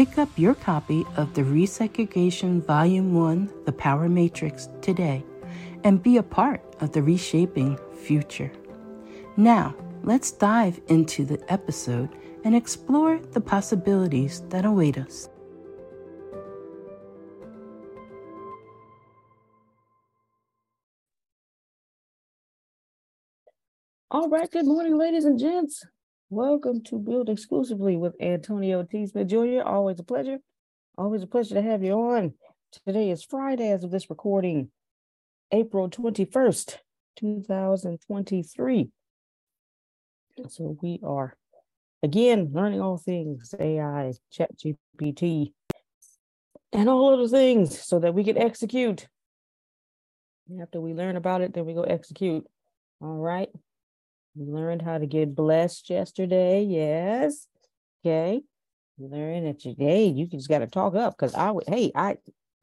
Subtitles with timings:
[0.00, 5.22] Pick up your copy of the Resegregation Volume 1 The Power Matrix today
[5.84, 8.50] and be a part of the reshaping future.
[9.36, 12.08] Now, let's dive into the episode
[12.44, 15.28] and explore the possibilities that await us.
[24.10, 25.84] All right, good morning, ladies and gents.
[26.32, 29.04] Welcome to Build Exclusively with Antonio T.
[29.04, 29.62] Smith Jr.
[29.64, 30.38] Always a pleasure.
[30.96, 32.34] Always a pleasure to have you on.
[32.86, 34.70] Today is Friday as of this recording,
[35.50, 36.76] April 21st,
[37.18, 38.90] 2023.
[40.48, 41.36] So we are
[42.00, 45.52] again learning all things AI, Chat GPT,
[46.72, 49.08] and all other things so that we can execute.
[50.62, 52.46] After we learn about it, then we go execute.
[53.00, 53.48] All right.
[54.34, 56.62] We learned how to get blessed yesterday.
[56.62, 57.46] Yes.
[58.04, 58.42] Okay.
[58.98, 61.90] You learned that you, hey, you just got to talk up because I would, hey,
[61.94, 62.10] I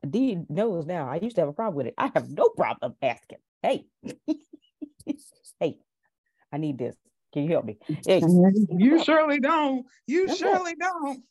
[0.03, 1.09] I, D knows now.
[1.09, 1.95] I used to have a problem with it.
[1.97, 3.39] I have no problem asking.
[3.61, 3.85] Hey,
[5.59, 5.79] hey,
[6.51, 6.95] I need this.
[7.33, 7.77] Can you help me?
[8.05, 8.21] Hey,
[8.69, 9.85] you surely don't.
[10.05, 11.23] You That's surely don't.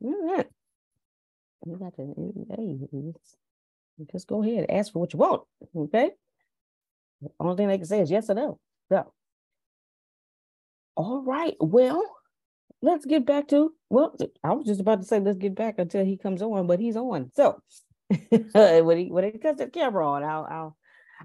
[0.00, 2.14] You got to,
[2.56, 3.12] hey,
[4.12, 5.42] just go ahead and ask for what you want.
[5.74, 6.10] Okay.
[7.22, 8.58] The only thing they can say is yes or no.
[8.88, 9.12] So
[11.00, 11.56] all right.
[11.60, 12.04] Well,
[12.82, 16.04] let's get back to well, I was just about to say let's get back until
[16.04, 17.30] he comes on, but he's on.
[17.34, 17.62] So
[18.28, 20.76] when he when he cuts the camera on, I'll I'll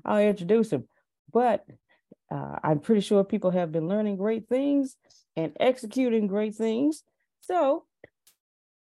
[0.05, 0.87] I'll introduce him.
[1.33, 1.65] But
[2.31, 4.95] uh, I'm pretty sure people have been learning great things
[5.35, 7.03] and executing great things.
[7.41, 7.83] So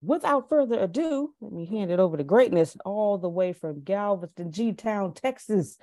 [0.04, 4.52] without further ado, let me hand it over to greatness all the way from Galveston,
[4.52, 5.80] G Town, Texas,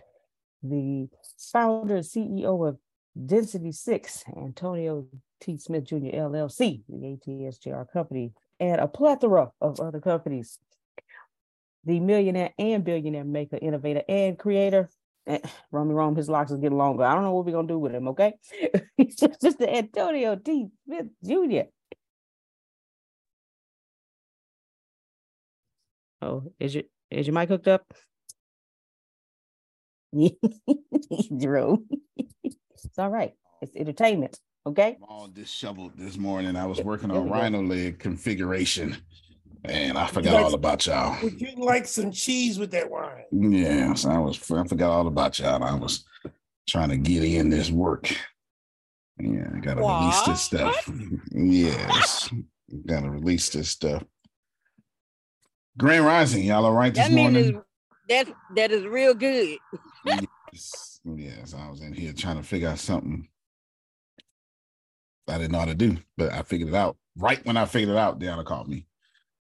[0.63, 1.09] the
[1.53, 2.79] founder and CEO of
[3.15, 5.07] Density Six, Antonio
[5.41, 5.57] T.
[5.59, 5.97] Smith Jr.
[5.97, 10.59] LLC, the ATSJR company, and a plethora of other companies.
[11.85, 14.91] The millionaire and billionaire maker, innovator, and creator.
[15.27, 15.39] Eh,
[15.71, 17.05] Romy Rome, his locks is getting longer.
[17.05, 18.35] I don't know what we're gonna do with him, okay?
[19.01, 19.69] just Mr.
[19.69, 20.69] Antonio T.
[20.85, 21.69] Smith Jr.
[26.23, 27.93] Oh, is your is your mic hooked up?
[31.39, 31.89] Jerome.
[32.85, 33.35] It's all right.
[33.63, 34.39] It's entertainment.
[34.67, 34.97] Okay.
[35.01, 36.57] I'm all disheveled this morning.
[36.57, 38.97] I was working on rhino leg configuration.
[39.65, 41.23] And I forgot like, all about y'all.
[41.23, 43.25] Would you like some cheese with that wine?
[43.31, 44.39] Yes, I was.
[44.51, 45.63] I forgot all about y'all.
[45.63, 46.05] I was
[46.67, 48.11] trying to get in this work.
[49.19, 50.01] Yeah, I gotta what?
[50.01, 50.91] release this stuff.
[51.31, 52.31] yes.
[52.87, 54.03] Gotta release this stuff.
[55.77, 57.63] Grand Rising, y'all all right this That means morning?
[58.09, 59.59] that that is real good.
[60.53, 60.90] yes.
[61.19, 63.29] Yes, I was in here trying to figure out something
[65.31, 66.97] I didn't know how to do, but I figured it out.
[67.17, 68.87] Right when I figured it out, Deanna called me.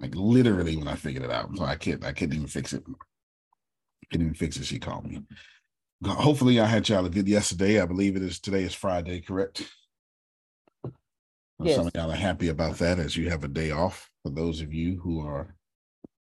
[0.01, 1.57] Like literally when I figured it out.
[1.57, 2.85] So I can't I couldn't even fix it.
[4.11, 4.65] Couldn't even fix it.
[4.65, 5.23] She called me.
[6.05, 7.81] Hopefully I had y'all a good yesterday.
[7.81, 9.71] I believe it is today is Friday, correct?
[11.63, 11.77] Yes.
[11.77, 14.11] Some of y'all are happy about that as you have a day off.
[14.23, 15.55] For those of you who are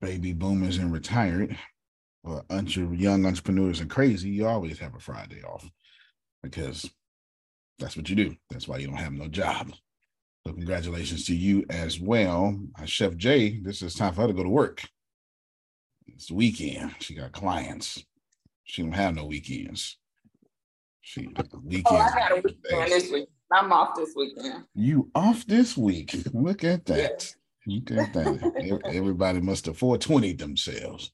[0.01, 1.57] baby boomers and retired,
[2.25, 2.43] or
[2.93, 5.69] young entrepreneurs and crazy, you always have a Friday off
[6.41, 6.89] because
[7.79, 8.35] that's what you do.
[8.49, 9.71] That's why you don't have no job.
[10.45, 12.59] So congratulations to you as well.
[12.79, 14.83] Uh, Chef Jay, this is time for her to go to work.
[16.07, 16.95] It's the weekend.
[16.99, 18.03] She got clients.
[18.63, 19.97] She don't have no weekends.
[21.01, 21.27] She
[21.63, 21.85] weekends.
[21.91, 23.27] Oh, I got a weekend this week.
[23.51, 24.63] I'm off this weekend.
[24.73, 26.15] You off this week.
[26.33, 27.33] Look at that.
[27.67, 28.81] Look at that.
[28.85, 31.11] Everybody must have 420 themselves.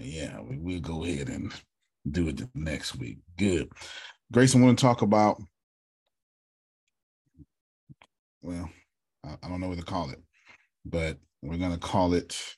[0.00, 1.52] Yeah, we will go ahead and
[2.10, 3.18] do it the next week.
[3.38, 3.70] Good.
[4.34, 5.42] I want to talk about,
[8.42, 8.70] well,
[9.24, 10.20] I, I don't know what to call it,
[10.84, 12.56] but we're going to call it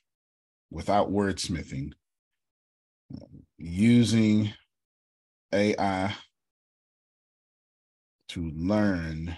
[0.70, 1.92] without wordsmithing,
[3.58, 4.52] using
[5.52, 6.14] AI
[8.30, 9.36] to learn.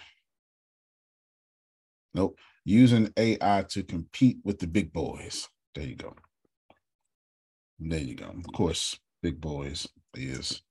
[2.14, 2.38] Nope.
[2.64, 5.48] Using AI to compete with the big boys.
[5.74, 6.14] There you go.
[7.78, 8.26] There you go.
[8.26, 10.62] Of course, big boys is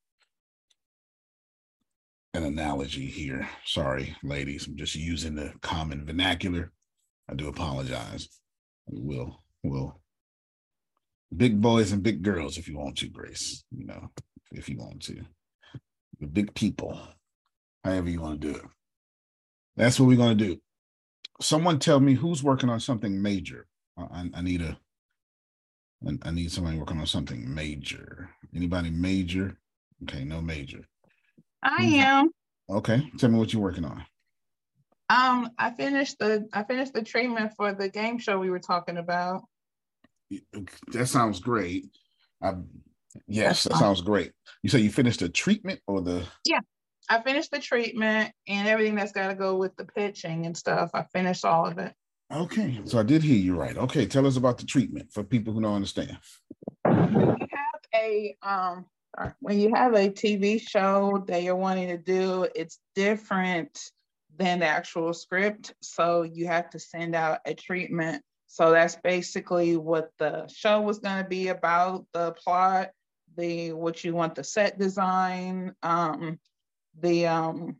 [2.33, 3.47] an analogy here.
[3.65, 4.67] Sorry, ladies.
[4.67, 6.71] I'm just using the common vernacular.
[7.29, 8.27] I do apologize.
[8.87, 9.15] We
[9.63, 10.01] will,
[11.35, 13.63] big boys and big girls if you want to, Grace.
[13.75, 14.11] You know,
[14.51, 15.21] if you want to.
[16.19, 16.99] The big people,
[17.83, 18.65] however you want to do it.
[19.75, 20.61] That's what we're going to do.
[21.41, 23.67] Someone tell me who's working on something major.
[23.97, 24.77] I, I- I need a
[26.07, 28.29] I- I need somebody working on something major.
[28.55, 29.57] Anybody major?
[30.03, 30.87] Okay, no major.
[31.63, 32.29] I am.
[32.69, 34.05] Okay, tell me what you're working on.
[35.09, 38.97] Um, I finished the I finished the treatment for the game show we were talking
[38.97, 39.43] about.
[40.91, 41.85] That sounds great.
[42.41, 42.55] I,
[43.27, 44.31] yes, That's that sounds great.
[44.63, 46.25] You say you finished the treatment or the?
[46.43, 46.59] Yeah.
[47.07, 50.89] I finished the treatment and everything that's got to go with the pitching and stuff.
[50.95, 51.93] I finished all of it.
[52.33, 53.77] Okay, so I did hear you right.
[53.77, 56.17] Okay, tell us about the treatment for people who don't understand.
[56.83, 58.85] When you have a um,
[59.39, 63.79] when you have a TV show that you're wanting to do, it's different
[64.37, 65.73] than the actual script.
[65.81, 68.23] So you have to send out a treatment.
[68.47, 72.89] So that's basically what the show was going to be about, the plot,
[73.37, 76.39] the what you want the set design, um,
[76.99, 77.77] the um,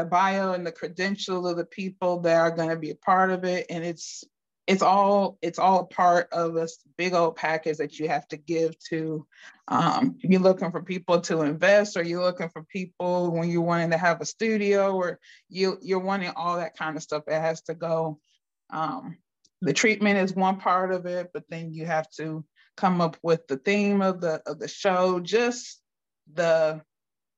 [0.00, 3.30] the bio and the credentials of the people that are going to be a part
[3.30, 4.24] of it, and it's
[4.66, 8.36] it's all it's all a part of this big old package that you have to
[8.36, 9.26] give to
[9.68, 13.90] um, you're looking for people to invest or you're looking for people when you're wanting
[13.90, 15.18] to have a studio or
[15.48, 18.20] you you're wanting all that kind of stuff that has to go.
[18.70, 19.18] Um,
[19.60, 22.44] the treatment is one part of it but then you have to
[22.76, 25.82] come up with the theme of the of the show just
[26.32, 26.80] the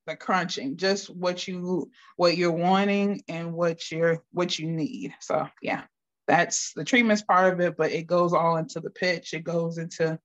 [0.06, 5.46] the crunching just what you what you're wanting and what you're what you need so
[5.62, 5.82] yeah
[6.28, 9.34] that's the treatment's part of it, but it goes all into the pitch.
[9.34, 10.19] It goes into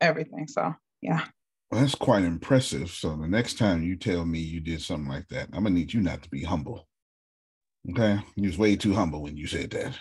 [0.00, 0.48] everything.
[0.48, 1.24] So yeah.
[1.70, 2.90] Well, that's quite impressive.
[2.90, 5.92] So the next time you tell me you did something like that, I'm gonna need
[5.92, 6.86] you not to be humble.
[7.90, 9.98] Okay, you was way too humble when you said that.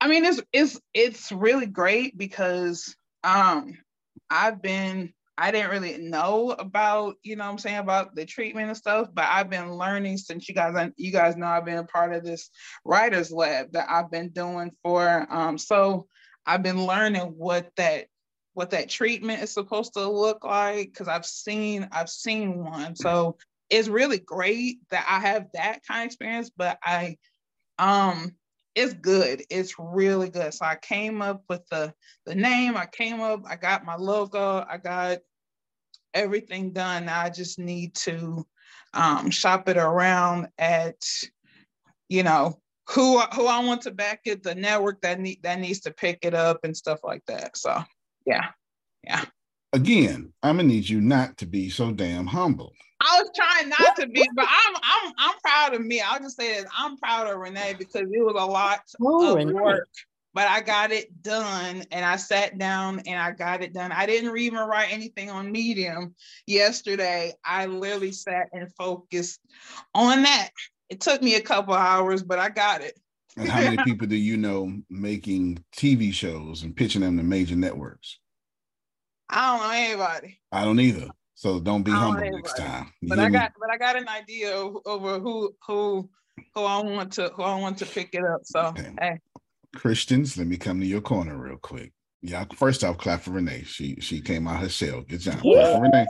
[0.00, 3.74] I mean, it's it's it's really great because um
[4.30, 8.68] I've been I didn't really know about, you know what I'm saying, about the treatment
[8.68, 11.84] and stuff, but I've been learning since you guys you guys know I've been a
[11.84, 12.50] part of this
[12.84, 16.08] writers lab that I've been doing for um so
[16.44, 18.06] I've been learning what that
[18.54, 22.96] what that treatment is supposed to look like because I've seen I've seen one.
[22.96, 23.36] So
[23.70, 27.16] it's really great that I have that kind of experience, but I
[27.78, 28.34] um
[28.74, 29.44] it's good.
[29.50, 30.54] It's really good.
[30.54, 31.92] So I came up with the
[32.26, 32.76] the name.
[32.76, 33.42] I came up.
[33.48, 34.64] I got my logo.
[34.68, 35.18] I got
[36.14, 37.06] everything done.
[37.06, 38.46] Now I just need to
[38.94, 41.04] um, shop it around at,
[42.08, 45.80] you know, who who I want to back it, the network that need that needs
[45.80, 47.56] to pick it up and stuff like that.
[47.56, 47.82] So
[48.24, 48.48] yeah,
[49.04, 49.24] yeah.
[49.74, 52.72] Again, I'm gonna need you not to be so damn humble.
[53.00, 56.00] I was trying not to be, but I'm I'm I'm proud of me.
[56.00, 59.36] I'll just say that I'm proud of Renee because it was a lot Oh, of
[59.36, 59.52] Renee.
[59.52, 59.88] work,
[60.38, 63.90] but I got it done and I sat down and I got it done.
[63.90, 66.14] I didn't even write anything on Medium
[66.46, 67.32] yesterday.
[67.44, 69.40] I literally sat and focused
[69.96, 70.50] on that.
[70.90, 72.96] It took me a couple hours, but I got it.
[73.36, 77.56] And how many people do you know making TV shows and pitching them to major
[77.56, 78.20] networks?
[79.28, 80.40] I don't know anybody.
[80.52, 81.08] I don't either.
[81.34, 82.92] So don't be don't humble next time.
[83.00, 83.38] You But I me?
[83.38, 86.08] got but I got an idea over who who
[86.54, 88.42] who I want to who I want to pick it up.
[88.44, 88.92] So Okay.
[89.00, 89.18] hey,
[89.74, 91.92] Christians, let me come to your corner real quick.
[92.22, 93.62] Yeah, first off, clap for Renee.
[93.64, 95.02] She she came out her shell.
[95.02, 95.40] Good job.
[95.40, 96.06] Clap for Renee.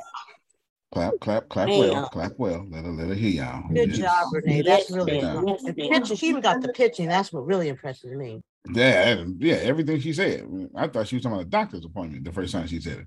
[0.90, 2.66] Clap, clap, clap well, clap well.
[2.70, 3.68] Let her let her hear y'all.
[3.68, 3.98] Good Yes.
[3.98, 4.62] job, Renee.
[4.62, 5.44] That's really ma'am.
[5.44, 5.58] good.
[5.66, 7.08] The pitching, she's got the pitching.
[7.08, 8.40] That's what really impresses me.
[8.72, 10.46] Yeah, yeah, everything she said.
[10.74, 13.06] I thought she was talking about a doctor's appointment the first time she said it.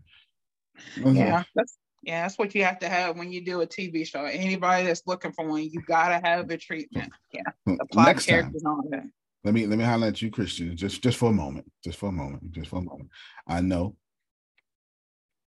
[0.97, 1.15] Mm-hmm.
[1.15, 4.25] yeah, that's yeah, that's what you have to have when you do a TV show.
[4.25, 7.11] Anybody that's looking for one, you gotta have a treatment.
[7.33, 9.03] Yeah, the plot Next time, characters on that.
[9.43, 12.13] Let me let me highlight you, Christian, just just for a moment, just for a
[12.13, 13.09] moment, just for a moment.
[13.47, 13.95] I know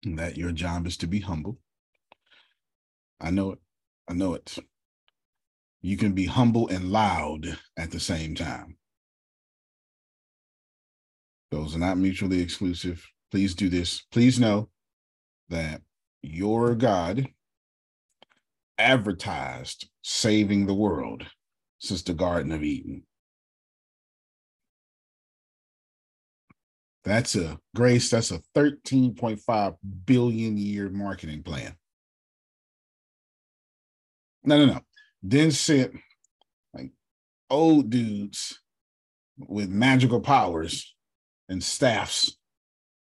[0.03, 1.59] that your job is to be humble.
[3.19, 3.59] I know it.
[4.07, 4.57] I know it.
[5.81, 8.77] You can be humble and loud at the same time.
[11.51, 13.05] Those are not mutually exclusive.
[13.29, 14.01] Please do this.
[14.11, 14.69] Please know
[15.49, 15.81] that
[16.21, 17.27] your God
[18.77, 21.25] advertised saving the world
[21.79, 23.03] since the Garden of Eden.
[27.03, 31.75] That's a grace, that's a 13.5 billion year marketing plan.
[34.43, 34.81] No, no, no.
[35.23, 35.95] Then sent
[36.73, 36.91] like
[37.49, 38.59] old dudes
[39.37, 40.95] with magical powers
[41.49, 42.37] and staffs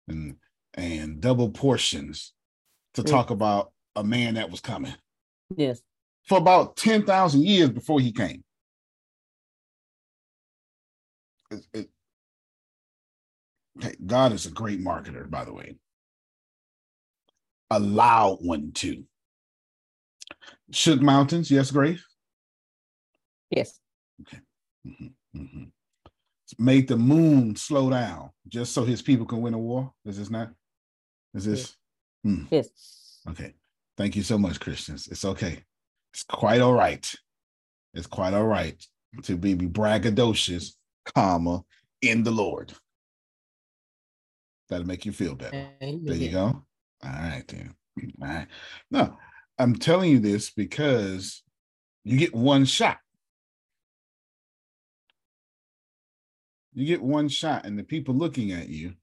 [0.08, 0.36] and
[0.74, 2.34] and double portions
[2.96, 3.12] to Yeah.
[3.12, 4.94] talk about a man that was coming
[5.56, 5.82] Yes.
[6.28, 8.44] for about 10,000 years before he came.
[11.52, 11.92] It- it-
[13.78, 15.76] okay, God is a great marketer, by the way.
[17.72, 19.06] A loud one, too.
[20.72, 22.04] Shook Mountains, yes, Grace?
[23.50, 23.80] Yes.
[24.86, 25.72] Mhm, mhm.
[26.60, 29.92] Made the moon slow down just so his people can win a war.
[30.06, 30.52] Is this not?
[31.34, 31.76] Is this?
[32.24, 32.44] Hmm.
[32.52, 33.20] Yes.
[33.30, 33.54] Okay.
[33.98, 35.08] Thank you so much, Christians.
[35.08, 35.64] It's okay.
[36.14, 37.06] It's quite all right.
[37.94, 38.82] It's quite all right
[39.24, 40.74] to be braggadocious,
[41.06, 41.64] comma,
[42.02, 42.74] in the Lord.
[44.70, 45.70] That'll make you feel better.
[45.80, 46.64] There you go.
[47.04, 47.76] All right, then.
[48.22, 48.48] All right.
[48.92, 49.18] No,
[49.58, 51.44] I'm telling you this because
[52.04, 52.98] you get one shot.
[56.74, 58.94] You get one shot, and the people looking at you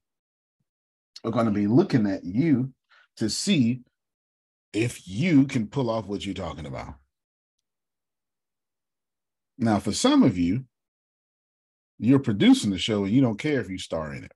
[1.23, 2.71] are going to be looking at you
[3.17, 3.81] to see
[4.73, 6.95] if you can pull off what you're talking about.
[9.57, 10.65] Now, for some of you,
[11.99, 14.31] you're producing the show and you don't care if you star in it.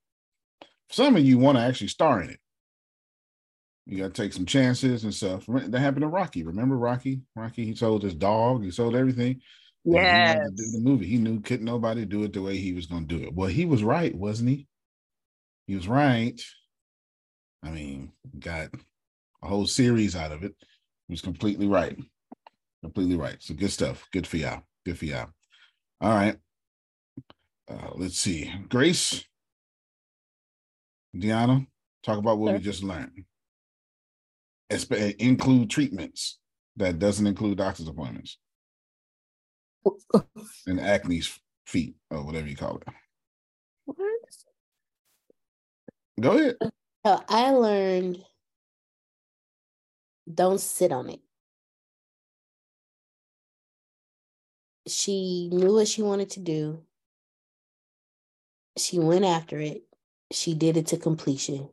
[0.89, 2.39] Some of you want to actually star in it.
[3.86, 5.46] You got to take some chances and stuff.
[5.48, 6.44] That happened to Rocky.
[6.44, 7.22] Remember Rocky?
[7.36, 9.41] Rocky, he sold his dog, he sold everything.
[9.86, 10.34] Yeah.
[10.34, 11.08] he to do the movie.
[11.08, 13.34] He knew couldn't nobody do it the way he was going to do it.
[13.34, 14.67] Well, he was right, wasn't he?
[15.67, 16.39] He was right.
[17.63, 18.70] I mean, got
[19.41, 20.53] a whole series out of it.
[21.08, 21.98] He was completely right.
[22.84, 23.38] Completely right.
[23.39, 24.08] So good stuff.
[24.12, 24.63] Good for y'all.
[24.86, 25.29] Good for y'all.
[26.01, 26.38] All right.
[27.70, 28.51] Uh, let's see.
[28.70, 29.24] Grace,
[31.16, 31.66] Deanna,
[32.04, 33.26] talk about what we just learned.
[34.72, 36.40] Espe- include treatments
[36.76, 38.38] that doesn't include doctor's appointments
[40.68, 42.88] and acne's feet or whatever you call it.
[43.86, 44.00] What?
[46.20, 46.58] Go ahead.
[47.06, 48.24] Uh, I learned
[50.32, 51.22] don't sit on it.
[54.88, 56.84] She knew what she wanted to do.
[58.78, 59.87] She went after it.
[60.31, 61.69] She did it to completion.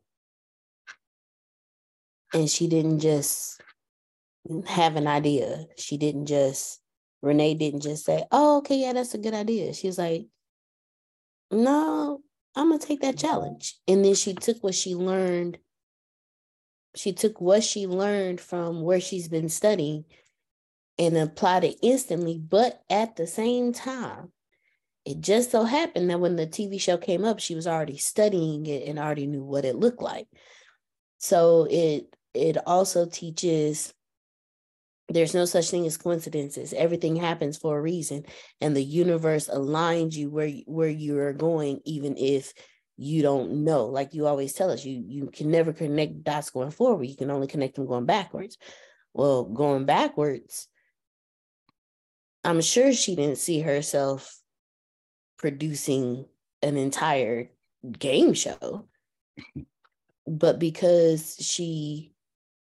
[2.33, 3.61] And she didn't just
[4.67, 5.67] have an idea.
[5.77, 6.81] She didn't just,
[7.23, 9.73] Renee didn't just say, oh, okay, yeah, that's a good idea.
[9.73, 10.27] She was like,
[11.51, 12.21] no,
[12.57, 13.77] I'm going to take that challenge.
[13.87, 15.59] And then she took what she learned
[16.97, 20.05] she took what she learned from where she's been studying
[20.99, 22.39] and applied it instantly.
[22.39, 24.31] But at the same time,
[25.05, 28.67] it just so happened that when the TV show came up, she was already studying
[28.67, 30.27] it and already knew what it looked like.
[31.19, 33.93] So it it also teaches
[35.09, 36.73] there's no such thing as coincidences.
[36.73, 38.25] Everything happens for a reason,
[38.61, 42.55] and the universe aligns you where where you are going, even if
[42.97, 43.87] you don't know.
[43.87, 47.05] Like you always tell us, you you can never connect dots going forward.
[47.05, 48.57] You can only connect them going backwards.
[49.13, 50.67] Well, going backwards,
[52.43, 54.41] I'm sure she didn't see herself
[55.45, 56.25] producing
[56.63, 57.51] an entire
[57.99, 58.89] game show.
[60.27, 62.15] But because she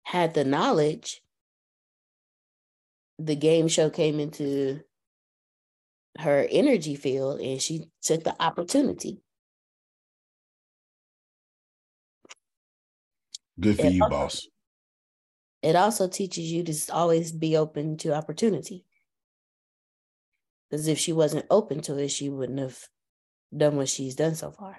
[0.03, 1.23] had the knowledge,
[3.21, 4.81] the game show came into
[6.19, 9.23] her energy field and she took the opportunity.
[13.61, 14.49] Good for It you, also- boss.
[15.62, 18.85] It also teaches you to always be open to opportunity.
[20.73, 22.79] Because if she wasn't open to it, she wouldn't have
[23.55, 24.79] done what she's done so far.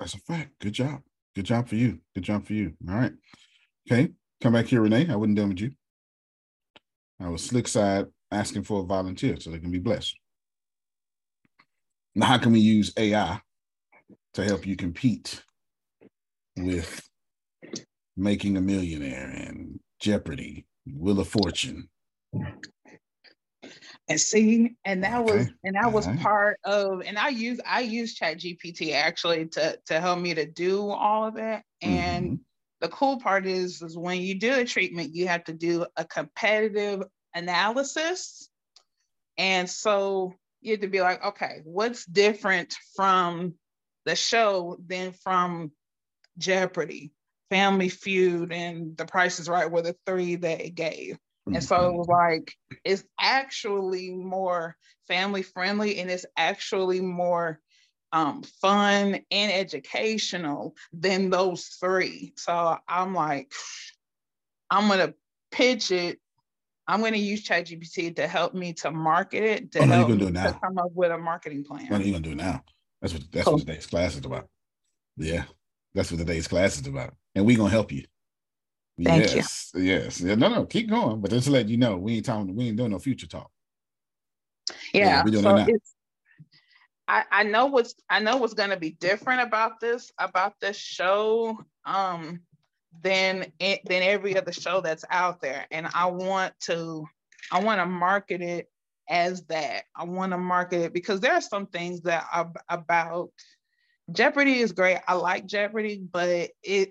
[0.00, 0.58] That's a fact.
[0.58, 1.02] Good job.
[1.36, 2.00] Good job for you.
[2.16, 2.72] Good job for you.
[2.88, 3.12] All right.
[3.88, 4.08] Okay.
[4.40, 5.08] Come back here, Renee.
[5.08, 5.70] I wasn't done with you.
[7.20, 10.18] I was slick side asking for a volunteer so they can be blessed.
[12.16, 13.40] Now, how can we use AI
[14.34, 15.44] to help you compete
[16.56, 17.08] with
[18.16, 20.66] making a millionaire and Jeopardy,
[20.96, 21.88] Wheel of Fortune?
[24.08, 26.20] And see, and that was and that was Alright.
[26.20, 30.46] part of and I use I use Chat GPT actually to to help me to
[30.46, 31.64] do all of that.
[31.80, 32.40] And Mhm.
[32.80, 36.04] the cool part is is when you do a treatment, you have to do a
[36.04, 37.04] competitive
[37.34, 38.48] analysis.
[39.38, 43.54] And so you have to be like, okay, what's different from
[44.06, 45.72] the show than from
[46.38, 47.12] Jeopardy,
[47.50, 51.18] Family Feud, and The Price is Right were the three that it gave.
[51.52, 52.54] And so it was like,
[52.84, 54.76] it's actually more
[55.08, 57.60] family friendly and it's actually more
[58.12, 62.34] um, fun and educational than those three.
[62.36, 63.52] So I'm like,
[64.70, 65.14] I'm going to
[65.50, 66.20] pitch it.
[66.86, 69.98] I'm going to use ChatGPT to help me to market it, to Oh, no, you're
[69.98, 71.86] help gonna do it to come up with a marketing plan.
[71.88, 72.64] What are you gonna do now?
[73.00, 73.54] That's what that's Cool.
[73.54, 74.48] what today's class is about.
[75.16, 75.44] Yeah,
[75.94, 78.04] that's what today's class is about, and we're gonna help you.
[79.02, 79.36] Thank you.
[79.36, 80.20] yes, Yes.
[80.20, 81.20] No, no, keep going.
[81.20, 82.54] But just to let you know, we ain't talking.
[82.54, 83.50] We ain't doing no future talk.
[84.92, 85.66] Yeah, yeah, so it now.
[85.66, 85.94] it's
[87.08, 91.58] I, I know what's I know what's gonna be different about this about this show
[91.84, 92.40] um
[93.02, 95.66] than it than every other show that's out there.
[95.70, 97.06] And I want to
[97.50, 98.70] I want to market it
[99.08, 99.84] as that.
[99.96, 103.30] I want to market it because there are some things that are about
[104.12, 104.98] Jeopardy is great.
[105.06, 106.90] I like Jeopardy, but it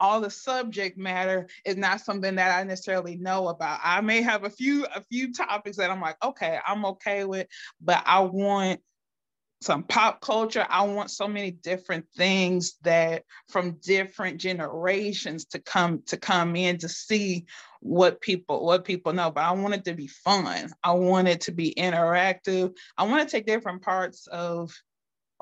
[0.00, 3.80] all the subject matter is not something that I necessarily know about.
[3.82, 7.46] I may have a few a few topics that I'm like, okay, I'm okay with,
[7.80, 8.80] but I want
[9.62, 10.66] some pop culture.
[10.68, 16.78] I want so many different things that from different generations to come to come in
[16.78, 17.46] to see
[17.80, 19.30] what people what people know.
[19.30, 20.70] But I want it to be fun.
[20.82, 22.74] I want it to be interactive.
[22.98, 24.72] I want to take different parts of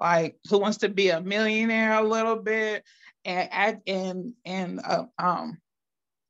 [0.00, 2.84] like who wants to be a millionaire a little bit
[3.24, 5.58] and and and uh, um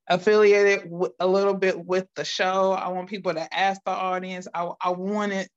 [0.09, 2.73] affiliated with, a little bit with the show.
[2.73, 4.47] I want people to ask the audience.
[4.55, 5.49] I, I want it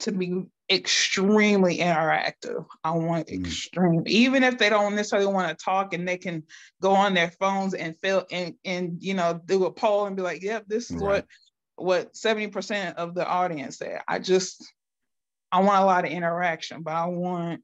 [0.00, 2.64] to be extremely interactive.
[2.84, 3.44] I want Mm.
[3.44, 6.44] extreme, even if they don't necessarily want to talk and they can
[6.80, 10.22] go on their phones and fill and and you know do a poll and be
[10.22, 11.24] like, yep, this is Right.
[11.24, 11.26] what
[11.76, 14.02] what 70% of the audience said.
[14.06, 14.64] I just
[15.50, 17.62] I want a lot of interaction, but I want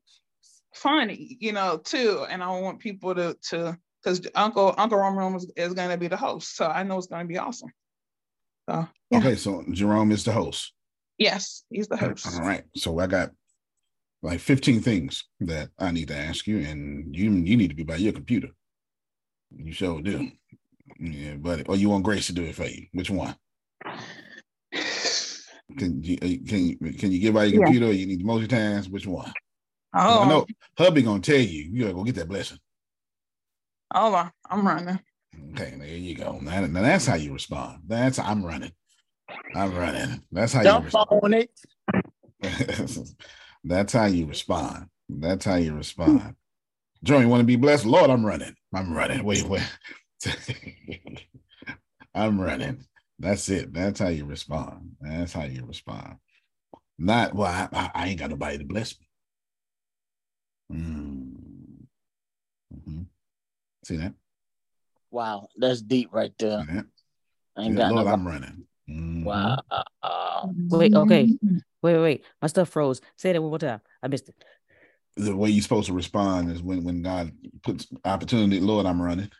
[0.77, 2.27] funny, you know, too.
[2.29, 6.17] And I want people to to because Uncle Uncle Roman is, is gonna be the
[6.17, 6.57] host.
[6.57, 7.71] So I know it's gonna be awesome.
[8.69, 9.19] So yeah.
[9.19, 10.73] Okay, so Jerome is the host.
[11.19, 12.27] yes, he's the host.
[12.27, 12.65] All right.
[12.77, 13.31] So I got
[14.23, 17.85] like 15 things that I need to ask you, and you you need to be
[17.85, 18.49] by your computer.
[19.55, 20.31] You sure do.
[20.99, 21.65] Yeah, buddy.
[21.65, 22.87] Or you want Grace to do it for you?
[22.93, 23.35] Which one?
[25.79, 27.65] Can you uh, can you can you get by your Yeah.
[27.67, 28.89] computer or you need to multitask?
[28.89, 29.33] Which one?
[29.97, 30.85] 'Cause Oh, I know oh.
[30.85, 32.59] hubby gonna tell you, you gotta go get that blessing.
[33.95, 35.01] Oh, I'm running.
[35.53, 36.39] Okay, there you go.
[36.41, 37.83] Now, now that's how you respond.
[37.87, 38.73] That's I'm running.
[39.55, 40.23] I'm running.
[40.31, 41.09] That's how you respond.
[41.11, 41.51] on it.
[43.65, 44.87] That's how you respond.
[45.09, 46.37] That's how you respond.
[47.03, 47.87] Joe, you want to be blessed?
[47.87, 48.55] Lord, I'm running.
[48.75, 49.25] I'm running.
[49.25, 49.63] Wait, wait.
[52.15, 52.85] I'm running.
[53.19, 53.73] That's it.
[53.73, 54.93] That's how you respond.
[55.01, 56.17] That's how you respond.
[56.99, 59.06] Not, well, I, I, I ain't got nobody to bless me.
[60.73, 61.87] Mm.
[62.75, 63.07] Mhm.
[63.85, 64.15] See that?
[65.11, 66.61] Wow, that's deep right there.
[66.61, 66.87] See that?
[67.57, 68.13] I ain't Yeah, got Lord, no.
[68.13, 68.67] I'm running.
[68.89, 69.25] Mhm.
[69.25, 69.63] Wow.
[70.71, 71.29] Wait, okay.
[71.83, 72.25] Wait, wait.
[72.43, 73.01] My stuff froze.
[73.17, 73.81] Say that one more time.
[74.03, 74.45] I missed it.
[75.17, 79.31] The way you're supposed to respond is when, when God puts opportunity, Lord, I'm running.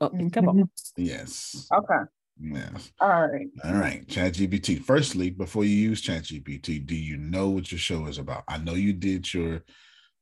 [0.00, 0.70] Oh, come on.
[0.96, 1.68] Yes.
[1.72, 2.04] Okay.
[2.40, 2.92] Yes.
[3.00, 3.46] All right.
[3.62, 4.82] All right, ChatGPT.
[4.82, 8.44] Firstly, before you use ChatGPT, do you know what your show is about?
[8.48, 9.62] I know you did your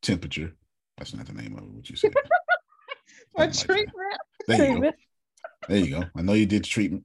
[0.03, 0.55] temperature.
[0.99, 1.71] That's not the name of it.
[1.71, 2.13] What you said?
[3.37, 3.75] My Something like that.
[3.75, 4.21] treatment.
[4.47, 4.93] There you go.
[5.69, 6.05] There you go.
[6.17, 7.05] I know you did the treatment.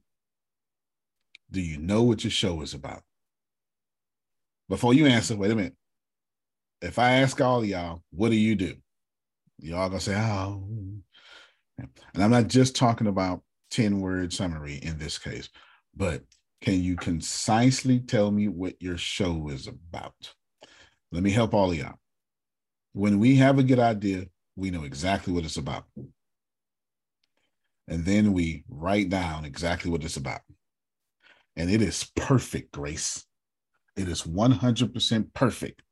[1.50, 3.02] Do you know what your show is about?
[4.68, 5.76] Before you answer, wait a minute.
[6.82, 8.74] If I ask all of y'all, what do you do?
[9.60, 10.64] Y'all gonna say, oh.
[11.78, 11.88] And
[12.22, 15.48] I'm not just talking about 10 word summary in this case.
[15.94, 16.22] but
[16.60, 20.34] can you concisely tell me what your show is about?
[21.12, 21.94] Let me help all of y'all.
[22.98, 24.24] When we have a good idea,
[24.56, 25.84] we know exactly what it's about.
[27.86, 30.40] And then we write down exactly what it's about.
[31.54, 33.24] And it is perfect, Grace.
[33.96, 35.82] It is 100% perfect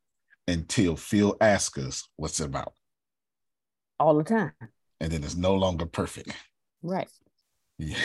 [0.48, 2.72] until Phil asks us what's it about.
[4.00, 4.54] All the time.
[4.98, 6.32] And then it's no longer perfect.
[6.82, 7.08] Right.
[7.78, 7.98] Yeah.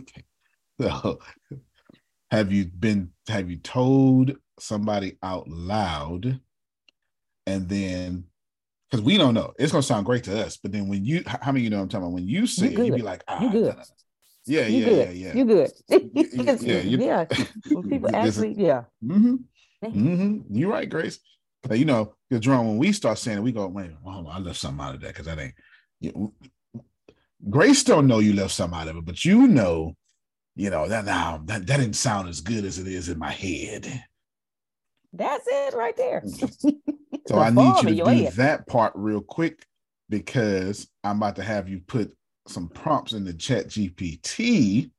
[0.80, 1.18] so
[2.30, 6.40] have you been have you told somebody out loud
[7.46, 8.24] and then
[8.90, 11.52] because we don't know it's gonna sound great to us but then when you how
[11.52, 13.24] many you know what i'm talking about when you say You it, you be like
[13.28, 13.76] ah, You good.
[14.46, 15.16] yeah You yeah good.
[15.16, 15.34] yeah yeah
[16.32, 16.62] You good.
[16.62, 17.24] Yeah, you- yeah.
[17.72, 18.84] When people actually, yeah.
[19.00, 19.36] hmm
[19.82, 21.18] hmm You're right, Grace.
[21.62, 24.38] But, you know, because Jerome, when we start saying it, we go, wait, oh, I
[24.40, 25.54] left something out of that because that ain't.
[26.00, 26.32] You,
[27.48, 29.94] Grace don't know you left something out of it, but you know,
[30.56, 33.30] you know that now that, that didn't sound as good as it is in my
[33.30, 34.04] head.
[35.12, 36.24] That's it right there.
[37.26, 39.64] So I need you to do that part real quick
[40.08, 42.12] because I'm about to have you put
[42.48, 44.90] some prompts in the chat GPT.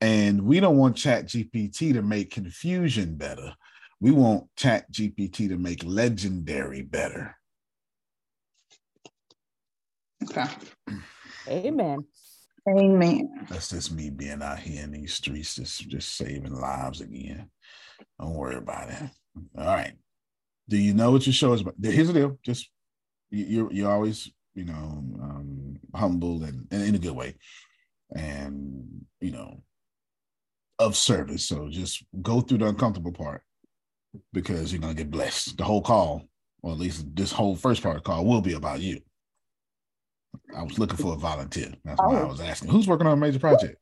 [0.00, 3.54] And we don't want chat GPT to make confusion better.
[4.00, 7.36] We want chat GPT to make legendary better.
[10.24, 10.46] Okay.
[11.48, 12.04] Amen.
[12.68, 13.46] Amen.
[13.48, 17.50] That's just me being out here in these streets, just, just saving lives again.
[18.20, 19.02] Don't worry about it.
[19.56, 19.94] All right.
[20.72, 21.74] Do you know what your show is about?
[21.82, 22.38] Here's the deal.
[22.42, 22.70] Just
[23.30, 27.34] you- you're you're always, you know, um, humble and, and in a good way.
[28.16, 29.62] And you know,
[30.78, 31.44] of service.
[31.46, 33.42] So just go through the uncomfortable part
[34.32, 35.58] because you're gonna get blessed.
[35.58, 36.22] The whole call,
[36.62, 38.98] or at least this whole first part of the call, will be about you.
[40.56, 41.74] I was looking for a volunteer.
[41.84, 42.28] That's why I Oh.
[42.28, 42.70] was asking.
[42.70, 43.76] Who's working on a major project?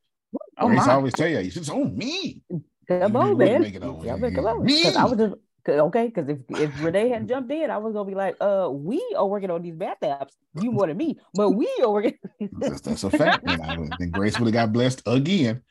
[0.57, 2.41] Oh Grace, I always tell you, you said, "Oh me."
[2.89, 3.61] Come You on, man.
[3.61, 4.29] make it over Y'all here.
[4.29, 4.65] better come on.
[4.65, 5.35] Because I was just
[5.67, 9.03] okay, because if, if Renee hadn't jumped in, I was gonna be like, uh, we
[9.17, 10.33] are working on these bath apps.
[10.59, 12.17] You more than me, but we are working.
[12.59, 13.49] That's, that's a fact.
[13.49, 15.61] And I Grace would have got blessed again.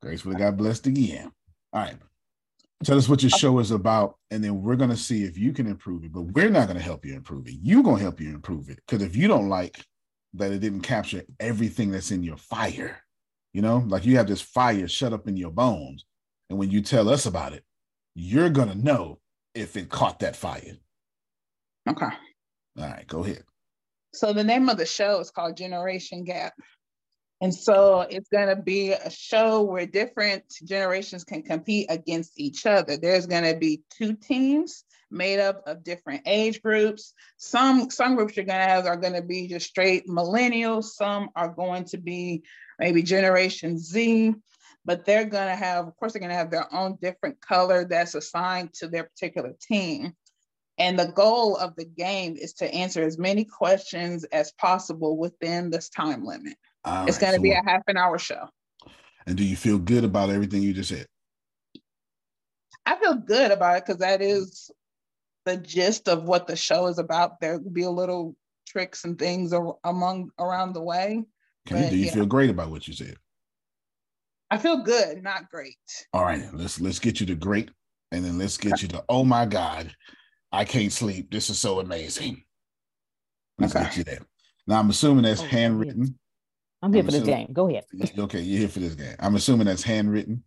[0.00, 1.30] Grace would have got blessed again.
[1.72, 1.96] All right.
[2.82, 5.66] Tell us what your show is about, and then we're gonna see if you can
[5.66, 6.12] improve it.
[6.12, 7.54] But we're not gonna help you improve it.
[7.62, 8.80] You're gonna help you improve it.
[8.86, 9.78] Because if you don't like
[10.34, 13.00] that it didn't capture everything that's in your fire,
[13.52, 16.04] you know, like you have this fire shut up in your bones.
[16.50, 17.64] And when you tell us about it,
[18.14, 19.20] you're gonna know
[19.54, 20.76] if it caught that fire.
[21.88, 22.06] Okay.
[22.06, 23.44] All right, go ahead.
[24.12, 26.54] So the name of the show is called Generation Gap.
[27.40, 32.64] And so it's going to be a show where different generations can compete against each
[32.64, 32.96] other.
[32.96, 37.12] There's going to be two teams made up of different age groups.
[37.36, 40.84] Some some groups you're going to have are going to be just straight millennials.
[40.84, 42.44] Some are going to be
[42.78, 44.34] maybe Generation Z,
[44.84, 47.84] but they're going to have, of course, they're going to have their own different color
[47.84, 50.12] that's assigned to their particular team.
[50.78, 55.70] And the goal of the game is to answer as many questions as possible within
[55.70, 56.56] this time limit.
[56.84, 58.48] All it's right, going to so be a half an hour show.
[59.26, 61.06] And do you feel good about everything you just said?
[62.84, 64.70] I feel good about it because that is
[65.46, 67.40] the gist of what the show is about.
[67.40, 71.24] There will be a little tricks and things among around the way.
[71.66, 71.82] Okay.
[71.82, 72.12] But, do you yeah.
[72.12, 73.16] feel great about what you said?
[74.54, 75.74] I feel good, not great.
[76.12, 77.72] All right, let's let's get you to great,
[78.12, 79.92] and then let's get you to oh my god,
[80.52, 81.32] I can't sleep.
[81.32, 82.44] This is so amazing.
[83.58, 83.84] Let's Okay.
[83.84, 84.20] get you there.
[84.68, 86.16] Now I'm assuming that's Oh, handwritten.
[86.82, 87.48] I'm here I'm for this game.
[87.52, 87.84] Go ahead.
[88.16, 89.16] Okay, you're here for this game.
[89.18, 90.44] I'm assuming that's handwritten.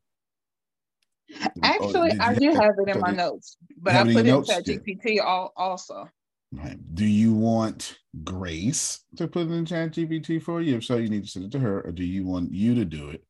[1.42, 4.16] Oh, Actually, did I do have- have it in my did- notes, but I put
[4.16, 4.48] it in notes?
[4.48, 6.10] Chat GPT all, also.
[6.54, 6.78] Right.
[6.96, 10.78] Do you want Grace to put it in Chat GPT for you?
[10.78, 12.86] If so, you need to send it to her, or do you want you to
[12.86, 13.22] do it?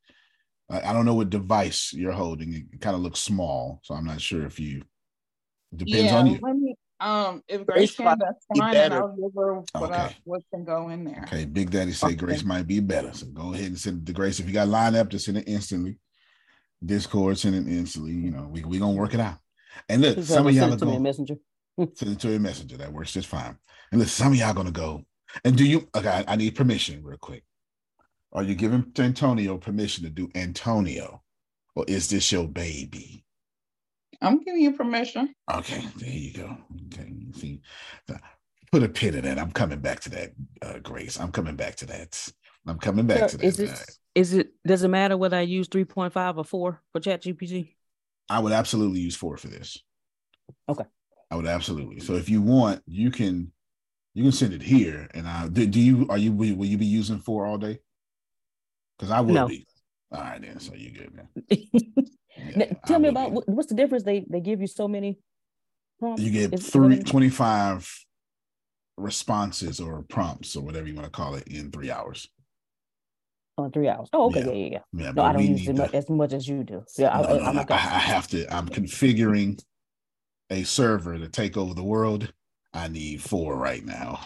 [0.70, 2.54] I, I don't know what device you're holding.
[2.54, 4.84] It kind of looks small, so I'm not sure if you.
[5.76, 6.40] Depends yeah, on you.
[6.42, 6.76] let me.
[7.00, 8.94] Um, if Grace Grace can, might that's be fine, and.
[8.94, 10.16] I'll give her what, I, Okay.
[10.24, 11.24] what can go in there.
[11.28, 12.16] Okay, Big Daddy say Okay.
[12.16, 13.14] Grace might be better.
[13.14, 14.40] So go ahead and send it to Grace.
[14.40, 16.00] If you got line up, just send it instantly.
[16.84, 18.14] Discord, send it instantly.
[18.14, 19.38] You know, we we gonna work it out.
[19.90, 21.36] And look, Please some of y'all it are to me in going messenger.
[21.94, 22.78] send it to a messenger.
[22.78, 23.58] That works just fine.
[23.92, 25.04] And look, some of y'all gonna go.
[25.44, 26.10] And do you okay?
[26.10, 27.44] I, I need permission real quick.
[28.34, 31.24] Are you giving Antonio permission to do Antonio?
[31.76, 33.24] Or is this your baby?
[34.22, 35.34] I'm giving you permission.
[35.54, 36.58] Okay, there you go.
[36.94, 37.62] Okay, see,
[38.72, 39.38] put a pin in that.
[39.38, 41.20] I'm coming back to that, uh, Grace.
[41.20, 42.32] I'm coming back to that.
[42.66, 43.46] I'm coming back So to that.
[43.46, 47.22] is it is it does it matter whether I use 3.5 or 4 for Chat
[47.24, 47.76] GPT?
[48.30, 49.78] I would absolutely use four for this.
[50.68, 50.84] Okay.
[51.32, 52.00] I would absolutely.
[52.00, 53.52] So if you want, you can
[54.14, 55.08] you can send it here.
[55.14, 57.80] And I do, do you are you will, will you be using four all day?
[58.98, 59.48] Because I will No.
[59.48, 59.66] be.
[60.12, 60.60] All right, then.
[60.60, 61.30] So you good, man.
[62.56, 63.40] Now, Tell I me about be.
[63.52, 64.04] what's the difference?
[64.04, 65.18] They they give you so many
[66.00, 66.22] prompts.
[66.22, 68.06] You get Is- three, 25
[68.98, 72.28] responses or prompts or whatever you want to call it in three hours.
[73.58, 74.08] Oh, on three hours.
[74.14, 74.46] Oh, okay, Yeah.
[74.46, 75.04] yeah, yeah, yeah.
[75.06, 76.84] Yeah, No, I don't use it as much as you do.
[76.98, 77.74] Yeah, No, I, no, I'm okay.
[77.74, 78.56] I, I have to.
[78.56, 79.60] I'm configuring
[80.52, 82.32] a server to take over the world.
[82.74, 84.20] I need four right now.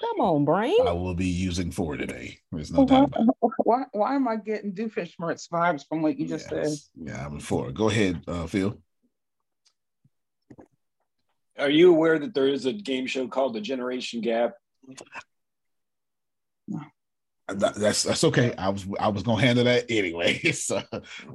[0.00, 0.76] Come on, brain.
[0.86, 2.38] I will be using four today.
[2.52, 3.50] There's no Why, doubt about it.
[3.64, 6.68] why, why am I getting Doofenshmirtz vibes from what you just said?
[6.96, 7.70] Yeah, I'm at four.
[7.70, 8.78] Go ahead, uh, Phil.
[11.58, 14.54] Are you aware that there is a game show called The Generation Gap?
[17.48, 18.52] That- that's that's okay.
[18.56, 20.38] I was I was gonna handle that anyway.
[20.52, 20.82] so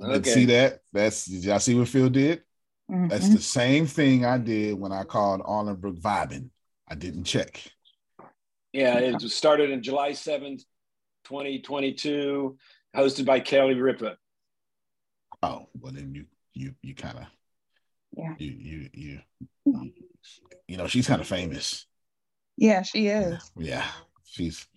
[0.04, 0.30] Okay.
[0.30, 0.80] see that?
[0.92, 2.44] That's did y'all see what Phil did?
[2.90, 3.34] That's Mhm.
[3.36, 6.50] the same thing I did when I called Arlenbrook vibing.
[6.88, 7.64] I didn't check.
[8.74, 10.64] Yeah, it was started in July 7th,
[11.26, 12.58] 2022,
[12.96, 14.18] hosted by Kelly Ripa.
[15.44, 17.26] Oh, well then you you you kind of
[18.16, 18.36] Yeah.
[18.38, 19.20] you you you
[20.68, 21.86] you know she's kind of famous.
[22.58, 23.52] Yeah, she is.
[23.58, 23.86] Yeah,
[24.26, 24.68] she's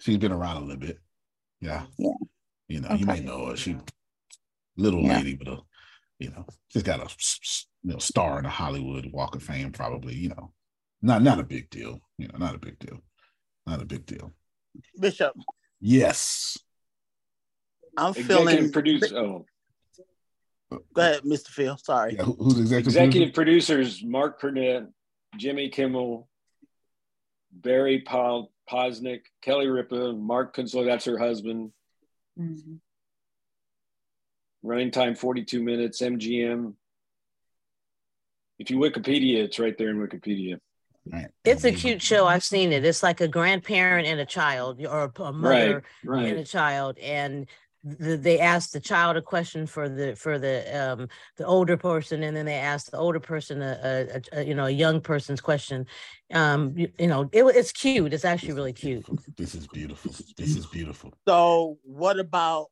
[0.00, 0.98] she's been around a little bit.
[1.60, 2.12] Yeah, Yeah.
[2.68, 3.56] You know, you may know her.
[3.56, 3.76] She
[4.76, 5.18] little Yeah.
[5.18, 5.58] lady, but a,
[6.18, 7.14] you know, she's got a
[7.82, 9.72] you know star in the Hollywood Walk of Fame.
[9.72, 10.52] Probably, you know,
[11.02, 12.00] not not a big deal.
[12.18, 13.00] You know, not a big deal.
[13.66, 14.32] Not a big deal.
[14.98, 15.34] Bishop,
[15.80, 16.58] Yes.
[17.96, 18.72] I'm Executive feeling.
[18.72, 19.16] producer.
[19.18, 19.46] Oh,
[20.70, 21.48] Go ahead, Mr.
[21.48, 21.76] Phil.
[21.76, 22.16] Sorry.
[22.16, 22.86] Yeah, who's the executive?
[22.88, 24.88] executive producers Mark Burnett,
[25.36, 26.28] Jimmy Kimmel,
[27.52, 31.72] Barry Pol- Poznick, Kelly Ripa, Mark Kinsler, that's her husband.
[32.38, 32.80] Mhm.
[34.62, 36.74] Running time 42 minutes, MGM.
[38.58, 40.58] If you Wikipedia, it's right there in Wikipedia.
[41.06, 41.26] Right.
[41.44, 42.26] It's a cute show.
[42.26, 42.84] I've seen it.
[42.84, 46.98] It's like a grandparent and a child, or a, a mother Right, and a child,
[46.98, 47.46] and
[48.00, 52.22] th- they ask the child a question for the for the um the older person,
[52.22, 55.02] and then they ask the older person a, a, a- a you know a young
[55.02, 55.86] person's question.
[56.32, 58.14] Um, you, you know, it, it's cute.
[58.14, 59.04] It's actually really cute.
[59.36, 60.12] This is beautiful.
[60.38, 61.12] This is beautiful.
[61.28, 62.68] So, what about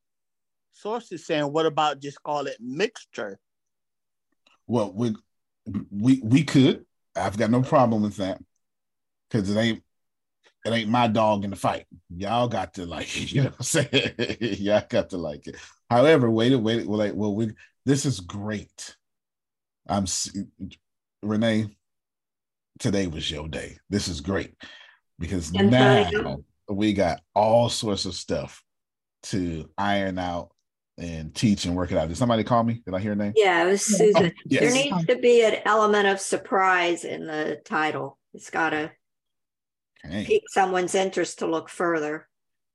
[0.73, 1.45] sources saying?
[1.53, 3.38] What about just call it mixture?
[4.66, 5.14] Well, we
[5.90, 6.87] we we could.
[7.14, 8.40] I've got no problem with that
[9.31, 9.83] because it ain't
[10.64, 11.87] it ain't my dog in the fight.
[12.09, 15.57] Y'all got to like, it, you know, what I'm saying y'all got to like it.
[15.90, 17.53] However, wait, wait, well, like, well, we
[17.85, 18.96] this is great.
[19.88, 20.07] I'm
[21.22, 21.77] Renee.
[22.79, 23.77] Today was your day.
[23.90, 24.55] This is great
[25.18, 28.62] because now we got all sorts of stuff
[29.25, 30.51] to iron out
[31.03, 32.09] and teach and work it out.
[32.09, 32.83] Did somebody call me?
[32.85, 33.33] Did I hear a name?
[33.35, 34.33] Yeah, it was Susan.
[34.47, 34.61] yes.
[34.62, 38.19] There needs to be an element of surprise in the title.
[38.35, 38.93] It's got to
[40.05, 40.25] Okay.
[40.25, 42.29] pique someone's interest to look further.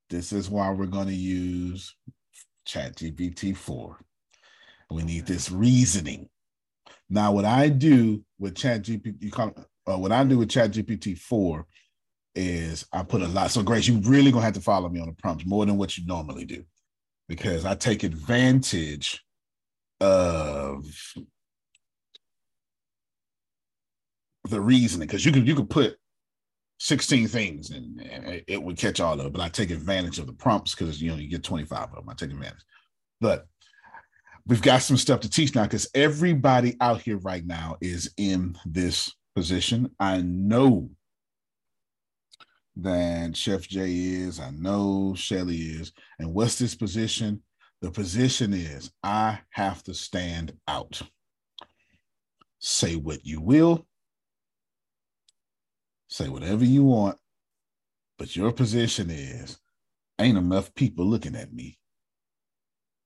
[0.10, 1.94] This is why we're going to use
[2.66, 4.00] ChatGPT 4.
[4.92, 6.30] We need this reasoning.
[7.10, 9.54] Now, what I do with ChatGPT, you call,
[9.86, 11.66] uh, what I do with ChatGPT 4
[12.36, 13.52] is I put a lot.
[13.52, 15.98] So, Grace, you really gonna have to follow me on the prompts more than what
[15.98, 16.63] you normally do,
[17.28, 19.24] because I take advantage
[20.02, 20.86] of
[24.50, 25.08] the reasoning.
[25.08, 25.98] Because you could you could put
[26.80, 28.00] 16 things and,
[28.48, 31.10] it- would catch all of it, but I take advantage of the prompts because you
[31.12, 32.10] know you get 25 of them.
[32.10, 32.63] I take advantage.
[33.20, 33.48] But
[34.46, 38.58] we've got some stuff to teach now because everybody out here right now is in
[38.66, 39.92] this position.
[40.00, 40.90] I know
[42.82, 45.92] that Chef Jay is, I know Shelly is.
[46.20, 47.42] And what's this position?
[47.82, 51.02] The position is I have to stand out.
[52.60, 53.86] Say what you will,
[56.08, 57.18] say whatever you want,
[58.18, 59.60] but your position is
[60.20, 61.78] ain't enough people looking at me.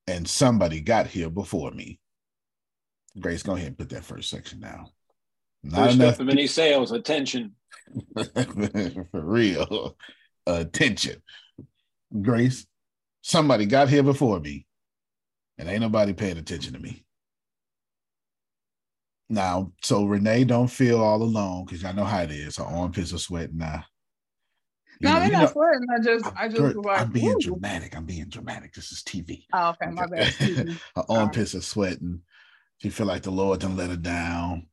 [0.06, 2.00] And somebody got here before me.
[3.20, 4.88] Grace, go ahead and put that first section down.
[5.64, 7.54] Not First enough up of many sales, attention.
[8.16, 9.96] for real.
[10.46, 11.22] Attention.
[12.20, 12.66] Grace,
[13.22, 14.66] somebody got here before me,
[15.58, 17.04] and ain't nobody paying attention to me.
[19.28, 22.56] Now, so Renee, don't feel all alone because I know how it is.
[22.56, 23.84] Her armpits are sweating now.
[25.00, 25.86] You No, know- they're not know- sweating.
[25.90, 27.96] I just, I just Girl, was like, I'm being "Ooh." dramatic.
[27.96, 28.74] I'm being dramatic.
[28.74, 29.44] This is TV.
[29.52, 30.28] Oh, okay, my bad.
[30.28, 32.20] Excuse her armpits are sweating.
[32.78, 34.66] She feel like the Lord done let her down.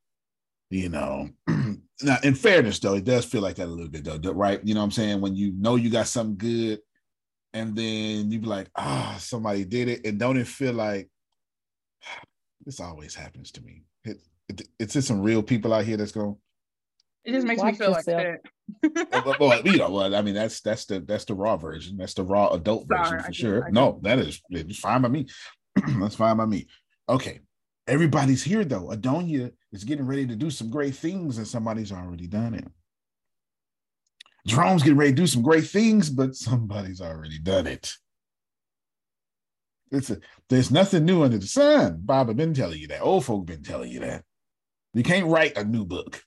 [0.70, 1.30] You know.
[1.48, 4.60] now, in fairness, though, it does feel like that a little bit, though, right?
[4.64, 5.22] You know what I'm saying?
[5.22, 6.80] When you know you got something good,
[7.54, 11.10] and then you be like, ah, somebody did it, and don't it feel like
[12.66, 13.84] this always happens to me?
[14.04, 16.36] It, it, it's just some real people out here that's going.
[17.26, 18.24] It just makes me feel yourself.
[18.24, 19.12] like that.
[19.12, 21.98] well, well, well, you know, well, I mean, that's that's the that's the raw version.
[21.98, 23.70] That's the raw adult Sorry, version for get- sure.
[23.72, 25.28] No, that is it's fine by me.
[26.00, 26.68] that's fine by me.
[27.10, 27.42] Okay,
[27.88, 28.88] everybody's here though.
[28.88, 32.68] Adonia is getting ready to do some great things, and somebody's already done it.
[34.48, 37.94] Jerome's getting ready to do some great things, but somebody's already done it.
[39.92, 42.00] It's a, there's nothing new under the sun.
[42.02, 43.02] Bob, I've been telling you that.
[43.02, 44.24] Old folk been telling you that.
[44.94, 46.22] You can't write a new book.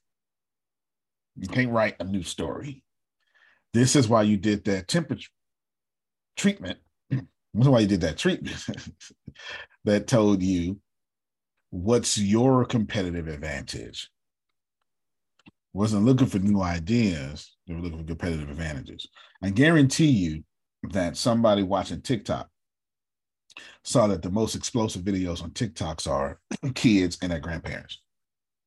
[1.36, 2.84] You can't write a new story.
[3.72, 5.30] This is why you did that temperature
[6.36, 6.78] treatment.
[7.54, 8.56] This is why you did that treatment
[9.84, 10.80] that told you
[11.72, 14.10] what's your competitive advantage.
[15.72, 19.08] Wasn't looking for new ideas, they were looking for competitive advantages.
[19.42, 20.44] I guarantee you
[20.90, 22.50] that somebody watching TikTok
[23.84, 26.38] saw that the most explosive videos on TikToks are
[26.74, 28.02] kids and their grandparents.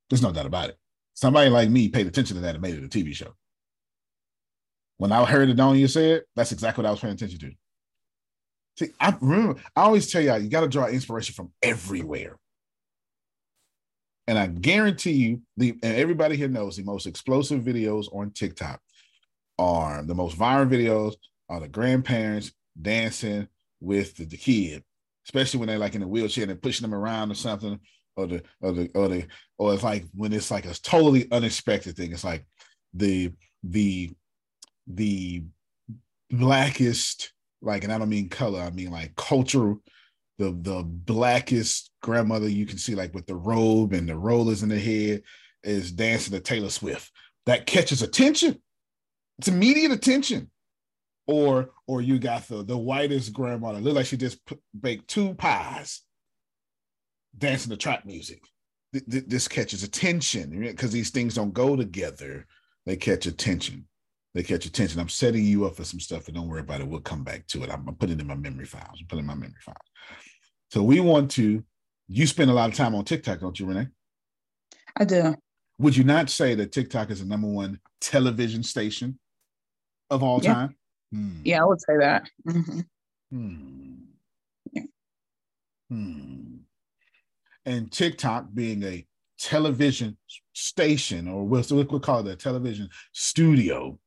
[0.10, 0.80] There's no doubt about it.
[1.14, 3.36] Somebody like me paid attention to that and made it a TV show.
[4.98, 7.52] When I heard Adonia say it, that's exactly what I was paying attention to.
[8.80, 12.40] See, I remember, I always tell y'all, you got to draw inspiration from everywhere.
[14.28, 18.80] And I guarantee you, the and everybody here knows the most explosive videos on TikTok
[19.60, 21.16] are the most viral videos
[21.48, 23.48] are the grandparents dancing
[23.80, 24.84] with the, the kid,
[25.28, 27.80] especially when they're like in a wheelchair and they're pushing them around or something,
[28.16, 31.96] or the or the or the or it's like when it's like a totally unexpected
[31.96, 32.12] thing.
[32.12, 32.46] It's like
[32.94, 33.32] the
[33.64, 34.12] the
[34.88, 35.44] the
[36.32, 39.82] blackest, like, and I don't mean color, I mean like cultural,
[40.38, 44.70] the the blackest grandmother you can see, like with the robe and the rollers in
[44.70, 45.24] the head,
[45.64, 47.12] is dancing to Taylor Swift.
[47.46, 48.62] That catches attention.
[49.40, 50.52] It's immediate attention.
[51.28, 55.34] Or or you got the the whitest grandmother, look like she just put, baked two
[55.34, 56.02] pies,
[57.38, 58.44] dancing to trap music.
[58.94, 62.46] Th- th- This catches attention because these things don't go together.
[62.86, 63.88] They catch attention
[64.36, 65.00] they catch attention.
[65.00, 66.88] I'm setting you up for some stuff, and don't worry about it.
[66.88, 67.70] We'll come back to it.
[67.72, 69.00] I'm, I'm putting it in my memory files.
[69.00, 69.78] I'm putting it in my memory files.
[70.72, 71.64] So we want to.
[72.10, 73.88] You spend a lot of time on TikTok, don't you, Renee?
[74.98, 75.36] I do.
[75.80, 79.18] Would you not say that TikTok is the number one television station
[80.10, 80.54] of all Yeah.
[80.54, 80.76] time?
[81.14, 81.42] Hmm.
[81.46, 82.30] Yeah, I would say that.
[82.48, 82.86] Mhm.
[83.32, 83.96] Hmm.
[84.74, 84.84] Yeah.
[85.90, 86.58] Hmm.
[87.66, 89.08] And TikTok being a
[89.40, 90.18] television
[90.54, 93.98] station, or we'll, we'll call it a television studio,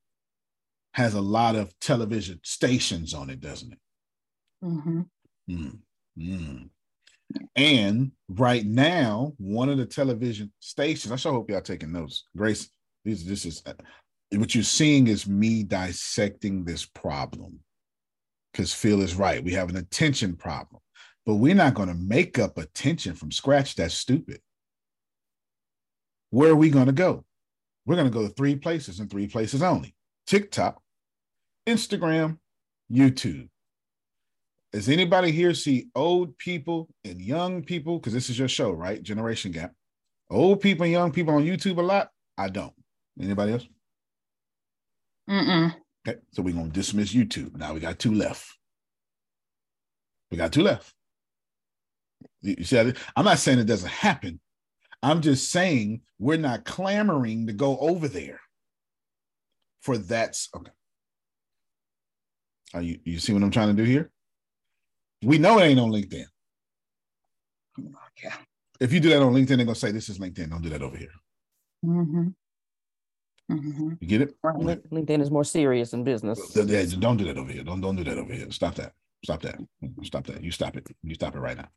[0.92, 3.78] has a lot of television stations on it, doesn't it?
[4.64, 5.08] Mhm.
[5.48, 5.78] Mm,
[6.18, 6.70] mm.
[7.56, 12.24] And right now, one of the television stations, I sure hope y'all taking notes.
[12.36, 12.70] Grace,
[13.04, 13.74] this, this is uh,
[14.32, 17.60] what you're seeing is me dissecting this problem.
[18.52, 19.44] Because Phil is right.
[19.44, 20.80] We have an attention problem,
[21.26, 23.76] but we're not going to make up attention from scratch.
[23.76, 24.40] That's stupid.
[26.30, 27.24] Where are we going to go?
[27.84, 29.94] We're going to go to three places and three places only
[30.28, 30.82] TikTok,
[31.66, 32.36] Instagram,
[32.92, 33.48] YouTube.
[34.72, 37.98] Does anybody here see old people and young people?
[37.98, 39.02] Because this is your show, right?
[39.02, 39.72] Generation Gap.
[40.28, 42.10] Old people and young people on YouTube a lot?
[42.36, 42.74] I don't.
[43.18, 43.66] Anybody else?
[45.30, 45.74] Mm-mm.
[46.06, 47.56] Okay, so we're gonna dismiss YouTube.
[47.56, 48.46] Now we got two left.
[50.30, 50.92] We got two left.
[52.42, 52.78] You you see,
[53.16, 54.40] I'm not saying it doesn't happen.
[55.02, 58.40] I'm just saying we're not clamoring to go over there.
[59.88, 60.70] For that's okay.
[62.74, 64.10] Are you you see what I'm trying to do here?
[65.22, 66.26] We know it ain't on LinkedIn.
[68.22, 68.34] Yeah.
[68.80, 70.50] If you do that on LinkedIn, they're gonna say this is LinkedIn.
[70.50, 71.08] Don't do that over here.
[71.86, 72.28] Mm-hmm.
[73.50, 73.88] Mm-hmm.
[73.98, 74.34] You get it?
[74.58, 76.38] Lin- LinkedIn is more serious in business.
[76.54, 77.64] Yeah, Don't do that over here.
[77.64, 78.50] Don't don't do that over here.
[78.50, 78.92] Stop that.
[79.24, 79.58] Stop that.
[80.02, 80.44] Stop that.
[80.44, 80.86] You stop it.
[81.02, 81.68] You stop it right now.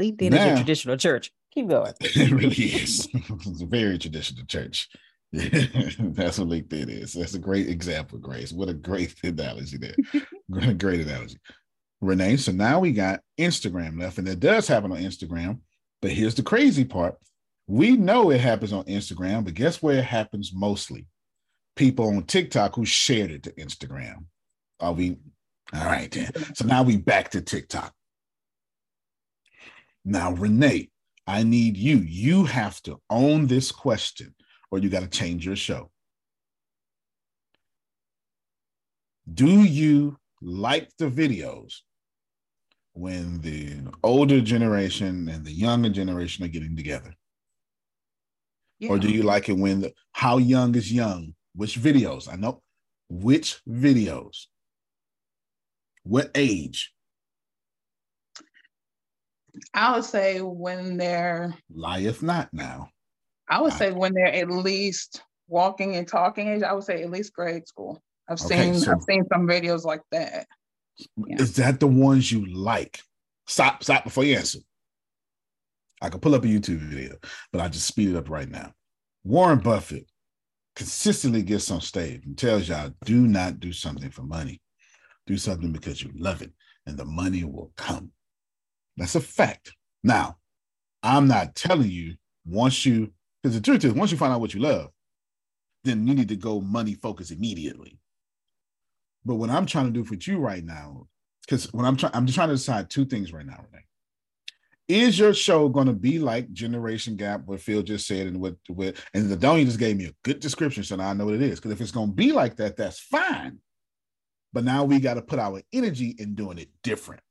[0.00, 1.32] LinkedIn is Now- your traditional church.
[1.52, 1.92] Keep going.
[2.00, 3.08] It really is.
[3.12, 4.88] it's a very traditional church.
[5.32, 5.48] Yeah,
[5.98, 7.14] that's what LinkedIn is.
[7.14, 8.52] That's a great example, Grace.
[8.52, 9.96] What a great analogy there.
[10.50, 11.38] great, great analogy.
[12.00, 15.60] Renee, so now we got Instagram left, and it does happen on Instagram.
[16.00, 17.16] But here's the crazy part.
[17.68, 21.06] We know it happens on Instagram, but guess where it happens mostly?
[21.76, 24.24] People on TikTok who shared it to Instagram.
[24.80, 25.16] Are we
[25.72, 26.32] all right then?
[26.54, 27.94] So now we back to TikTok.
[30.04, 30.90] Now, Renee,
[31.26, 31.98] I need you.
[31.98, 34.34] You have to own this question,
[34.72, 35.90] or you got to change your show.
[39.32, 41.74] Do you like the videos
[42.94, 47.14] when the older generation and the younger generation are getting together?
[48.88, 51.34] Or do you like it when the how young is young?
[51.54, 52.32] Which videos?
[52.32, 52.62] I know
[53.08, 54.46] which videos.
[56.02, 56.92] What age?
[59.72, 62.88] I would say when they're Lieth not now.
[63.48, 67.10] I would say when they're at least walking and talking age, I would say at
[67.10, 68.02] least grade school.
[68.28, 70.46] I've Okay, seen so- I've seen some videos like that.
[71.28, 73.00] Is that the ones you like?
[73.46, 74.60] Stop, stop before you answer.
[76.00, 77.16] I could pull up a YouTube video,
[77.52, 78.72] but I just speed it up right now.
[79.24, 80.06] Warren Buffett
[80.76, 84.60] consistently gets on stage and tells y'all, do not do something for money.
[85.26, 86.52] Do something because you love it,
[86.86, 88.10] and the money will come.
[88.96, 89.72] That's a fact.
[90.02, 90.38] Now,
[91.02, 92.14] I'm not telling you
[92.44, 93.12] once you,
[93.42, 94.90] because the truth is, once you find out what you love,
[95.84, 97.98] then you need to go money focus immediately.
[99.24, 101.06] But what I'm trying to do for you right now,
[101.42, 103.84] because when I'm trying, I'm just trying to decide two things right now, Renee.
[104.88, 108.56] Is your show going to be like Generation Gap, what Phil just said, and what
[108.68, 111.34] what and the Donya just gave me a good description, so now I know what
[111.34, 111.58] it is.
[111.58, 113.58] Because if it's going to be like that, that's fine.
[114.52, 117.22] But now we got to put our energy in doing it different.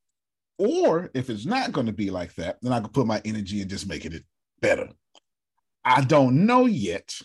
[0.58, 3.62] Or if it's not going to be like that, then I can put my energy
[3.62, 4.24] in just making it
[4.62, 4.90] better.
[5.84, 7.16] I don't know yet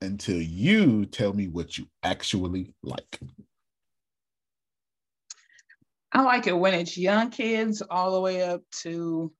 [0.00, 3.18] until you tell me what you actually like.
[6.12, 9.32] I like it when it's young kids all the way up to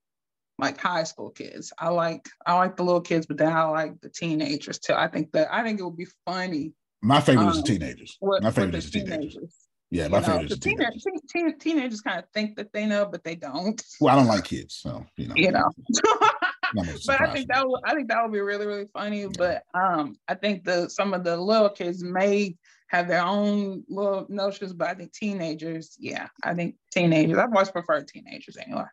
[0.57, 1.73] like high school kids.
[1.77, 4.93] I like I like the little kids, but then I like the teenagers too.
[4.93, 6.73] I think that I think it would be funny.
[7.01, 8.17] My favorite is um, the teenagers.
[8.21, 9.33] with- My favorite is the teenagers.
[9.33, 9.55] teenagers.
[9.89, 11.03] Yeah, You my know, favorite is the the teenagers.
[11.03, 11.21] teenagers.
[11.33, 13.81] Teen, teen, teenagers kind of think that they know, but they don't.
[13.99, 15.35] Well, I don't like kids, so you know.
[15.35, 15.69] You know.
[17.07, 19.27] but I think that would I think that would be really really funny.
[19.27, 22.55] But um, I think the some of the little kids may
[22.87, 27.37] have their own little notions, but I think teenagers, yeah, I think teenagers.
[27.37, 28.83] I've always preferred teenagers anyway.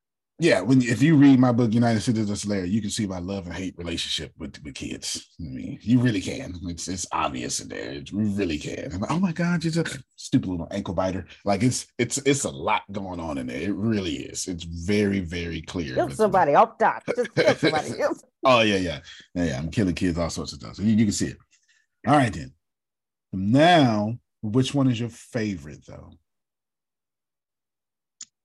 [0.41, 3.47] Yeah, when if you read my book, United Citizens Slayer, you can see my love
[3.47, 5.34] and hate relationship with, with kids.
[5.41, 6.55] I mean, you really can.
[6.68, 7.91] It's it's obvious in there.
[7.95, 8.93] It- You really can.
[8.93, 11.26] I'm like, oh my God, you're just a stupid little ankle biter.
[11.45, 13.61] Like it's it's it's a lot going on in there.
[13.62, 14.47] It really is.
[14.47, 15.97] It's very, very clear.
[15.97, 17.03] Kill somebody off top.
[17.16, 17.91] Just kill somebody.
[18.45, 19.01] Oh yeah, yeah,
[19.34, 19.59] yeah, yeah.
[19.59, 20.76] I'm killing kids, all sorts of stuff.
[20.76, 21.36] So you, you can see it.
[22.07, 22.53] All right then.
[23.32, 26.12] Now, which one is your favorite though?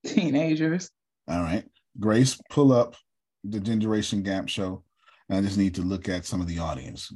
[0.04, 0.90] Teenagers.
[1.28, 1.64] All right,
[2.00, 2.96] Grace, pull up
[3.44, 4.82] the Generation Gap show.
[5.30, 7.12] I just need to look at some of the audience.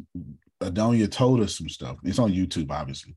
[0.61, 1.97] Adonia told us some stuff.
[2.05, 3.17] It's on YouTube, obviously.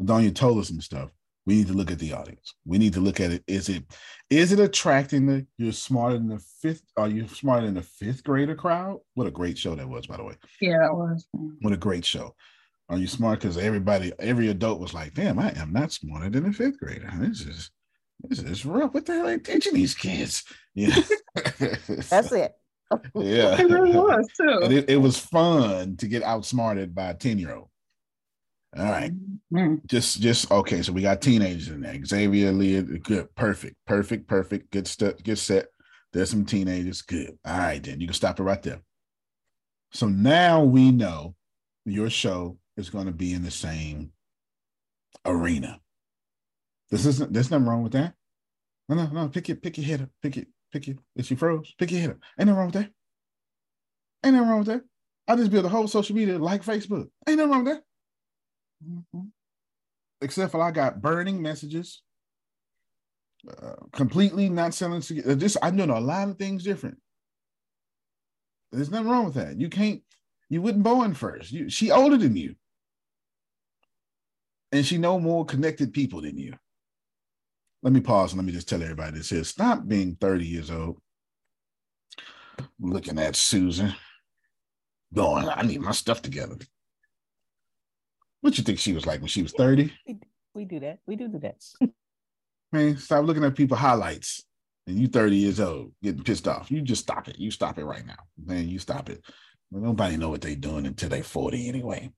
[0.00, 1.10] Adonia told us some stuff.
[1.46, 2.54] We need to look at the audience.
[2.64, 3.44] We need to look at it.
[3.46, 3.84] Is it
[4.30, 6.82] is it attracting the you're smarter than the fifth?
[6.96, 8.98] Are you smarter than the fifth grader crowd?
[9.14, 10.34] What a great show that was, by the way.
[10.60, 11.26] Yeah, that was.
[11.60, 12.34] What a great show.
[12.88, 13.40] Are you smart?
[13.40, 17.10] Because everybody, every adult was like, damn, I am not smarter than a fifth grader.
[17.18, 17.70] This is
[18.20, 18.94] this is rough.
[18.94, 20.44] What the hell are they teaching these kids?
[20.74, 20.96] Yeah.
[21.34, 22.52] That's it.
[23.14, 23.60] yeah.
[23.60, 24.60] It really was too.
[24.62, 27.68] And it, it was fun to get outsmarted by a 10 year old.
[28.76, 29.12] All right.
[29.52, 29.76] Mm-hmm.
[29.86, 30.82] Just, just okay.
[30.82, 32.04] So we got teenagers in there.
[32.04, 34.70] Xavier, Leah, good, perfect, perfect, perfect.
[34.70, 35.68] Good stuff, good set.
[36.12, 37.02] There's some teenagers.
[37.02, 37.38] Good.
[37.44, 38.80] All right, then you can stop it right there.
[39.92, 41.34] So now we know
[41.84, 44.12] your show is going to be in the same
[45.24, 45.80] arena.
[46.90, 48.14] This isn't there's nothing wrong with that.
[48.88, 49.28] No, no, no.
[49.28, 50.10] Pick it, pick your head up.
[50.22, 50.98] Pick it, pick it.
[51.16, 52.18] If you froze, pick your head up.
[52.38, 52.90] Ain't nothing wrong with that.
[54.24, 54.82] Ain't nothing wrong with that.
[55.28, 57.08] I just built a whole social media like Facebook.
[57.28, 59.26] Ain't nothing wrong with that.
[60.20, 62.02] Except for I got burning messages.
[63.48, 65.00] Uh, completely not selling.
[65.00, 66.98] Just I'm doing a lot of things different.
[68.72, 69.60] There's nothing wrong with that.
[69.60, 70.02] You can't.
[70.48, 71.50] You wouldn't born first.
[71.50, 72.54] You, she older than you,
[74.70, 76.54] and she know more connected people than you.
[77.82, 79.44] Let me pause and let me just tell everybody this here.
[79.44, 81.00] Stop being 30 years old,
[82.80, 83.94] looking at Susan,
[85.14, 86.56] going, I need my stuff together.
[88.40, 89.92] What you think she was like when she was 30?
[90.54, 90.98] We do that.
[91.06, 91.62] We do do that.
[92.72, 94.42] Man, stop looking at people highlights.
[94.86, 96.70] And you 30 years old, getting pissed off.
[96.70, 97.38] You just stop it.
[97.38, 98.18] You stop it right now.
[98.42, 99.20] Man, you stop it.
[99.72, 102.10] Nobody know what they doing until they 40 anyway.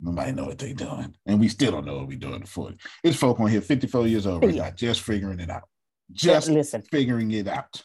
[0.00, 1.14] Nobody know what they doing.
[1.26, 2.76] And we still don't know what we doing at 40.
[3.02, 5.62] It's folk on here 54 years old right now, just figuring it out.
[5.62, 6.82] Uh, just listen.
[6.82, 7.82] figuring it out.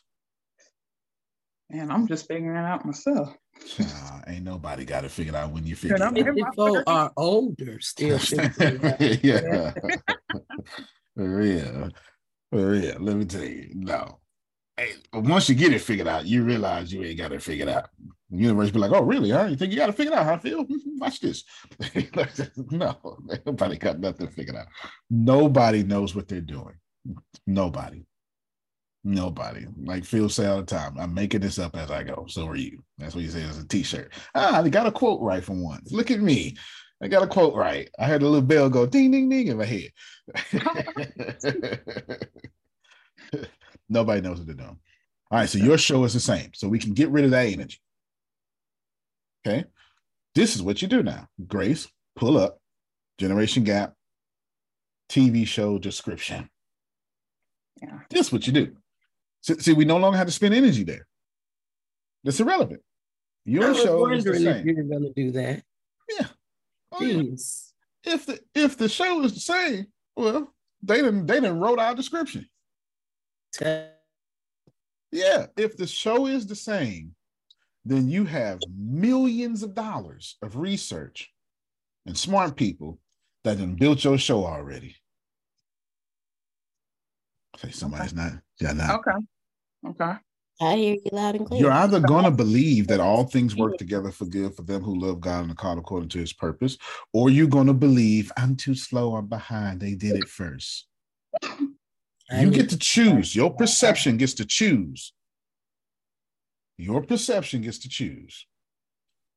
[1.69, 3.33] And I'm just figuring it out myself.
[3.79, 6.35] Nah, ain't nobody got it figured out when you figure Good, it out.
[6.35, 8.19] People are older still.
[8.19, 9.23] figuring it out.
[9.23, 9.73] yeah.
[11.15, 11.89] For real.
[12.51, 12.97] For real.
[12.99, 13.71] Let me tell you.
[13.73, 14.19] No.
[14.75, 17.89] Hey, once you get it figured out, you realize you ain't got it figured out.
[18.31, 19.29] The universe be like, oh, really?
[19.29, 19.45] Huh?
[19.45, 20.65] You think you got to figure it out how I feel?
[20.97, 21.43] Watch this.
[22.71, 22.97] no,
[23.45, 24.67] nobody got nothing figured out.
[25.09, 26.75] Nobody knows what they're doing.
[27.45, 28.05] Nobody.
[29.03, 29.65] Nobody.
[29.83, 32.25] Like Phil say all the time, I'm making this up as I go.
[32.27, 32.83] So are you.
[32.97, 34.13] That's what he says as a t-shirt.
[34.35, 35.91] Ah, they got a quote right for once.
[35.91, 36.55] Look at me.
[37.03, 37.89] I got a quote right.
[37.97, 39.89] I heard a little bell go ding, ding, ding in my head.
[43.89, 44.77] Nobody knows what they're doing.
[45.31, 46.51] All right, so your show is the same.
[46.53, 47.79] So we can get rid of that energy.
[49.45, 49.65] Okay.
[50.35, 51.27] This is what you do now.
[51.47, 52.59] Grace, pull up
[53.17, 53.93] Generation Gap
[55.09, 56.49] TV show description.
[57.81, 57.99] Yeah.
[58.09, 58.75] This is what you do.
[59.41, 61.07] So, see, we no longer have to spend energy there.
[62.23, 62.81] That's irrelevant.
[63.45, 64.67] Your I show is the same.
[64.67, 65.63] you're going to do that.
[66.09, 66.27] Yeah.
[66.91, 67.23] Oh, yeah.
[68.03, 71.95] If the if the show is the same, well, they didn't they didn't wrote our
[71.95, 72.47] description.
[73.59, 77.13] Yeah, if the show is the same,
[77.85, 81.31] then you have millions of dollars of research
[82.05, 82.99] and smart people
[83.43, 84.95] that done built your show already.
[87.57, 88.99] Say somebody's not, yeah, not.
[88.99, 89.17] Okay.
[89.87, 90.13] Okay.
[90.61, 91.61] I hear you loud and clear.
[91.61, 94.99] You're either going to believe that all things work together for good for them who
[94.99, 96.77] love God and are called according to his purpose,
[97.13, 99.81] or you're going to believe I'm too slow or behind.
[99.81, 100.87] They did it first.
[102.33, 103.35] You get to choose.
[103.35, 105.11] Your perception gets to choose.
[106.81, 108.47] Your perception gets to choose.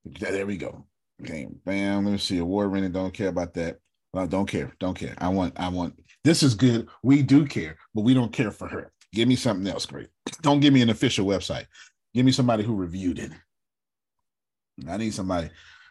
[0.06, 0.86] There we go.
[1.20, 2.06] Okay, bam.
[2.06, 2.38] Let me see.
[2.38, 2.90] Award winning.
[2.90, 3.76] Don't care about that.
[4.14, 4.72] Well, don't care.
[4.80, 5.14] Don't care.
[5.18, 5.52] I want.
[5.60, 6.02] I want.
[6.24, 6.88] This is good.
[7.02, 8.92] We do care, but we don't care for her.
[9.12, 9.84] Give me something else.
[9.84, 10.08] Great.
[10.40, 11.66] Don't give me an official website.
[12.14, 13.32] Give me somebody who reviewed it.
[14.88, 15.50] I need somebody.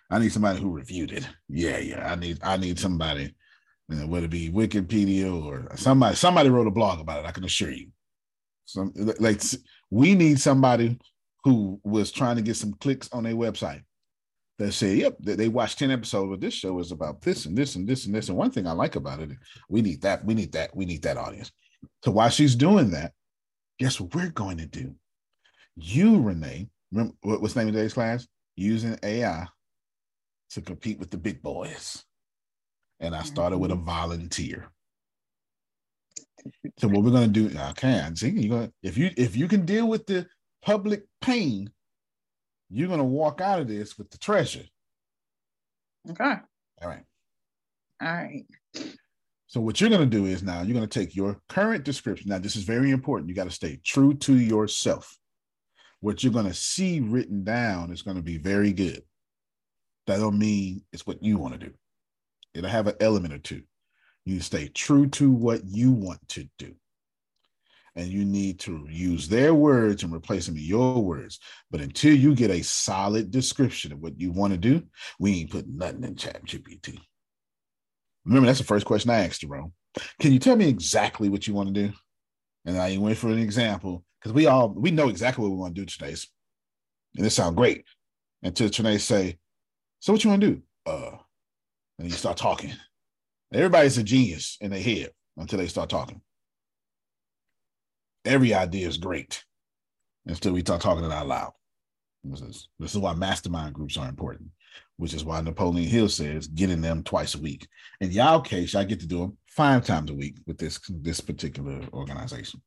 [0.10, 1.30] I need somebody who reviewed it.
[1.50, 2.12] Yeah, yeah.
[2.12, 2.40] I need.
[2.42, 3.32] I need somebody.
[3.90, 6.16] You know, whether it be Wikipedia or somebody.
[6.16, 7.28] Somebody wrote a blog about it.
[7.28, 7.90] I can assure you.
[8.66, 9.40] Some like
[9.92, 10.98] we need somebody
[11.44, 13.84] who was trying to get some clicks on their website
[14.60, 17.58] that say, yep, they, they watched 10 episodes, but this show is about this and
[17.58, 18.30] this and this and this.
[18.30, 19.32] And one thing I like about it,
[19.70, 21.52] we need that, we need that, we need that audience.
[22.04, 23.14] So while she's doing that,
[23.80, 24.96] guess what we're going to do?
[25.76, 28.28] You, Renee, remember what, what's the name of today's class?
[28.56, 29.48] Using AI
[30.52, 32.04] to compete with the big boys.
[33.00, 33.86] And I started with a mm-hmm.
[33.86, 34.72] volunteer.
[36.78, 39.66] So what we're gonna do, okay, I see, you're gonna if you if you can
[39.66, 40.28] deal with the
[40.64, 41.70] public pain,
[42.70, 44.64] you're going to walk out of this with the treasure.
[46.10, 46.36] Okay.
[46.82, 47.04] All right.
[48.02, 48.46] All right.
[49.48, 52.30] So what you're going to do is now you're going to take your current description.
[52.30, 53.30] Now this is very important.
[53.30, 55.16] You got to stay true to yourself.
[56.00, 59.04] What you're going to see written down is going to be very good.
[60.08, 61.74] That don't mean it's what you want to do.
[62.54, 63.62] It'll have an element or two.
[64.26, 66.76] You stay true to what you want to do
[67.96, 71.40] and you need to use their words and replace them with your words.
[71.70, 74.84] But until you get a solid description of what you want to do,
[75.20, 77.00] we ain't putting nothing in Chat GPT.
[78.26, 79.74] Remember, that's the first question I asked Jerome.
[80.20, 81.94] Can you tell me exactly what you want to do?
[82.66, 85.76] And I went for an example because we all we know exactly what we want
[85.76, 86.16] to do today.
[87.18, 87.86] And it sounds great.
[88.42, 89.38] Until Trinae say,
[90.00, 90.62] So what you want to do?
[90.86, 91.18] Uh,
[92.00, 92.72] and you start talking.
[93.54, 96.22] Everybody's a genius in their head until they start talking
[98.26, 99.44] every idea is great
[100.26, 101.52] until we start talking it out loud.
[102.24, 104.50] This is, this is why mastermind groups are important,
[104.96, 107.68] which is why Napoleon Hill says getting them twice a week.
[108.00, 111.20] In y'all case, I get to do them five times a week with this this
[111.20, 112.62] particular organization.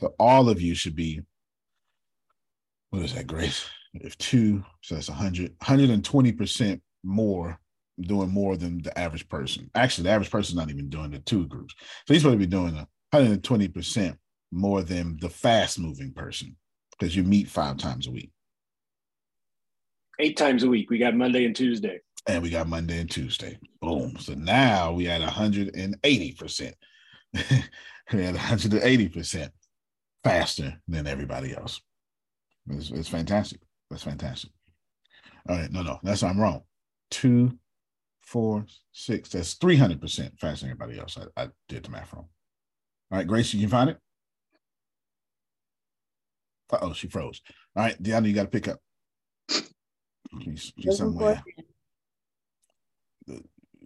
[0.00, 1.20] So all of you should be,
[2.90, 3.64] what is that, Grace?
[3.94, 7.58] If two, so that's 100, 120% more
[8.00, 9.70] doing more than the average person.
[9.74, 11.74] Actually, the average person is not even doing the two groups.
[12.06, 14.16] So he's supposed to be doing a 120%
[14.50, 16.56] more than the fast moving person
[16.98, 18.30] because you meet five times a week.
[20.18, 20.90] Eight times a week.
[20.90, 22.00] We got Monday and Tuesday.
[22.26, 23.58] And we got Monday and Tuesday.
[23.80, 24.16] Boom.
[24.18, 26.72] So now we at 180%.
[28.12, 29.50] we at 180%
[30.24, 31.80] faster than everybody else.
[32.68, 33.60] It's, it's fantastic.
[33.90, 34.50] That's fantastic.
[35.48, 35.70] All right.
[35.70, 36.62] No, no, that's I'm wrong.
[37.10, 37.58] Two,
[38.20, 39.30] four, six.
[39.30, 41.16] That's 300% faster than everybody else.
[41.16, 42.28] I, I did the math wrong.
[43.10, 43.98] All right, Grace, you can find it.
[46.70, 47.40] Uh oh, she froze.
[47.74, 48.78] All right, Deanna, you got to pick up.
[50.42, 51.42] She's, she's somewhere.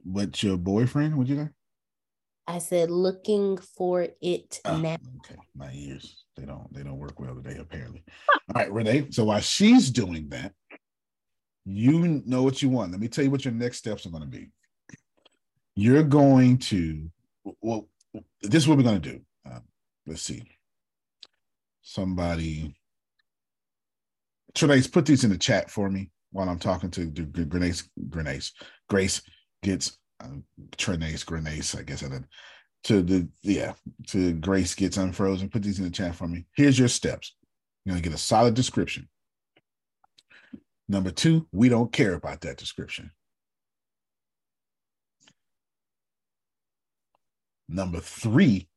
[0.04, 1.16] What's your boyfriend?
[1.16, 1.48] What'd you say?
[2.48, 4.96] I said looking for it Oh, now.
[5.18, 8.02] okay, my ears they don't they don't work well today apparently.
[8.28, 9.06] All right, Renee.
[9.10, 10.52] So while she's doing that,
[11.64, 12.90] you know what you want.
[12.90, 14.50] Let me tell you what your next steps are going to be.
[15.76, 17.08] You're going to
[17.60, 17.88] well,
[18.42, 19.20] this is what we're going to do.
[19.48, 19.60] Uh,
[20.06, 20.42] let's see.
[21.82, 22.74] Somebody,
[24.54, 27.88] Trinace, put these in the chat for me while I'm talking to Grenace.
[28.08, 28.52] Grenace,
[28.88, 29.22] Grace
[29.62, 30.28] gets uh,
[30.76, 31.78] Trinace, Grenace.
[31.78, 32.24] I guess I did
[32.84, 33.74] to the yeah
[34.08, 35.48] to Grace gets unfrozen.
[35.48, 36.46] Put these in the chat for me.
[36.56, 37.34] Here's your steps.
[37.84, 39.08] You're gonna get a solid description.
[40.88, 43.10] Number two, we don't care about that description.
[47.72, 48.68] Number three,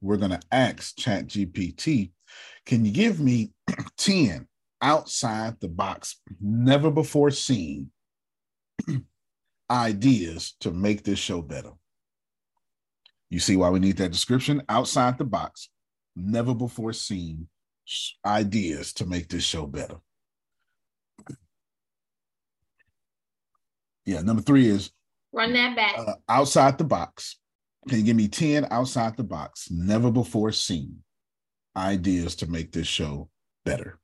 [0.00, 2.10] we're going to ask ChatGPT,
[2.66, 3.52] can you give me
[3.96, 4.46] 10
[4.82, 7.90] outside the box, never before seen
[9.70, 11.70] ideas to make this show better.
[13.30, 14.62] You see why we need that description?
[14.68, 15.70] Outside the box,
[16.14, 17.48] never before seen
[18.26, 19.96] ideas to make this show better.
[24.04, 24.90] Yeah, number three is
[25.32, 25.96] run that back.
[25.96, 27.36] Uh, outside the box.
[27.88, 31.02] Can you give me 10 outside the box, never before seen
[31.76, 33.28] ideas to make this show
[33.64, 33.98] better?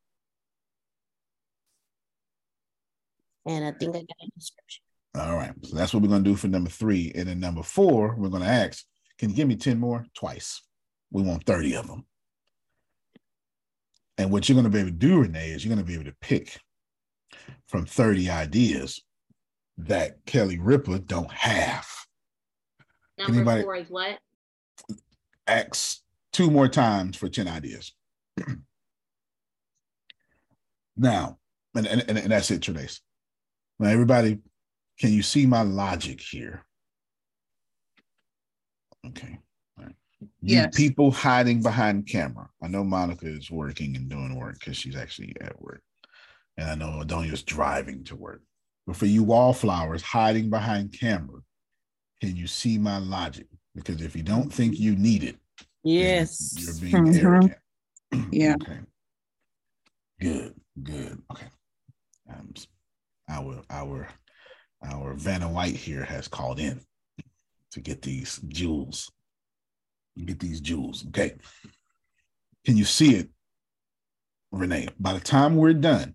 [3.47, 4.83] And I think I got a description.
[5.17, 5.53] All right.
[5.63, 7.13] So that's what we're going to do for number three.
[7.15, 8.85] And then number four, we're going to ask,
[9.19, 10.05] can you give me 10 more?
[10.15, 10.63] Twice.
[11.11, 12.05] We want 30 of them.
[14.19, 15.95] And what you're going to be able to do, Renee, is you're going to be
[15.95, 16.59] able to pick
[17.69, 19.01] from 30 ideas
[19.79, 21.87] that Kelly Ripa don't have.
[23.19, 24.19] Number Anybody four is what?
[25.47, 26.03] X
[26.33, 27.93] two more times for 10 ideas.
[30.97, 31.39] now,
[31.75, 33.01] and, and, and that's it, Trinace.
[33.79, 34.39] Now, everybody,
[34.99, 36.65] can you see my logic here?
[39.07, 39.39] Okay.
[40.41, 40.77] Yes.
[40.77, 42.49] people hiding behind camera.
[42.63, 45.83] I know Monica is working and doing work because she's actually at work.
[46.57, 48.43] And I know Adonia's driving to work.
[48.87, 51.41] But for you wallflowers hiding behind camera,
[52.21, 53.47] can you see my logic?
[53.75, 55.37] Because if you don't think you need it,
[55.85, 57.27] yes, you're being mm-hmm.
[57.27, 57.55] arrogant.
[58.33, 58.57] yeah.
[58.61, 58.81] Okay.
[60.21, 60.55] Good.
[60.83, 61.23] Good.
[61.31, 61.47] Okay.
[62.31, 62.53] Um,
[63.29, 64.09] our our
[64.85, 66.81] our Vanna White here has called in
[67.73, 69.11] to get these jewels.
[70.25, 71.05] Get these jewels.
[71.09, 71.35] Okay.
[72.65, 73.29] Can you see it,
[74.51, 74.89] Renee?
[74.99, 76.15] By the time we're done,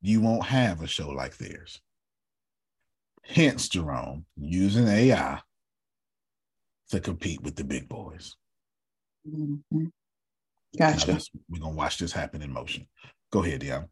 [0.00, 1.80] you won't have a show like theirs.
[3.28, 5.40] Hence, Jerome, using AI
[6.90, 8.36] to compete with the big boys.
[9.28, 9.86] Mm-hmm.
[10.78, 11.20] Gotcha.
[11.48, 12.86] we're going to watch this happen in motion.
[13.32, 13.88] Go ahead, Deanna.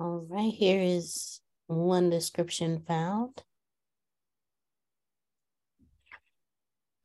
[0.00, 3.42] All right, here is one description found.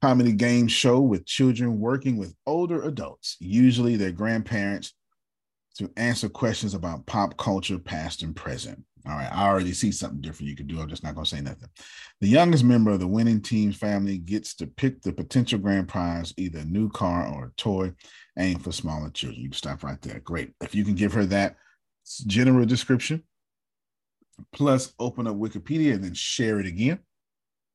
[0.01, 4.93] Comedy game show with children working with older adults, usually their grandparents
[5.77, 8.83] to answer questions about pop culture, past and present.
[9.05, 10.79] All right, I already see something different you could do.
[10.79, 11.67] I'm just not going to say nothing.
[12.21, 16.33] The youngest member of the winning team's family gets to pick the potential grand prize,
[16.37, 17.91] either a new car or a toy
[18.39, 19.41] aimed for smaller children.
[19.41, 20.21] You can stop right there.
[20.21, 20.53] Great.
[20.61, 21.57] If you can give her that
[22.27, 23.23] general description,
[24.53, 26.99] plus open up Wikipedia and then share it again,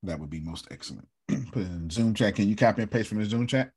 [0.05, 1.09] that would be most excellent.
[1.28, 2.36] Put in Zoom chat.
[2.36, 3.70] Can you copy and paste from the Zoom chat?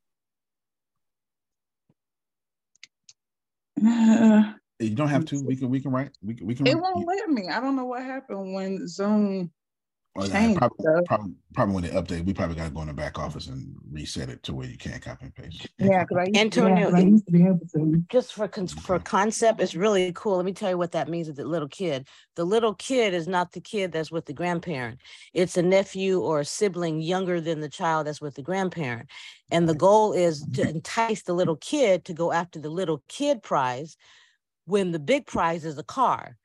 [4.79, 5.43] you don't have to.
[5.43, 5.69] We can.
[5.69, 6.11] We can write.
[6.23, 6.47] We can.
[6.47, 6.67] We can.
[6.67, 7.47] It won't let me.
[7.49, 9.51] I don't know what happened when Zoom
[10.17, 12.93] Oh, yeah, probably, probably, probably, when they update, we probably got to go in the
[12.93, 15.69] back office and reset it to where you can't copy and paste.
[15.77, 16.91] Yeah, because Antonio,
[17.29, 17.53] yeah,
[18.09, 18.49] just for
[18.81, 20.35] for concept, it's really cool.
[20.35, 22.09] Let me tell you what that means with the little kid.
[22.35, 24.99] The little kid is not the kid that's with the grandparent.
[25.33, 29.09] It's a nephew or a sibling younger than the child that's with the grandparent.
[29.49, 30.61] And the goal is mm-hmm.
[30.61, 33.95] to entice the little kid to go after the little kid prize
[34.65, 36.37] when the big prize is a car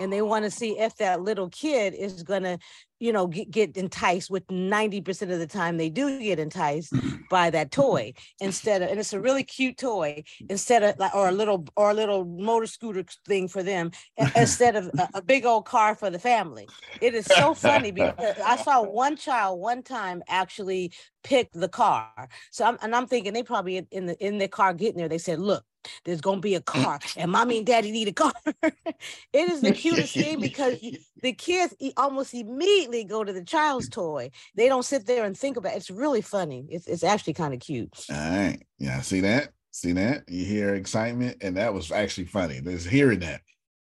[0.00, 2.58] and they want to see if that little kid is going to
[3.02, 7.16] you know get, get enticed with 90% of the time they do get enticed mm-hmm.
[7.28, 11.28] by that toy instead of and it's a really cute toy instead of like or
[11.28, 13.90] a little or a little motor scooter thing for them
[14.36, 16.68] instead of a, a big old car for the family.
[17.00, 20.92] It is so funny because i saw one child one time actually
[21.24, 22.28] pick the car.
[22.52, 25.08] So i'm and i'm thinking they probably in, in the in the car getting there
[25.08, 25.64] they said look
[26.04, 28.32] there's gonna be a car, and mommy and daddy need a car.
[28.62, 30.78] it is the cutest thing because
[31.22, 34.30] the kids almost immediately go to the child's toy.
[34.54, 35.76] They don't sit there and think about it.
[35.76, 36.66] It's really funny.
[36.70, 37.92] It's it's actually kind of cute.
[38.10, 38.62] All right.
[38.78, 39.50] Yeah, see that?
[39.70, 40.28] See that?
[40.28, 42.60] You hear excitement, and that was actually funny.
[42.60, 43.40] Just hearing that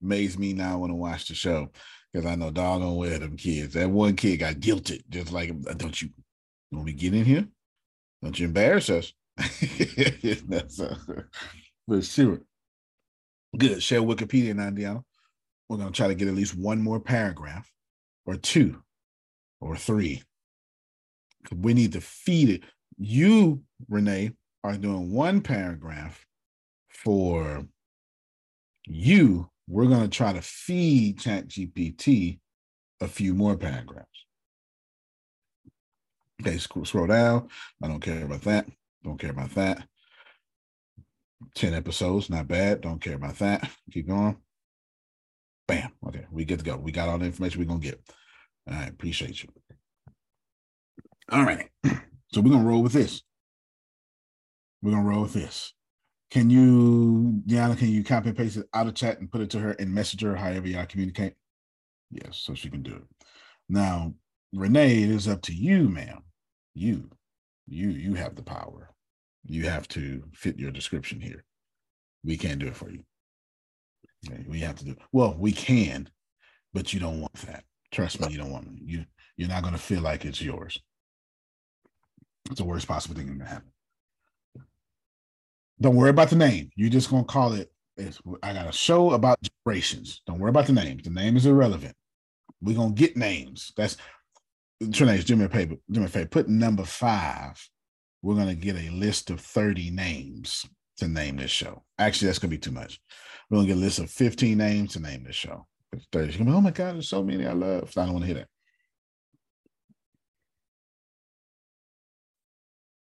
[0.01, 1.69] makes me now want to watch the show
[2.11, 3.73] because I know doggone where them kids.
[3.73, 6.09] That one kid got guilted, just like don't you
[6.69, 7.47] when we get in here?
[8.23, 9.13] Don't you embarrass us?
[9.37, 10.97] That's uh,
[11.87, 12.41] Let's see it.
[13.57, 13.81] Good.
[13.81, 15.03] Share Wikipedia now, Deanna.
[15.69, 17.69] We're going to try to get at least one more paragraph
[18.25, 18.81] or two
[19.61, 20.23] or three.
[21.55, 22.63] We need to feed it.
[22.97, 24.31] You, Renee,
[24.63, 26.25] are doing one paragraph
[26.89, 27.65] for
[28.85, 29.49] you.
[29.67, 32.39] We're going to try to feed ChatGPT
[33.01, 34.07] a few more paragraphs.
[36.41, 37.49] Okay, scroll down.
[37.81, 38.67] I don't care about that.
[39.03, 39.87] Don't care about that.
[41.55, 42.81] 10 episodes, not bad.
[42.81, 43.69] Don't care about that.
[43.91, 44.37] Keep going.
[45.67, 45.91] Bam.
[46.07, 46.77] Okay, we get to go.
[46.77, 48.01] We got all the information we're gonna get.
[48.67, 49.49] I appreciate you.
[51.31, 51.69] All right.
[52.33, 53.23] So we're gonna roll with this.
[54.81, 55.73] We're gonna roll with this.
[56.29, 59.49] Can you, Deanna, can you copy and paste it out of chat and put it
[59.51, 61.35] to her and message her however y'all communicate?
[62.11, 63.25] Yes, so she can do it.
[63.69, 64.13] Now,
[64.53, 66.23] Renee, it is up to you, ma'am.
[66.73, 67.09] You,
[67.65, 68.89] you, you have the power.
[69.47, 71.43] You have to fit your description here.
[72.23, 73.03] We can't do it for you.
[74.47, 76.09] We have to do well, we can,
[76.73, 77.63] but you don't want that.
[77.91, 79.05] Trust me, you don't want you
[79.37, 80.79] you're not gonna feel like it's yours.
[82.49, 83.71] It's the worst possible thing can happen.
[85.79, 86.69] Don't worry about the name.
[86.75, 87.71] You're just gonna call it.
[88.43, 90.21] I got a show about generations.
[90.27, 90.99] Don't worry about the name.
[91.03, 91.95] The name is irrelevant.
[92.61, 93.71] We're gonna get names.
[93.77, 93.97] That's
[94.83, 95.75] Trinae's Jimmy Paper.
[95.89, 96.25] Jimmy Faye.
[96.25, 97.57] Put number five.
[98.21, 100.65] We're gonna get a list of 30 names
[100.97, 101.83] to name this show.
[101.99, 102.99] Actually, that's gonna be too much.
[103.49, 105.67] We're gonna get a list of 15 names to name this show.
[106.11, 106.45] 30.
[106.49, 107.91] oh my God, there's so many I love.
[107.95, 108.47] I don't want to hear that.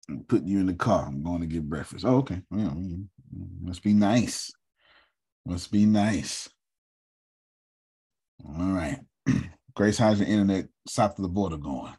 [0.10, 1.06] I'm putting you in the car.
[1.08, 2.06] I'm going to get breakfast.
[2.06, 2.42] Oh, okay.
[2.52, 2.76] Well,
[3.62, 4.52] must be nice.
[5.46, 6.50] Must be nice.
[8.46, 9.00] All right.
[9.76, 11.94] Grace, how's your internet south of the border going?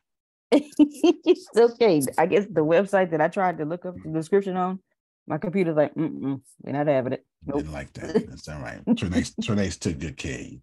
[0.55, 2.03] It's okay.
[2.19, 4.81] I guess the website that I tried to look up the description on,
[5.27, 7.25] my computer's like, mm-mm, we're not having it.
[7.47, 7.59] Nope.
[7.59, 8.27] Didn't like that.
[8.29, 8.85] That's all right.
[8.87, 10.61] Trinace, Trinace took good care of you.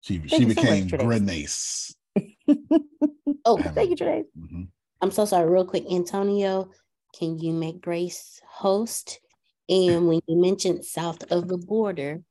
[0.00, 1.94] She, she became so Grenace.
[3.44, 4.24] oh, thank you, Trinace.
[4.38, 4.62] Mm-hmm.
[5.00, 6.70] I'm so sorry, real quick, Antonio.
[7.18, 9.20] Can you make Grace host?
[9.68, 12.22] And when you mentioned south of the border,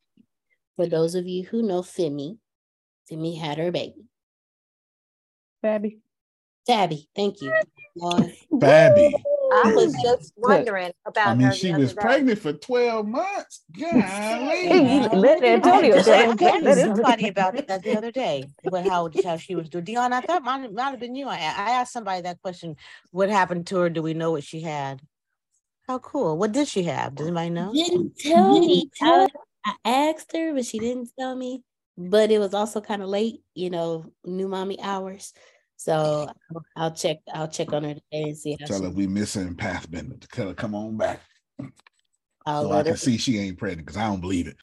[0.75, 2.37] for those of you who know Femi,
[3.09, 4.05] Femi had her baby.
[5.63, 5.99] Fabby.
[6.67, 7.53] Fabby, thank you.
[7.97, 9.13] Fabby.
[9.53, 11.27] I was just wondering about.
[11.27, 13.63] I mean, she was pregnant for twelve months.
[13.77, 15.07] Golly.
[15.09, 18.45] Let Antonio somebody about it that the other day.
[18.63, 19.83] What how how she was doing?
[19.83, 21.27] Dion, I thought might, might have been you.
[21.27, 22.77] I, I asked somebody that question.
[23.11, 23.89] What happened to her?
[23.89, 25.01] Do we know what she had?
[25.87, 26.37] How cool.
[26.37, 27.15] What did she have?
[27.15, 27.73] Does anybody know?
[27.73, 28.89] Didn't tell me.
[29.01, 29.27] I,
[29.65, 31.63] I asked her, but she didn't tell me.
[31.97, 35.33] But it was also kind of late, you know, new mommy hours.
[35.81, 36.27] So
[36.75, 37.17] I'll check.
[37.33, 38.55] I'll check on her today and see.
[38.59, 40.23] How Tell her we missing Pathbender.
[40.31, 41.21] Tell her come on back.
[42.45, 42.97] I'll so I can her...
[42.97, 44.57] see she ain't pregnant because I don't believe it.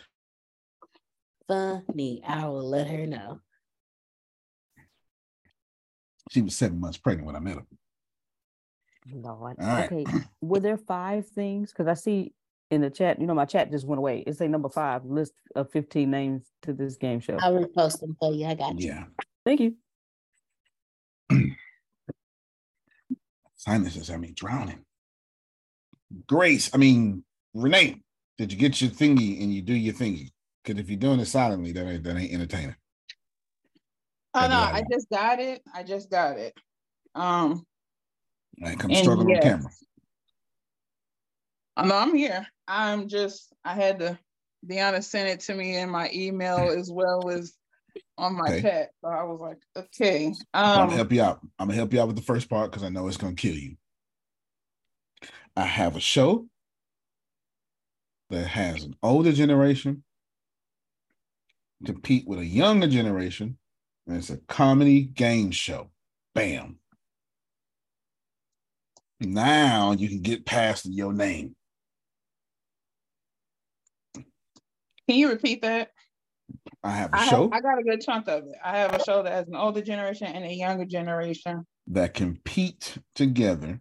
[1.49, 2.23] Funny.
[2.25, 3.41] I will let her know.
[6.31, 7.67] She was seven months pregnant when I met her.
[9.13, 9.57] Lord.
[9.59, 9.91] Right.
[9.91, 10.05] Okay.
[10.41, 11.73] Were there five things?
[11.73, 12.33] Because I see
[12.71, 14.23] in the chat, you know, my chat just went away.
[14.25, 17.39] It's a number five list of 15 names to this game show.
[17.43, 18.47] I will post them for you.
[18.47, 18.87] I got you.
[18.87, 19.05] Yeah.
[19.45, 19.75] Thank you.
[23.57, 24.85] Sinuses, I mean, drowning.
[26.27, 27.25] Grace, I mean,
[27.55, 28.01] Renee,
[28.39, 30.31] did you get your thingy and you do your thingy?
[30.63, 32.77] Because if you're doing it silently, that ain't, that ain't entertaining.
[34.35, 35.63] Oh no, I just got it.
[35.75, 36.55] I just got it.
[37.15, 37.67] Um,
[38.65, 39.45] I come struggling yes.
[39.45, 39.71] on camera.
[41.77, 42.47] I know I'm here.
[42.67, 43.53] I'm just.
[43.65, 44.19] I had to.
[44.67, 47.55] Deanna sent it to me in my email as well as
[48.17, 48.63] on my okay.
[48.63, 48.91] chat.
[49.01, 50.27] So I was like, okay.
[50.27, 51.41] Um, I'm gonna help you out.
[51.59, 53.55] I'm gonna help you out with the first part because I know it's gonna kill
[53.55, 53.77] you.
[55.57, 56.47] I have a show
[58.31, 60.05] that has an older generation
[61.85, 63.59] compete with a younger generation,
[64.07, 65.91] and it's a comedy game show.
[66.35, 66.79] Bam.
[69.21, 71.57] Now you can get past your name.
[74.15, 75.91] Can you repeat that?
[76.83, 77.43] I have a I show.
[77.43, 78.55] Have, I got a good chunk of it.
[78.65, 82.99] I have a show that has an older generation and a younger generation that compete
[83.15, 83.81] together.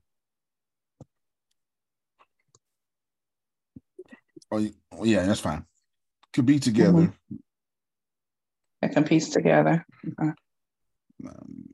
[4.51, 4.65] Oh,
[5.03, 5.65] yeah, that's fine.
[6.33, 7.13] Could be together.
[7.31, 7.35] Mm-hmm.
[8.81, 9.85] That competes together.
[10.05, 10.31] Okay.
[11.27, 11.69] Um,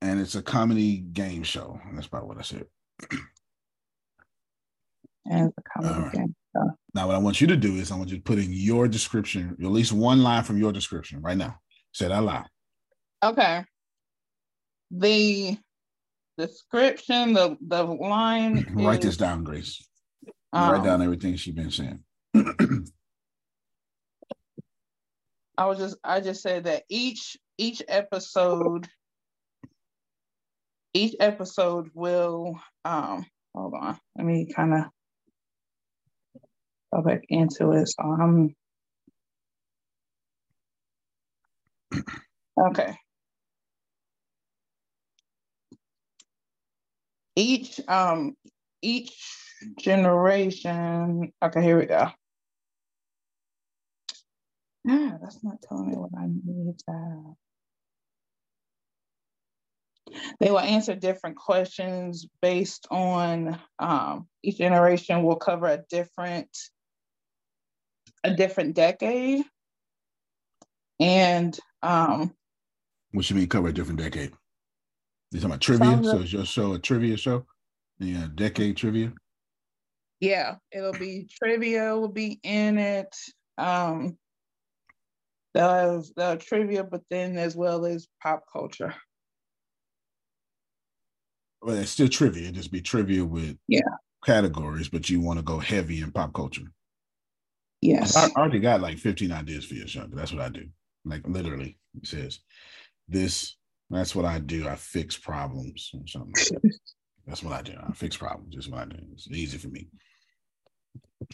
[0.00, 1.80] and it's a comedy game show.
[1.94, 2.66] That's about what I said.
[5.24, 6.12] and it's a comedy right.
[6.12, 6.34] game.
[6.94, 8.86] Now, what I want you to do is I want you to put in your
[8.86, 11.56] description, at least one line from your description right now.
[11.92, 12.46] Say that loud.
[13.24, 13.64] Okay.
[14.90, 15.56] The
[16.36, 18.66] description, the the line.
[18.74, 19.88] Write is, this down, Grace.
[20.52, 22.00] Um, Write down everything she's been saying.
[25.56, 28.88] I was just I just said that each each episode
[30.94, 33.24] each episode will um
[33.54, 34.84] hold on let me kind of
[36.94, 37.88] go back into it.
[37.88, 38.54] So I'm
[42.58, 42.96] okay.
[47.36, 48.36] Each um
[48.82, 49.14] each
[49.78, 51.32] generation.
[51.42, 52.08] Okay, here we go.
[54.88, 57.36] Ah, that's not telling me what I need to.
[60.40, 66.48] They will answer different questions based on um, each generation will cover a different
[68.24, 69.44] a different decade.
[71.00, 72.34] And um
[73.12, 74.32] what you mean cover a different decade?
[75.30, 76.02] You talking about trivia?
[76.04, 77.46] So is your show a trivia show?
[77.98, 79.12] Yeah, decade trivia.
[80.20, 83.14] Yeah, it'll be trivia will be in it.
[83.58, 84.16] Um
[85.54, 88.94] they'll have the trivia, but then as well as pop culture.
[91.60, 92.48] Well, it's still trivia.
[92.48, 93.80] It just be trivia with yeah
[94.24, 96.72] categories, but you want to go heavy in pop culture.
[97.82, 98.16] Yes.
[98.16, 100.06] I already got like 15 ideas for your show.
[100.10, 100.68] That's what I do.
[101.04, 102.38] Like literally, it says
[103.08, 103.56] this.
[103.90, 104.66] That's what I do.
[104.68, 106.32] I fix problems or something.
[106.34, 106.78] Like that.
[107.26, 107.74] That's what I do.
[107.78, 108.54] I fix problems.
[108.54, 108.96] That's what I do.
[109.12, 109.88] It's easy for me.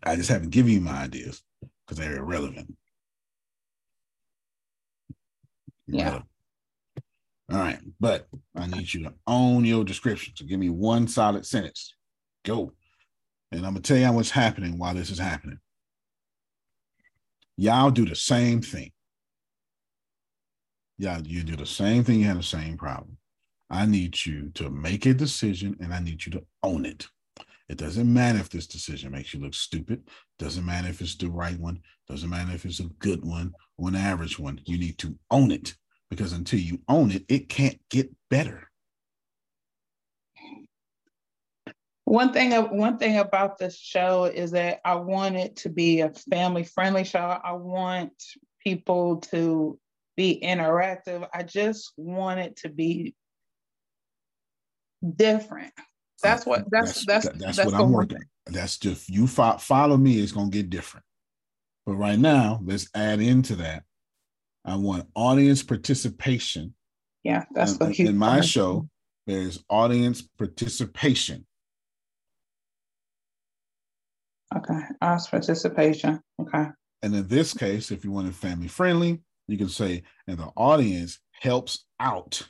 [0.03, 1.43] I just haven't given you my ideas
[1.87, 2.77] because they're irrelevant.
[5.87, 6.21] Yeah.
[7.51, 7.79] All right.
[8.01, 10.35] But I need you to own your description.
[10.37, 11.95] So give me one solid sentence.
[12.45, 12.73] Go.
[13.51, 15.59] And I'm going to tell you what's happening while this is happening.
[17.61, 18.93] Y'all do the same thing.
[20.97, 22.21] Y'all, you do the same thing.
[22.21, 23.17] You have the same problem.
[23.69, 27.09] I need you to make a decision and I need you to own it.
[27.69, 30.09] It doesn't matter if this decision makes you look stupid.
[30.39, 31.81] Doesn't matter if it's the right one.
[32.09, 34.61] Doesn't matter if it's a good one or an average one.
[34.65, 35.75] You need to own it
[36.11, 38.71] because until you own it, it can't get better.
[42.09, 46.11] One thing, one thing about this show is that I want it to be a
[46.31, 47.19] family-friendly show.
[47.19, 48.13] I want
[48.65, 49.79] people to
[50.17, 51.29] be interactive.
[51.35, 53.15] I just want it to be
[55.17, 55.73] different.
[56.23, 58.25] That's what that's that's that's, that's, that's what I'm working.
[58.47, 61.05] That's just you fo- follow me, it's gonna get different.
[61.85, 63.85] But right now, let's add into that.
[64.65, 66.75] I want audience participation.
[67.23, 68.89] Yeah, that's in, what in my show.
[69.27, 71.45] There's audience participation.
[74.57, 76.21] Okay, Ask participation.
[76.41, 76.67] Okay.
[77.03, 80.51] And in this case, if you want it family friendly, you can say, and the
[80.57, 82.49] audience helps out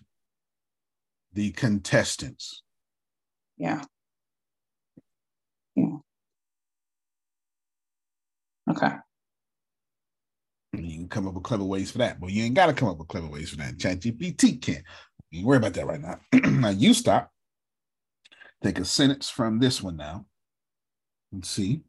[1.32, 2.62] the contestants.
[3.56, 3.82] Yeah.
[5.76, 5.98] Yeah.
[8.70, 8.90] Okay.
[10.72, 12.20] You can come up with clever ways for that.
[12.20, 13.78] But you ain't got to come up with clever ways for that.
[13.78, 14.82] ChatGPT can.
[15.30, 16.20] You worry about that right now.
[16.32, 17.30] now you stop.
[18.62, 20.26] Take a sentence from this one now.
[21.32, 21.82] And see.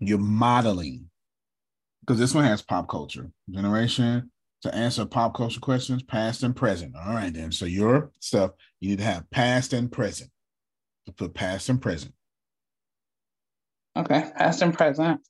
[0.00, 1.10] You're modeling.
[2.00, 3.30] Because this one has pop culture.
[3.50, 4.30] Generation
[4.62, 6.94] to answer pop culture questions, past and present.
[6.94, 7.50] All right, then.
[7.52, 8.50] So your stuff,
[8.80, 10.30] you need to have past and present.
[11.06, 12.12] To put past and present.
[13.96, 15.20] Okay, past and present.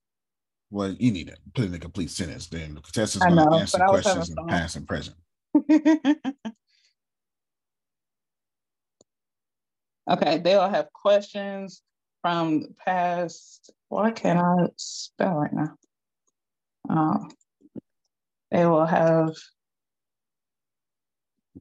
[0.71, 2.47] Well, you need to put in a complete sentence.
[2.49, 5.17] Then the contestants going to answer questions in past and present.
[10.11, 11.83] okay, they'll have questions
[12.23, 13.71] from the past.
[13.89, 15.77] Why can't I spell right now?
[16.89, 17.31] Um,
[18.51, 19.35] they will have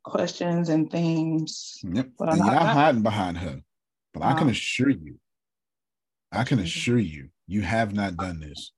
[0.04, 1.80] questions and themes.
[1.84, 2.10] Yep.
[2.20, 3.62] And you're not hiding behind her,
[4.14, 5.20] but I can assure you,
[6.32, 8.72] I can assure you, you have not done this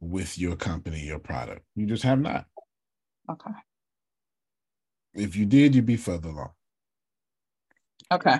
[0.00, 1.62] with your company, your product.
[1.74, 2.46] You just have not.
[3.30, 3.50] Okay.
[5.14, 6.50] If you did, you'd be further along.
[8.12, 8.38] Okay.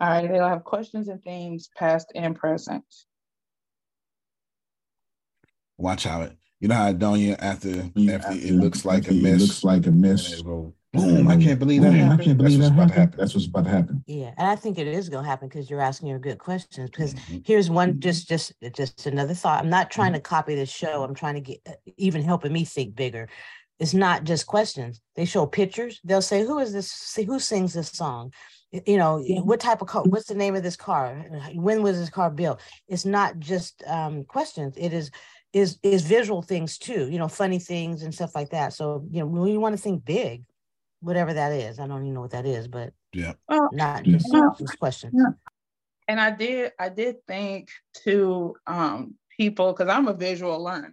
[0.00, 0.28] All right.
[0.28, 2.84] They'll have questions and themes, past and present.
[5.76, 6.36] Watch how it.
[6.60, 9.40] You know how Donya after after it looks like a mess.
[9.40, 10.42] looks like a mess.
[10.42, 11.28] Go, boom!
[11.28, 12.20] I can't believe that happened.
[12.20, 13.18] I can't believe That's that what's about to happen.
[13.18, 14.04] That's what's about to happen.
[14.08, 16.90] Yeah, and I think it is going to happen because you're asking your good questions.
[16.90, 17.38] Because mm-hmm.
[17.44, 19.62] here's one, just just just another thought.
[19.62, 20.16] I'm not trying mm-hmm.
[20.16, 21.04] to copy this show.
[21.04, 21.60] I'm trying to get
[21.96, 23.28] even helping me think bigger.
[23.78, 25.00] It's not just questions.
[25.14, 26.00] They show pictures.
[26.02, 26.90] They'll say, "Who is this?
[26.90, 28.32] See who sings this song."
[28.70, 29.40] You know, yeah.
[29.40, 30.02] what type of car?
[30.02, 31.24] What's the name of this car?
[31.54, 32.60] When was this car built?
[32.86, 34.74] It's not just um, questions.
[34.76, 35.10] It is
[35.52, 39.20] is is visual things too you know funny things and stuff like that so you
[39.20, 40.44] know when you want to think big
[41.00, 43.32] whatever that is i don't even know what that is but yeah
[43.72, 44.48] not just, yeah.
[44.58, 45.32] just questions yeah.
[46.06, 50.92] and i did i did think to um people because i'm a visual learner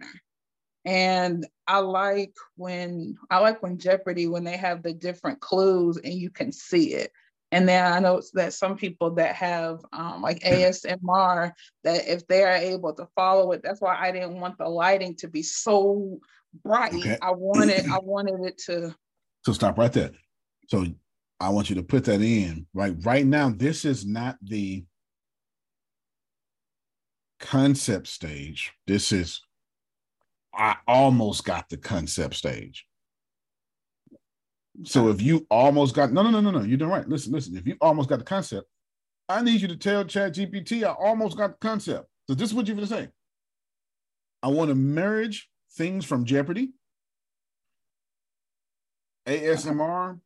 [0.86, 6.14] and i like when i like when jeopardy when they have the different clues and
[6.14, 7.12] you can see it
[7.52, 11.52] and then I know that some people that have um, like ASMR,
[11.84, 15.14] that if they are able to follow it, that's why I didn't want the lighting
[15.16, 16.18] to be so
[16.64, 16.94] bright.
[16.94, 17.18] Okay.
[17.22, 18.94] I wanted, I wanted it to.
[19.44, 20.10] So stop right there.
[20.68, 20.86] So
[21.38, 23.50] I want you to put that in right right now.
[23.50, 24.84] This is not the
[27.38, 28.72] concept stage.
[28.86, 29.40] This is
[30.52, 32.86] I almost got the concept stage.
[34.84, 37.08] So if you almost got no no no no no you're doing right.
[37.08, 37.56] Listen listen.
[37.56, 38.68] If you almost got the concept,
[39.28, 42.06] I need you to tell Chat GPT I almost got the concept.
[42.28, 43.08] So this is what you're gonna say.
[44.42, 46.72] I want to merge things from Jeopardy,
[49.26, 50.20] ASMR,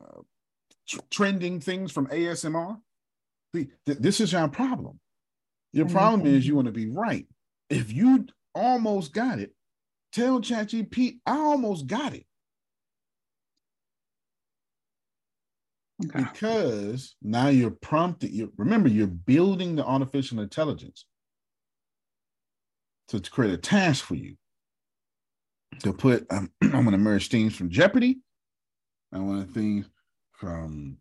[0.00, 0.20] uh,
[0.86, 2.80] tr- trending things from ASMR.
[3.54, 5.00] See, th- this is our problem.
[5.72, 7.26] Your problem is you want to be right.
[7.68, 9.54] If you almost got it,
[10.12, 12.24] tell ChatGPT, I almost got it.
[16.04, 16.24] Okay.
[16.32, 18.30] Because now you're prompted.
[18.30, 21.04] You remember you're building the artificial intelligence
[23.08, 24.36] to, to create a task for you.
[25.80, 28.20] To put, um, I'm going to merge things from Jeopardy.
[29.12, 29.86] I want things
[30.32, 30.98] from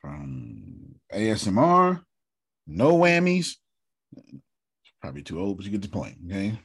[0.00, 2.02] from ASMR,
[2.66, 3.54] no whammies.
[5.00, 6.16] Probably too old, but you get the point.
[6.26, 6.58] Okay.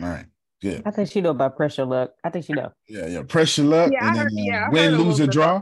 [0.00, 0.26] All right.
[0.62, 0.82] Good.
[0.86, 2.12] I think she know about Press Your Luck.
[2.24, 2.70] I think she know.
[2.88, 3.22] Yeah, yeah.
[3.26, 3.90] Press Your Luck.
[3.92, 5.60] Yeah, I and heard- then, uh, yeah, I win, heard a lose, little or draw.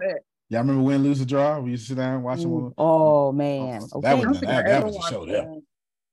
[0.55, 0.67] About.
[0.67, 1.61] Y'all remember win, lose, or draw?
[1.61, 2.53] We used to sit down and watch them.
[2.53, 3.81] Ooh, Oh man.
[3.81, 4.15] That Okay.
[4.27, 5.43] was I that, that was a show there.
[5.43, 5.63] that.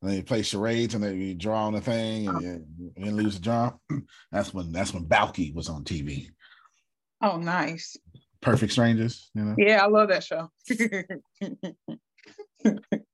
[0.03, 3.41] And they play charades and they draw on the thing and you win, lose, or
[3.41, 3.73] draw.
[4.31, 6.27] That's when that's when Balki was on TV.
[7.21, 7.95] Oh, nice.
[8.41, 9.53] Perfect Strangers, you know.
[9.59, 10.49] Yeah, I love that show.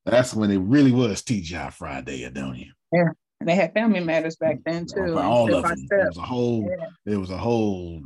[0.06, 2.72] That's when it really was TGI Friday, don't you?
[2.92, 3.08] yeah.
[3.40, 5.12] And they had Family Matters back then too.
[5.14, 5.78] For all of by them.
[5.86, 5.88] Step.
[5.98, 6.86] There was a whole Yeah.
[7.04, 8.02] there was a whole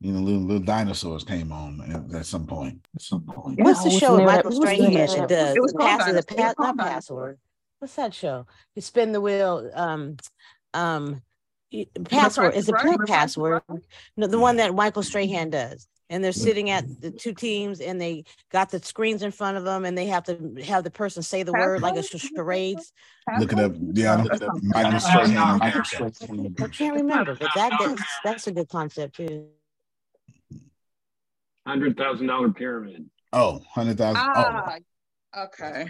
[0.00, 1.80] you know little little dinosaurs came on
[2.10, 2.80] at, at some point.
[2.94, 3.58] At some point.
[3.58, 5.28] Yeah, What's the show the Michael the Strahan that that?
[5.28, 5.56] does?
[5.56, 6.36] It was the called pass, the Dinosaur.
[6.36, 7.38] It was pa- called not password.
[7.78, 8.46] What's that show?
[8.74, 9.70] You spin the wheel.
[9.74, 10.16] Um,
[10.74, 11.22] um,
[12.04, 12.54] password.
[12.54, 12.98] Is a Right?
[12.98, 13.62] The password.
[14.16, 15.86] No, the one that Michael Strahan does.
[16.08, 19.62] And they're sitting at the two teams, and they got the screens in front of
[19.64, 22.32] them, and they have to have the person say the word like it's Password?
[22.34, 22.92] charades.
[23.38, 24.26] Look it up, Deanna.
[24.28, 25.62] That's not- Michael Strahan.
[25.62, 29.46] I can't remember, but that that's, that's a good concept too.
[31.70, 33.08] Hundred thousand dollar pyramid.
[33.32, 34.16] Oh, hundred thousand.
[34.34, 34.76] Ah,
[35.44, 35.86] okay.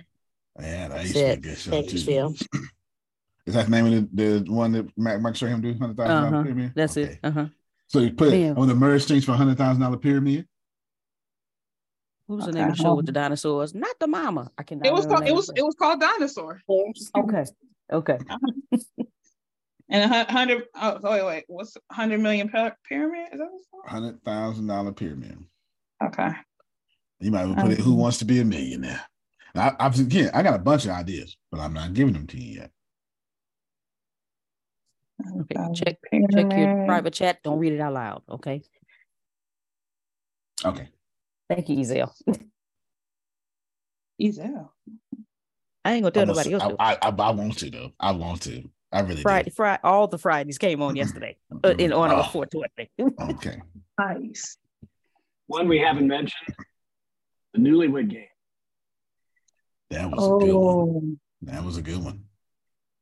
[0.59, 1.41] Oh, yeah, that That's used to be a it.
[1.41, 1.99] good show Thanks, too.
[2.01, 2.35] Phil.
[3.47, 5.73] Is that the name of the, the one that Mac, Mike Strahan do?
[5.73, 6.31] Hundred thousand Uh-huh.
[6.33, 6.73] dollar pyramid.
[6.77, 7.13] That's Okay.
[7.13, 7.19] it.
[7.25, 7.47] Uh-huh.
[7.87, 8.59] So you put Man.
[8.59, 10.47] on the merge things for hundred thousand dollar pyramid.
[12.29, 12.59] Who's the Okay.
[12.61, 13.75] name of the show with the dinosaurs?
[13.75, 14.51] Not the mama.
[14.59, 16.61] I cannot It was called it was it was called Dinosaur.
[17.17, 17.45] Okay.
[17.91, 18.19] Okay.
[19.93, 23.29] And a hun- hundred oh wait, wait, what's hundred million py- pyramid?
[23.33, 23.87] Is that what it's called?
[23.87, 25.45] Hundred thousand dollar pyramid.
[26.03, 26.31] Okay.
[27.21, 27.81] You might as well put it.
[27.81, 29.03] Who wants to be a millionaire?
[29.55, 32.41] I, I've again, I got a bunch of ideas, but I'm not giving them to
[32.41, 32.71] you yet.
[35.41, 35.55] Okay.
[35.57, 35.99] Um, Check
[36.33, 37.43] check your private chat.
[37.43, 38.23] Don't read it out loud.
[38.31, 38.63] Okay.
[40.65, 40.89] Okay.
[41.49, 42.11] Thank you, Ezel.
[44.21, 44.71] Ezel.
[45.85, 46.63] I ain't gonna tell I'm nobody else.
[46.79, 47.93] I, I, I, I want to though.
[48.01, 48.63] I want to.
[48.93, 52.31] I really Friday, Friday, all the Fridays came on yesterday uh, in honor of Oh.
[52.31, 52.91] 420.
[52.99, 53.15] do.
[53.37, 53.61] Okay.
[53.99, 54.57] Nice.
[55.51, 56.55] One we haven't mentioned,
[57.55, 58.27] the Newlywed Game.
[59.91, 60.77] That was a good one.
[60.77, 62.23] Oh, That was a good one.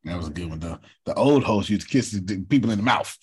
[0.04, 0.58] That was a good one.
[0.58, 3.14] The, the old host used to kiss the the people in the mouth.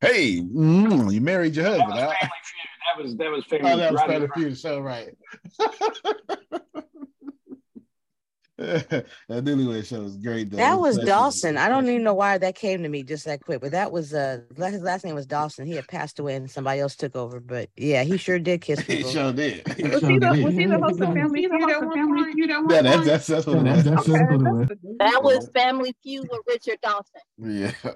[0.00, 2.06] Hey, mm, you married your That husband.
[2.06, 2.14] was huh?
[2.22, 2.68] Family Feud.
[2.86, 5.10] That was that was Family Oh, that was Family Feud show, right?
[8.58, 10.50] that Newlywed show was great.
[10.50, 10.56] Though.
[10.56, 10.98] That was.
[10.98, 11.56] Dawson.
[11.56, 14.12] I don't even know why that came to me just that quick, but that was
[14.12, 15.64] uh his last name was Dawson.
[15.64, 17.38] He had passed away and somebody else took over.
[17.38, 19.12] But yeah, he sure did kiss He people.
[19.12, 19.64] sure did.
[19.68, 22.36] was he the was he the host of Family Feud at one point?
[22.68, 23.86] Yeah, that's that's that's what it was.
[23.86, 27.20] Okay, that's the- That was Family Feud with Richard Dawson.
[27.38, 27.72] Yeah,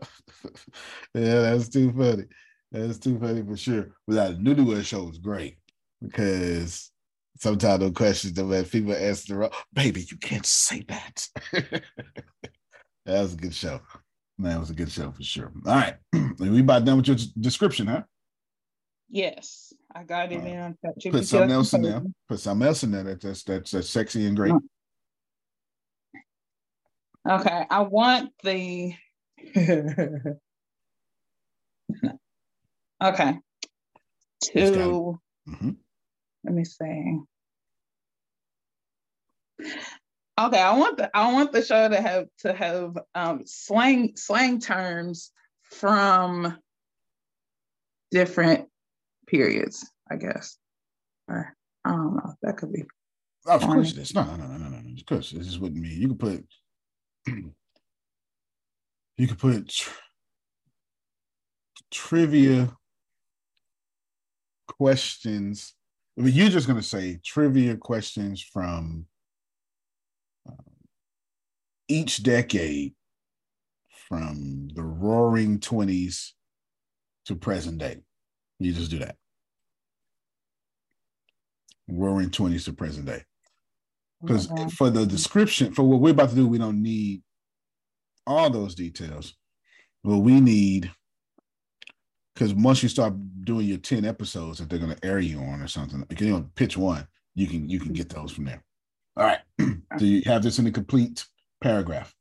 [1.13, 2.25] yeah, that's too funny.
[2.71, 3.97] That's too funny for sure.
[4.07, 5.57] But that Newlywed show was great
[6.01, 6.92] because
[7.39, 11.29] sometimes those questions that when people ask the wrong, baby, you can't say that.
[11.53, 11.83] that
[13.07, 13.81] was a good show.
[14.39, 15.53] That was a good show for sure.
[15.67, 15.97] All right,
[16.39, 18.03] we about done with your description, huh?
[19.09, 20.79] Yes, I got it in on.
[21.11, 22.03] Put something else in there.
[22.29, 24.55] Put something else in there that- that's that's that's sexy and great.
[27.29, 28.95] Okay, I want the.
[33.05, 33.39] okay.
[34.45, 35.11] To
[35.49, 35.77] Mhm.
[36.45, 37.19] Let me see.
[40.41, 44.61] Okay, I want the I want the show to have to have um slang slang
[44.61, 45.31] terms
[45.63, 46.57] from
[48.11, 48.69] different
[49.27, 50.59] periods, I guess.
[51.29, 52.35] Or I don't know.
[52.43, 52.85] That could be
[53.47, 54.15] Of course it is.
[54.15, 54.95] No, no, no, no, no, no.
[54.97, 56.45] Of course, this is wouldn't mean you could put
[59.17, 59.91] you could put tr-
[61.91, 62.75] trivia
[64.67, 65.75] questions.
[66.19, 69.07] I mean, you're just gonna say trivia questions from
[70.49, 70.57] um,
[71.89, 72.95] each decade,
[74.09, 76.35] from the Roaring Twenties
[77.27, 77.99] to present day.
[78.59, 79.17] You just do that.
[81.89, 83.25] Roaring Twenties to present day
[84.21, 84.69] because Okay.
[84.71, 87.23] for the description for what we're about to do we don't need
[88.27, 89.35] all those details
[90.05, 90.91] Well, we need
[92.35, 93.15] because once you start
[93.45, 96.45] doing your 10 episodes that they're going to air you on or something, you can
[96.55, 98.21] pitch one, you can you can get mm-hmm.
[98.21, 98.63] those from there.
[99.17, 99.41] All right.
[99.99, 101.25] do you have this in a complete
[101.61, 102.15] paragraph?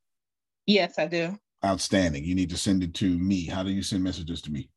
[0.65, 1.37] Yes, I do.
[1.63, 2.23] Outstanding.
[2.23, 3.45] You need to send it to me.
[3.45, 4.69] How do you send messages to me?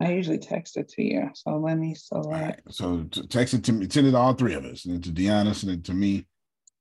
[0.00, 1.30] I usually text it to you.
[1.34, 2.26] So let me select.
[2.28, 2.60] Right.
[2.70, 4.86] So text it to me, send it to all three of us.
[4.86, 6.26] It to Deanna, send it to me,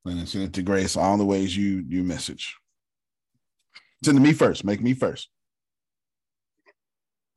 [0.05, 0.95] and then send it to Grace.
[0.95, 2.55] All the ways you you message.
[4.03, 4.63] Send it to me first.
[4.63, 5.29] Make me first.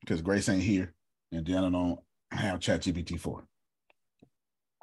[0.00, 0.94] Because Grace ain't here
[1.32, 3.44] and Deanna don't have chat GPT 4.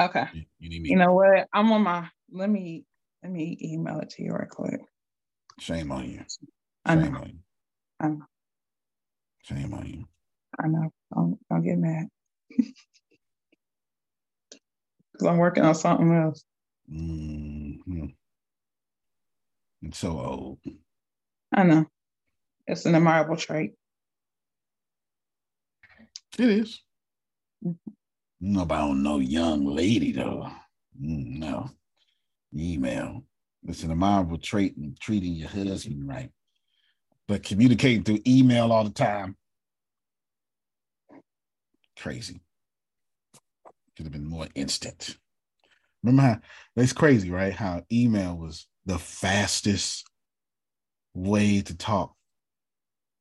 [0.02, 0.26] Okay.
[0.34, 0.90] You, you need me.
[0.92, 1.48] You know what?
[1.54, 2.86] I'm on my let me
[3.24, 4.82] let me email it to you right quick.
[5.60, 6.20] Shame on you.
[6.20, 6.28] Shame
[6.86, 7.18] I know.
[7.18, 7.40] on you.
[8.00, 8.24] I know.
[9.44, 10.06] Shame on you.
[10.60, 10.92] I know.
[11.14, 12.08] Don't, don't get mad.
[15.14, 16.44] Because I'm working on something else.
[16.94, 18.06] Mm-hmm.
[19.84, 20.60] It's so old.
[21.54, 21.86] I know.
[22.68, 23.74] It's an admirable trait.
[26.38, 26.82] It is.
[28.40, 30.48] No, but I don't know young lady though.
[31.02, 31.70] Mm, no.
[32.56, 33.24] Email.
[33.68, 36.32] It's an admirable trait in treating your husband right.
[37.28, 39.36] But communicating through email all the time.
[42.00, 42.42] Crazy.
[43.96, 45.18] Could have been more instant.
[46.04, 46.40] Remember how
[46.76, 47.54] it's crazy, right?
[47.54, 50.06] How email was the fastest
[51.14, 52.14] way to talk.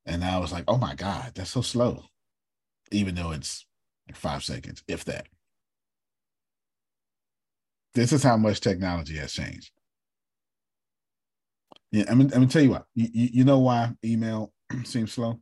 [0.05, 2.03] And I was like, oh my God, that's so slow.
[2.91, 3.65] Even though it's
[4.07, 5.27] like five seconds, if that.
[7.93, 9.71] This is how much technology has changed.
[11.91, 12.85] Yeah, I'm, I'm gonna tell you what.
[12.95, 15.39] You, you know why email seems slow?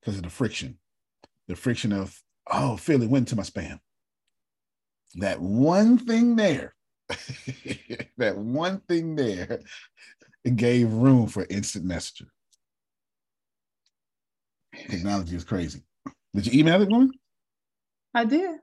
[0.00, 0.78] Because of the friction,
[1.48, 2.20] the friction of
[2.50, 3.78] oh, Philly went to my spam.
[5.16, 6.74] That one thing there,
[8.16, 9.60] that one thing there,
[10.56, 12.28] gave room for instant messaging.
[14.88, 15.82] Technology is crazy.
[16.34, 17.10] Did you email it, woman?
[18.14, 18.58] I did.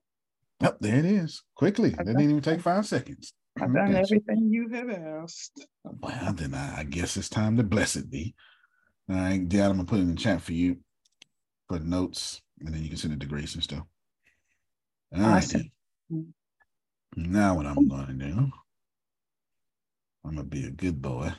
[0.61, 1.43] Yep, there it is.
[1.55, 1.91] Quickly.
[1.91, 3.33] That didn't even take five seconds.
[3.61, 5.65] I've done everything you have asked.
[5.83, 8.35] Well, then I, I guess it's time to bless it be.
[9.09, 10.77] All right, Dad, I'm gonna put it in the chat for you.
[11.67, 13.83] Put notes, and then you can send it to Grace and stuff.
[15.15, 15.55] All right.
[17.15, 18.51] Now what I'm gonna do,
[20.25, 21.31] I'm gonna be a good boy.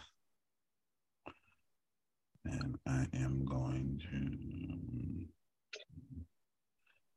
[2.45, 5.27] And I am going to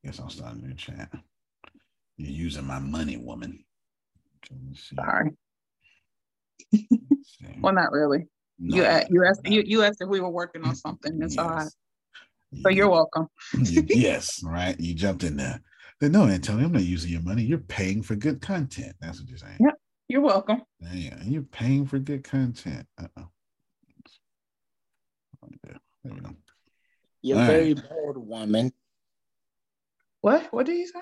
[0.03, 1.09] guess I'll start a new chat.
[2.17, 3.63] You're using my money, woman.
[4.75, 5.31] Sorry.
[7.61, 8.27] well, not really.
[8.59, 11.17] No, you asked, you asked you, you asked if we were working on something.
[11.17, 11.43] That's yes.
[11.43, 11.69] all right.
[12.61, 13.27] So you're welcome.
[13.87, 14.79] yes, right.
[14.79, 15.59] You jumped in there.
[15.99, 17.43] But no, Antonio, I'm not using your money.
[17.43, 18.95] You're paying for good content.
[18.99, 19.57] That's what you're saying.
[19.59, 19.73] Yep.
[20.07, 20.61] You're welcome.
[20.91, 22.85] Yeah, you're paying for good content.
[23.01, 23.29] Uh-oh.
[26.03, 26.35] There we go.
[27.23, 27.89] You're all very right.
[27.89, 28.73] bold woman.
[30.21, 30.53] What?
[30.53, 30.99] What did he say?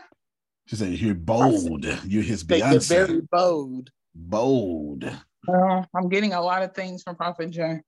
[0.68, 1.84] She said, "You're bold.
[2.06, 2.72] You're his Beyonce.
[2.72, 3.90] You're very bold.
[4.14, 7.82] Bold." Uh, I'm getting a lot of things from Prophet Jay.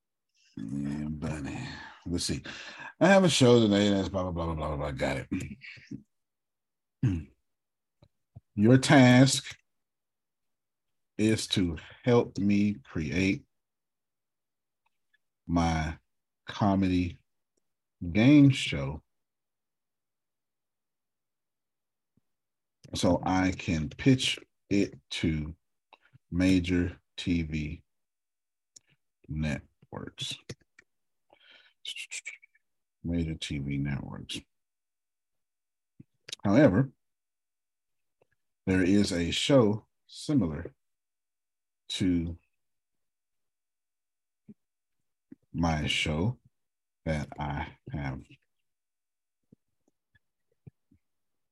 [0.57, 1.59] Yeah, buddy.
[2.07, 2.41] Let's see.
[2.99, 4.91] I have a show today that's blah blah blah blah blah blah.
[4.91, 5.25] Got
[7.03, 7.27] it.
[8.55, 9.55] Your task
[11.17, 13.43] is to help me create
[15.47, 15.97] my
[16.47, 17.19] comedy
[18.11, 19.01] game show
[22.93, 24.37] so I can pitch
[24.69, 25.53] it to
[26.31, 27.81] major TV
[29.27, 30.35] networks.
[33.03, 34.39] Major TV networks.
[36.43, 36.89] However,
[38.65, 40.73] there is a show similar
[41.89, 42.37] to
[45.53, 46.37] my show
[47.05, 48.19] that I have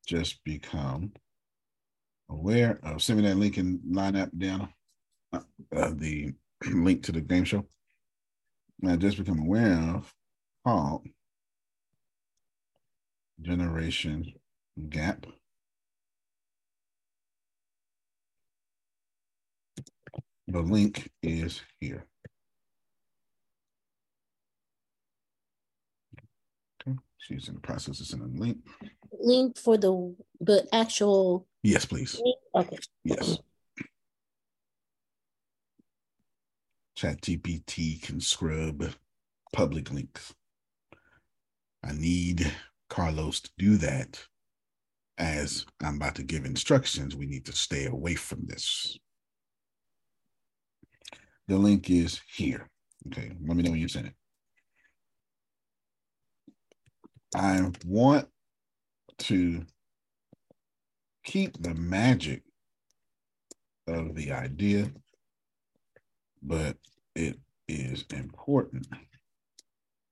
[0.08, 1.14] just become
[2.30, 3.02] aware of.
[3.02, 4.70] Send me that link and line up down
[5.34, 5.42] uh,
[5.76, 6.34] uh, the
[6.74, 7.66] link to the game show.
[8.88, 10.14] I just become aware of
[10.66, 11.08] called
[13.42, 14.34] Generation
[14.90, 15.26] Gap.
[20.48, 22.06] The link is here.
[26.88, 28.58] Okay, she's in the process of sending a link.
[29.20, 31.48] Link for the the actual.
[31.64, 32.20] Yes, please.
[32.24, 32.38] Link?
[32.56, 32.78] Okay.
[33.04, 33.38] Yes.
[36.96, 38.92] Chat GPT can scrub
[39.54, 40.34] public links.
[41.84, 42.52] I need
[42.90, 44.24] Carlos to do that
[45.18, 47.16] as I'm about to give instructions.
[47.16, 48.98] We need to stay away from this.
[51.48, 52.70] The link is here.
[53.08, 54.14] Okay, let me know when you send it.
[57.34, 58.28] I want
[59.20, 59.66] to
[61.24, 62.44] keep the magic
[63.88, 64.92] of the idea,
[66.44, 66.78] but
[67.16, 68.88] it is important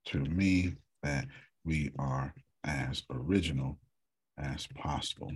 [0.06, 1.26] to me that
[1.66, 2.34] we are
[2.64, 3.78] as original
[4.38, 5.32] as possible.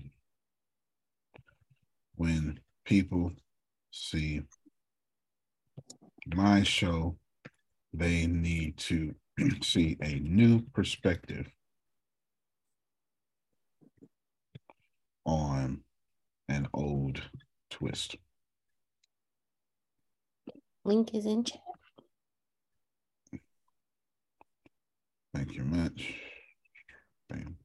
[2.15, 3.33] When people
[3.91, 4.43] see
[6.33, 7.17] my show,
[7.93, 9.13] they need to
[9.61, 11.47] see a new perspective
[15.25, 15.81] on
[16.49, 17.21] an old
[17.69, 18.15] twist.
[20.85, 21.59] Link is in chat.
[25.33, 26.15] Thank you much.
[27.29, 27.57] Bam.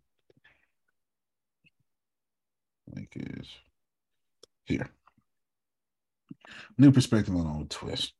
[2.94, 3.48] Link is
[4.64, 4.89] here.
[6.78, 8.14] New perspective on old twist.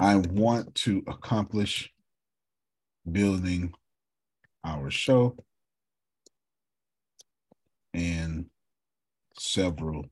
[0.00, 1.92] I want to accomplish
[3.10, 3.72] building
[4.64, 5.36] our show
[7.92, 8.46] and
[9.38, 10.06] several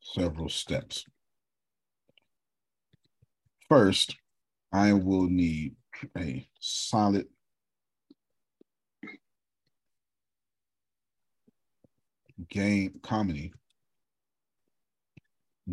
[0.00, 1.04] several steps.
[3.68, 4.16] First,
[4.72, 5.74] I will need
[6.16, 7.26] a solid
[12.48, 13.52] game comedy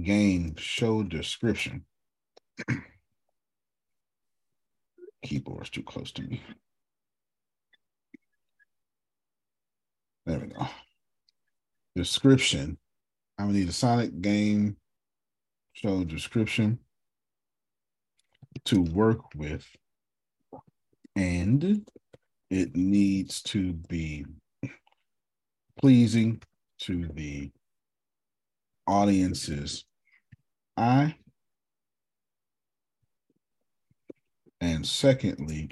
[0.04, 1.86] game show description.
[5.24, 6.42] Keyboard's too close to me.
[10.26, 10.68] There we go.
[11.96, 12.78] Description.
[13.38, 14.78] I am gonna need a Sonic game
[15.74, 16.80] show description
[18.66, 19.66] to work with,
[21.16, 21.86] and
[22.50, 24.26] it needs to be
[25.80, 26.42] pleasing
[26.80, 27.52] to the
[28.88, 29.86] audience's
[30.78, 31.16] I
[34.66, 35.70] And secondly,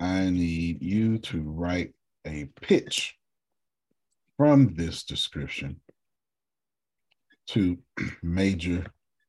[0.00, 1.94] I need you to write
[2.26, 3.16] a pitch
[4.36, 5.80] from this description
[7.48, 7.78] to
[8.22, 8.86] major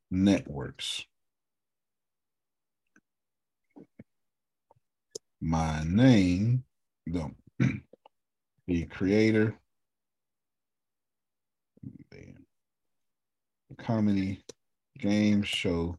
[0.09, 1.05] networks.
[5.41, 6.63] My name,
[7.05, 7.31] no,
[8.67, 9.59] the creator,
[13.77, 14.43] comedy
[14.99, 15.97] game show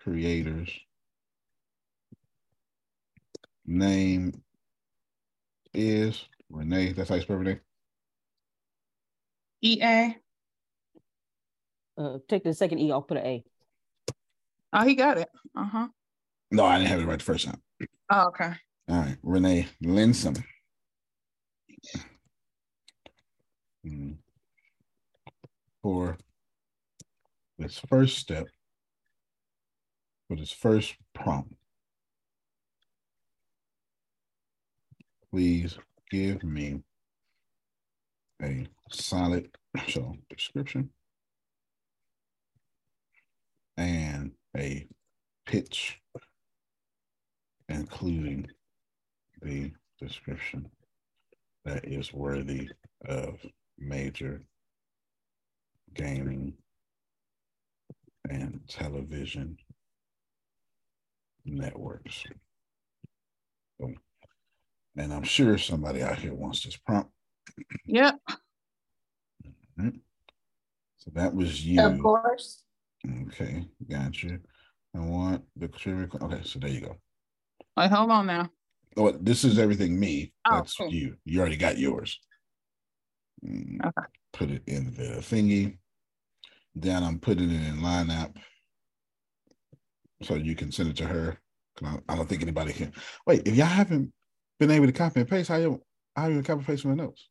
[0.00, 0.70] creators
[3.68, 4.42] name
[5.74, 6.96] is Renea.
[6.96, 7.60] That's how you spell Renea.
[9.62, 10.16] E A.
[11.96, 12.90] Uh, take the second E.
[12.90, 13.44] I'll put an A.
[14.72, 15.28] Oh, he got it.
[15.54, 15.88] Uh huh.
[16.50, 17.60] No, I didn't have it right the first time.
[18.10, 18.52] Oh, okay.
[18.88, 20.42] All right, Renea Linsom.
[23.84, 24.12] Hmm.
[25.82, 26.18] For
[27.58, 28.46] this first step,
[30.28, 31.54] for this first prompt,
[35.30, 35.78] please
[36.10, 36.80] give me
[38.42, 39.48] a solid
[39.86, 40.90] show description
[43.76, 44.86] and a
[45.46, 46.00] pitch
[47.68, 48.46] including
[49.42, 49.70] the
[50.00, 50.70] description
[51.64, 52.68] that is worthy
[53.06, 53.38] of
[53.78, 54.40] major
[55.94, 56.54] gaming
[58.28, 59.56] and television
[61.44, 62.24] networks.
[64.96, 67.10] And I'm sure somebody out here wants this prompt.
[67.86, 68.16] Yep.
[69.78, 69.88] Mm-hmm.
[70.98, 71.80] So that was you.
[71.80, 72.64] Of course.
[73.28, 74.38] Okay, gotcha.
[74.94, 76.08] I want the trivia.
[76.20, 76.96] Okay, so there you go.
[77.76, 78.50] Wait, hold on now.
[78.96, 80.32] Oh, this is everything me.
[80.44, 80.92] Oh, That's cool.
[80.92, 81.14] you.
[81.24, 82.18] You already got yours.
[83.46, 84.06] Mm, Okay.
[84.32, 85.78] Put it in the thingy.
[86.80, 88.36] Then I'm putting it in line app
[90.22, 91.38] so you can send it to her.
[91.82, 92.92] I I don't think anybody can.
[93.26, 94.12] Wait, if y'all haven't
[94.60, 95.82] been able to copy and paste, how you
[96.16, 97.28] how you copy and paste my notes?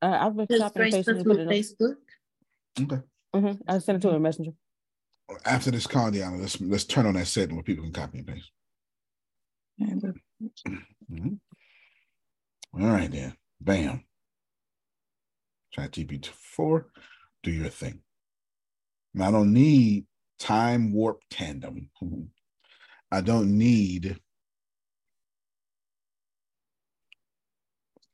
[0.00, 1.14] Uh, I've been Just copying and pasting.
[1.16, 1.96] puts and put on it in- Facebook.
[2.80, 3.02] Okay.
[3.34, 3.60] Mhm.
[3.68, 4.52] I sent it to her in messenger.
[5.44, 8.26] After this call, Deanna, let's let's turn on that setting where people can copy and
[8.26, 8.50] paste.
[9.80, 11.40] Mhm.
[12.74, 13.36] All right, then.
[13.60, 14.04] Bam.
[15.72, 16.88] Chat GPT four,
[17.42, 18.00] do your thing.
[19.14, 20.06] Now, I don't need
[20.38, 21.90] time warp tandem.
[23.10, 24.18] I don't need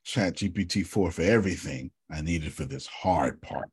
[0.04, 1.90] Chat GPT four for everything.
[2.10, 3.70] I need it for this hard part.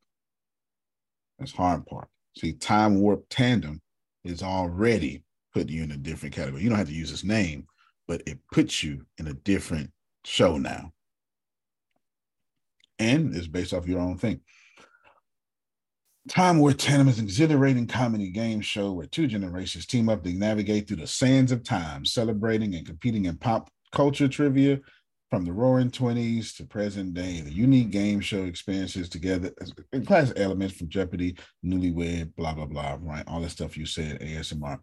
[1.40, 2.08] This hard part.
[2.38, 3.82] See, time warp tandem
[4.24, 6.64] is already putting you in a different category.
[6.64, 7.66] You don't have to use his name,
[8.08, 9.92] but it puts you in a different
[10.24, 10.92] show now.
[13.02, 14.42] And is based off your own thing.
[16.30, 20.30] Time Warp Tandem is an exhilarating comedy game show where two generations team up to
[20.30, 24.80] navigate through the sands of time, celebrating and competing in pop culture trivia
[25.32, 27.42] from the roaring 20s to present day.
[27.42, 29.52] The unique game show experiences together
[29.94, 33.24] in class elements from Jeopardy, Newlywed, blah, blah, blah, right?
[33.28, 34.78] All the stuff you said, ASMR.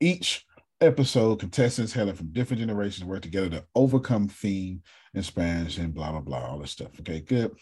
[0.00, 0.46] Each
[0.80, 4.82] episode, contestants hailing from different generations work together to overcome theme
[5.14, 6.98] in Spanish and blah, blah, blah, all this stuff.
[7.00, 7.52] Okay, good.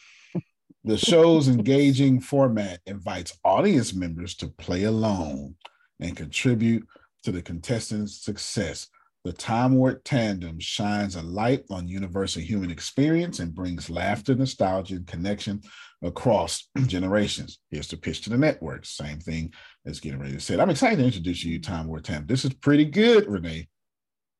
[0.84, 5.54] The show's engaging format invites audience members to play along
[6.00, 6.86] and contribute
[7.24, 8.88] to the contestants' success.
[9.28, 14.94] The Time Warp Tandem shines a light on universal human experience and brings laughter, nostalgia,
[14.94, 15.60] and connection
[16.02, 17.58] across generations.
[17.70, 18.86] Here's the pitch to the network.
[18.86, 19.52] Same thing
[19.84, 20.58] as getting ready to say.
[20.58, 22.26] I'm excited to introduce you to Time Warp Tandem.
[22.26, 23.68] This is pretty good, Renea.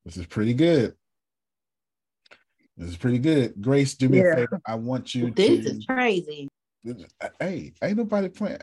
[0.05, 0.95] This is pretty good.
[2.75, 3.61] This is pretty good.
[3.61, 4.31] Grace, do me Yeah.
[4.31, 4.59] a favor.
[4.65, 6.47] I want you This to is crazy.
[7.39, 8.61] Hey, ain't nobody playing.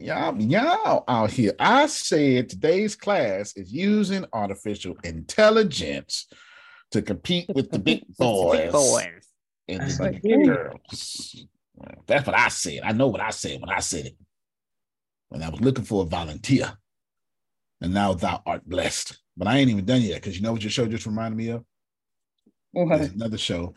[0.00, 1.52] Y'all, y'all out here.
[1.58, 6.28] I said today's class is using artificial intelligence
[6.92, 9.28] to compete with the big boys, boys.
[9.68, 11.46] and That's the what big girls.
[12.06, 12.80] That's what I said.
[12.84, 14.16] I know what I said when I said it.
[15.28, 16.72] When I was looking for a volunteer,
[17.80, 19.18] and now thou art blessed.
[19.36, 21.48] But I ain't even done yet because you know what your show just reminded me
[21.48, 21.64] of.
[22.98, 23.74] There's another show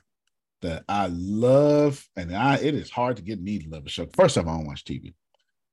[0.62, 4.08] that I love, and I it is hard to get me to love a show.
[4.14, 5.14] First off, I don't watch TV.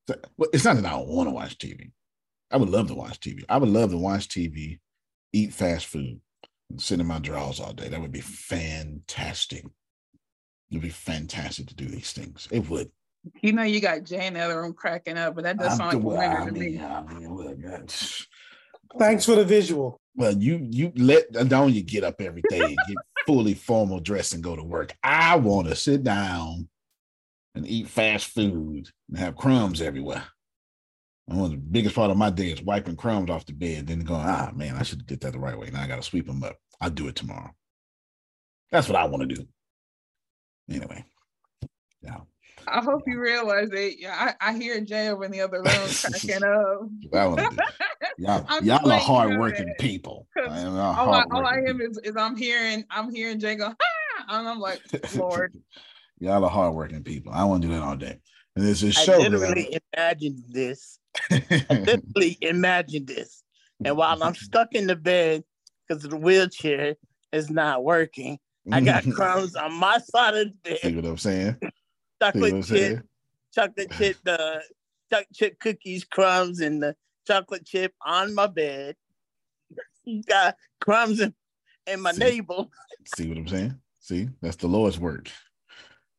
[0.08, 1.90] So, well, it's not that I don't want to watch TV.
[2.50, 3.44] I would love to watch TV.
[3.48, 4.78] I would love to watch TV,
[5.32, 6.20] eat fast food,
[6.70, 7.88] and sit in my drawers all day.
[7.88, 9.64] That would be fantastic.
[10.70, 12.46] It'd be fantastic to do these things.
[12.50, 12.90] It would.
[13.40, 15.94] You know, you got Jay in the other room cracking up, but that does sound
[15.94, 16.80] like a well, winner I to mean, me.
[16.80, 18.26] I mean, look, that's-
[18.98, 20.00] Thanks for the visual.
[20.14, 22.96] Well, you you let don't you get up every day and get
[23.26, 24.96] fully formal dress and go to work.
[25.02, 26.68] I want to sit down
[27.54, 30.24] and eat fast food and have crumbs everywhere.
[31.28, 33.86] And one of the biggest part of my day is wiping crumbs off the bed,
[33.88, 35.70] then going, ah man, I should have did that the right way.
[35.70, 36.56] Now I gotta sweep them up.
[36.80, 37.50] I'll do it tomorrow.
[38.70, 39.46] That's what I want to do.
[40.70, 41.04] Anyway.
[42.02, 42.20] Yeah.
[42.68, 43.94] I hope you realize that.
[43.98, 46.88] Yeah, I, I hear Jay over in the other room cracking up.
[47.14, 47.56] I wanna do.
[48.18, 49.78] Y'all, I'm y'all are letting you know hardworking that.
[49.78, 50.26] people.
[50.36, 53.38] 'Cause I am a All I, all I am is, is I'm hearing I'm hearing
[53.38, 54.82] Jay go, ah, and I'm like,
[55.14, 55.52] Lord.
[56.18, 57.30] Y'all are hardworking people.
[57.32, 58.18] I want to do that all day.
[58.54, 59.18] And there's a I show.
[59.18, 60.98] that literally imagined this.
[61.30, 63.42] I literally imagined this.
[63.84, 65.44] And while I'm stuck in the bed
[65.86, 66.96] because the wheelchair
[67.32, 68.38] is not working,
[68.72, 70.78] I got crumbs on my side of the bed.
[70.80, 71.56] See bed, what I'm saying?
[72.22, 73.06] See what chocolate I'm chip,
[73.54, 74.62] chocolate chip, the
[75.10, 78.96] chocolate chip cookies, crumbs, and the chocolate chip on my bed.
[80.26, 81.34] Got crumbs in,
[81.86, 82.70] in my navel.
[83.16, 83.78] See what I'm saying?
[84.00, 85.30] See, that's the Lord's work.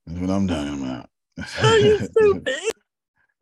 [0.05, 1.09] That's what I'm talking about.
[1.59, 2.59] Oh, you stupid.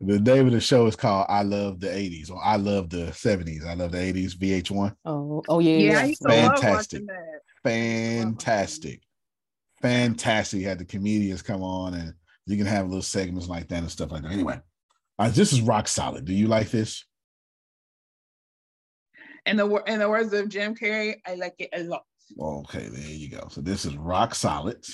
[0.00, 3.06] the name of the show is called I Love the 80s or I Love the
[3.06, 3.66] 70s.
[3.66, 4.94] I love the 80s, VH1.
[5.04, 5.98] Oh, oh yeah, Yeah, yeah.
[5.98, 7.06] I used to love Fantastic.
[7.06, 7.40] that.
[7.64, 9.02] Fantastic.
[9.82, 10.60] Fantastic.
[10.60, 12.14] You had the comedians come on and
[12.46, 14.32] you can have little segments like that and stuff like that.
[14.32, 14.60] Anyway,
[15.18, 16.24] uh, this is rock solid.
[16.24, 17.04] Do you like this?
[19.44, 22.04] In the in the words of Jim Carrey, I like it a lot.
[22.40, 23.48] Okay, there you go.
[23.50, 24.84] So this is rock solid.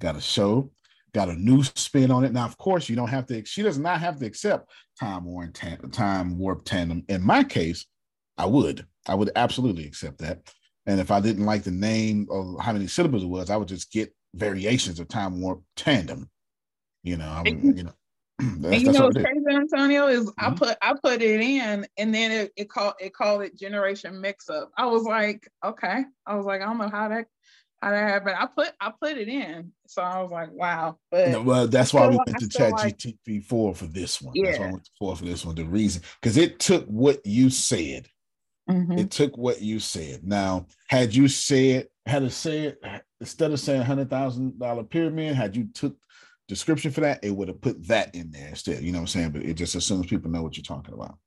[0.00, 0.70] Got a show,
[1.12, 2.32] got a new spin on it.
[2.32, 3.44] Now, of course, you don't have to.
[3.44, 7.04] She does not have to accept time warp tan- time warp tandem.
[7.08, 7.86] In my case,
[8.36, 8.86] I would.
[9.06, 10.40] I would absolutely accept that.
[10.86, 13.68] And if I didn't like the name of how many syllables it was, I would
[13.68, 16.30] just get variations of time warp tandem.
[17.02, 17.62] You know, I would.
[17.78, 17.92] You know,
[18.40, 20.44] And that's, you know what what's crazy, Antonio, is Mm-hmm.
[20.46, 24.20] I put I put it in and then it, it called it called it generation
[24.20, 24.70] mix up.
[24.78, 26.04] I was like, okay.
[26.26, 27.26] I was like, I don't know how that
[27.82, 28.36] how that happened.
[28.38, 29.72] I put I put it in.
[29.88, 30.98] So I was like, wow.
[31.10, 34.34] But No, well, that's why we went to Chat like- GTP four for this one.
[34.36, 34.44] Yeah.
[34.52, 35.54] That's why I went to four for this one.
[35.56, 38.06] The reason because it took what you said.
[38.70, 39.00] Mhm.
[39.00, 40.22] It took what you said.
[40.24, 42.76] Now, had you said, had it said
[43.20, 45.96] instead of saying hundred thousand dollar pyramid, had you took
[46.48, 48.82] description for that, it would have put that in there instead.
[48.82, 49.30] You know what I'm saying?
[49.30, 51.18] But it just assumes people know what you're talking about.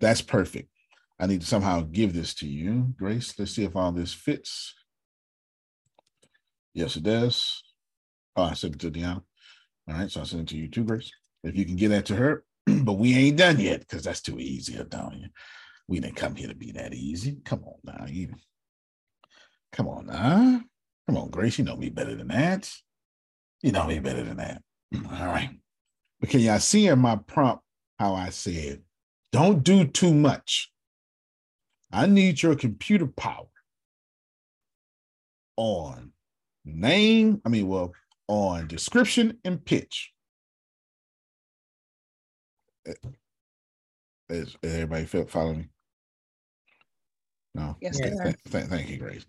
[0.00, 0.68] That's perfect.
[1.18, 3.34] I need to somehow give this to you, Grace.
[3.38, 4.74] Let's see if all this fits.
[6.74, 7.62] Yes, it does.
[8.36, 9.22] Oh, I sent it to Deanna.
[9.88, 11.10] All right, so I sent it to you too, Grace.
[11.44, 14.38] If you can get that to her, but we ain't done yet because that's too
[14.38, 15.30] easy, don't?
[15.86, 17.38] We didn't come here to be that easy.
[17.44, 18.34] Come on now, you.
[19.72, 20.62] Come on now.
[21.06, 21.58] Come on, Grace.
[21.58, 22.72] You know me better than that.
[23.64, 24.62] You know me better than that.
[24.94, 25.48] All right.
[26.20, 27.64] But can y'all see in my prompt
[27.98, 28.82] how I said,
[29.32, 30.70] don't do too much.
[31.90, 33.46] I need your computer power
[35.56, 36.12] on
[36.66, 37.40] name.
[37.46, 37.94] I mean, well,
[38.28, 40.12] on description and pitch.
[42.86, 43.08] Eh, eh,
[44.28, 45.68] is, is everybody feel, follow me?
[47.54, 47.78] No.
[47.80, 48.24] Yes, Okay, sir.
[48.24, 49.24] th- th- thank you, Grace.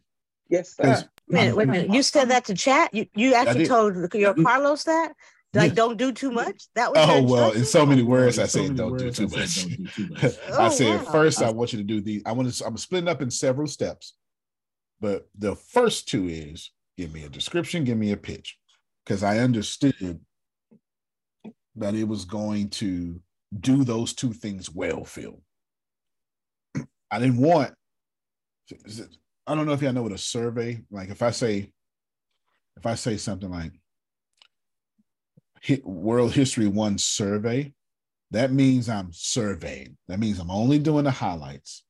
[0.49, 0.83] Yes, sir.
[0.83, 1.93] Wait, a minute, wait a minute.
[1.93, 2.93] You said that to chat?
[2.93, 4.43] You you actually told your mm-hmm.
[4.43, 5.13] Carlos that?
[5.55, 6.67] Like, don't do too much?
[6.75, 9.63] That was Oh well, in so many words, I said don't do too much.
[9.63, 11.11] "Don't do too much." I Oh, said wow.
[11.11, 12.21] first, I want you to do these.
[12.25, 12.65] I want to.
[12.65, 14.15] I'm splitting up in several steps,
[14.99, 18.57] but the first two is give me a description, give me a pitch,
[19.05, 20.19] because I understood
[21.75, 23.19] that it was going to
[23.57, 25.05] do those two things well.
[25.05, 25.41] Phil,
[27.11, 27.73] I didn't want.
[29.47, 31.09] I don't know if y'all know what a survey like.
[31.09, 31.71] If I say,
[32.77, 33.71] if I say something like
[35.83, 37.73] World History One survey,
[38.31, 39.97] that means I'm surveying.
[40.07, 41.83] That means I'm only doing the highlights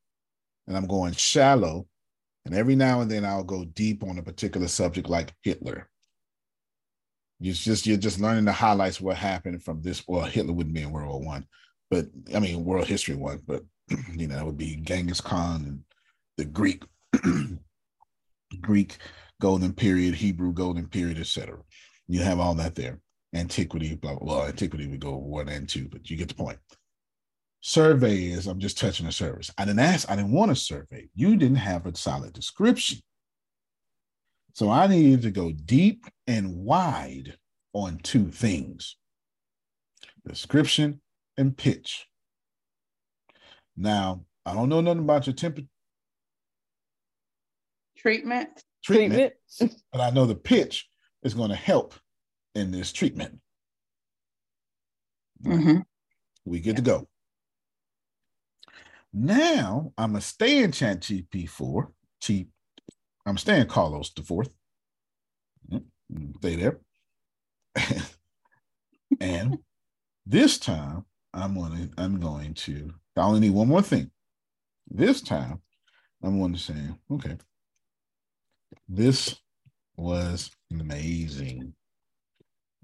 [0.68, 1.88] and I'm going shallow.
[2.46, 5.90] And every now and then I'll go deep on a particular subject like Hitler.
[7.42, 10.04] It's just you're just learning the highlights what happened from this.
[10.08, 11.46] Well, Hitler wouldn't be in World War One,
[11.90, 13.64] but I mean World History One, but
[14.14, 15.84] you know, that would be Genghis Khan and
[16.38, 16.84] the Greek
[18.62, 18.98] Greek
[19.42, 21.58] golden period, Hebrew golden period, etc.
[22.08, 23.00] You have all that there.
[23.34, 24.46] Antiquity, blah, blah, blah.
[24.48, 26.58] Antiquity would go one and two, but you get the point.
[27.62, 29.52] Survey is I'm just touching a surface.
[29.58, 31.10] I didn't ask, I didn't want a survey.
[31.16, 33.00] You didn't have a solid description.
[34.54, 37.38] So I needed to go deep and wide
[37.74, 38.96] on two things
[40.26, 41.02] description
[41.38, 42.08] and pitch.
[43.76, 45.62] Now, I don't know nothing about your temper
[48.06, 48.64] Treatment.
[48.84, 49.34] treatment,
[49.92, 50.88] but I know the pitch
[51.24, 51.96] is going to help
[52.54, 53.40] in this treatment.
[55.44, 55.84] Mhm.
[56.46, 57.08] We get to go.
[59.12, 61.92] Now I'm gonna stay in Chat GP4.
[62.22, 62.52] Cheap.
[63.26, 64.50] I'm staying Carlos the fourth.
[66.38, 66.80] Stay there.
[69.20, 69.58] and
[70.28, 74.12] this time I'm gonna I'm going to I only need one more thing.
[74.92, 75.62] This time
[76.24, 76.76] I'm going to say,
[77.12, 77.38] okay,
[78.88, 79.36] this
[79.98, 81.74] was amazing.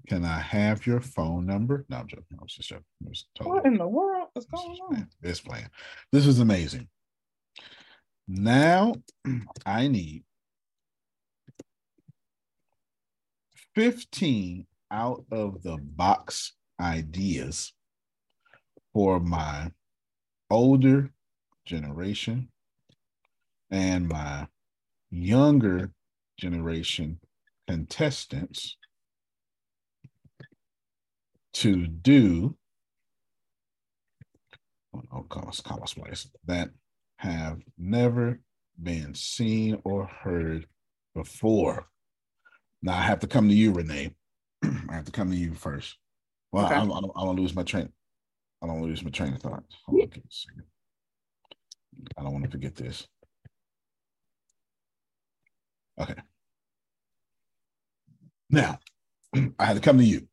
[0.08, 1.84] Can I have your phone number?
[1.88, 2.38] No, I'm joking.
[2.38, 2.84] I was just joking.
[3.04, 5.08] Was totally What in the world is going on?
[5.20, 5.68] this plan.
[6.10, 6.88] This is amazing.
[8.26, 8.94] Now
[9.64, 10.24] I need
[13.74, 17.72] 15 out of the box ideas
[18.92, 19.70] for my
[20.50, 21.10] older
[21.64, 22.48] generation
[23.70, 24.46] and my
[25.12, 25.90] younger
[26.38, 27.18] generation
[27.68, 28.76] contestants
[31.52, 32.56] to do
[35.12, 36.70] oh, Carlos, Carlos Place that
[37.16, 38.40] have never
[38.82, 40.66] been seen or heard
[41.14, 41.86] before.
[42.82, 44.14] Now I have to come to you, Renea.
[44.64, 45.96] I have to come to you first.
[46.50, 46.74] Well, Okay.
[46.74, 47.90] I, I, don't, I don't lose my train.
[48.62, 49.64] I don't lose my train of thought.
[49.86, 50.62] Hold on, give me a second.
[52.18, 53.06] I don't want to forget this.
[56.00, 56.14] Okay.
[58.50, 58.78] Now,
[59.58, 60.28] I had to come to you.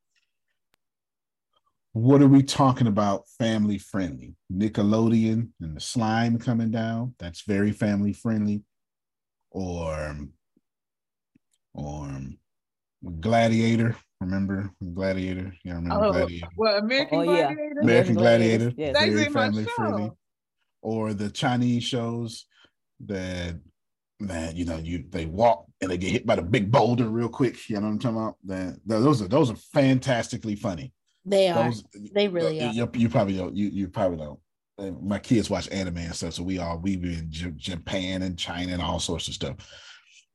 [1.94, 4.36] What are we talking about family friendly?
[4.54, 7.16] Nickelodeon and the slime coming down.
[7.20, 8.64] That's very family friendly.
[9.52, 10.16] Or,
[11.74, 12.22] or
[13.20, 13.96] Gladiator.
[14.22, 15.54] Remember Gladiator?
[15.64, 16.48] Yeah, remember Oh, Gladiator.
[16.58, 17.54] well, American Oh, yeah.
[17.54, 17.80] Gladiator.
[17.82, 18.74] American Gladiator.
[18.78, 18.96] Yes.
[18.98, 20.12] Very family friendly.
[20.82, 22.46] Or the Chinese shows
[23.06, 23.56] that
[24.22, 27.30] that you know you they walk and they get hit by the big boulder real
[27.30, 27.70] quick.
[27.70, 28.36] You know what I'm talking about?
[28.46, 30.94] That those are those are fantastically funny.
[31.26, 31.66] They are.
[31.66, 31.84] Those,
[32.14, 32.72] They really are.
[32.72, 33.56] you, you probably don't.
[33.56, 34.40] You you probably don't.
[34.78, 38.38] Uh, My kids watch anime and stuff, so we all we be in Japan and
[38.38, 39.56] China and all sorts of stuff.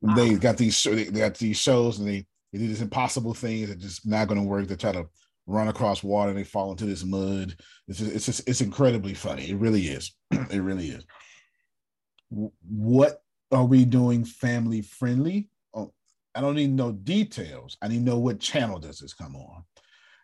[0.03, 3.69] And They got these they got these shows and they they do these impossible things
[3.69, 4.69] that just not going to work.
[4.69, 5.07] They try to
[5.47, 7.55] run across water and they fall into this mud.
[7.89, 9.51] It's just, it's just, it's incredibly funny.
[9.51, 10.15] It really is.
[10.31, 11.05] it really is.
[12.31, 13.24] What
[13.55, 15.49] are we doing family friendly?
[15.75, 15.93] Oh,
[16.35, 17.77] I don't need no details.
[17.83, 19.65] I need to know what channel does this come on.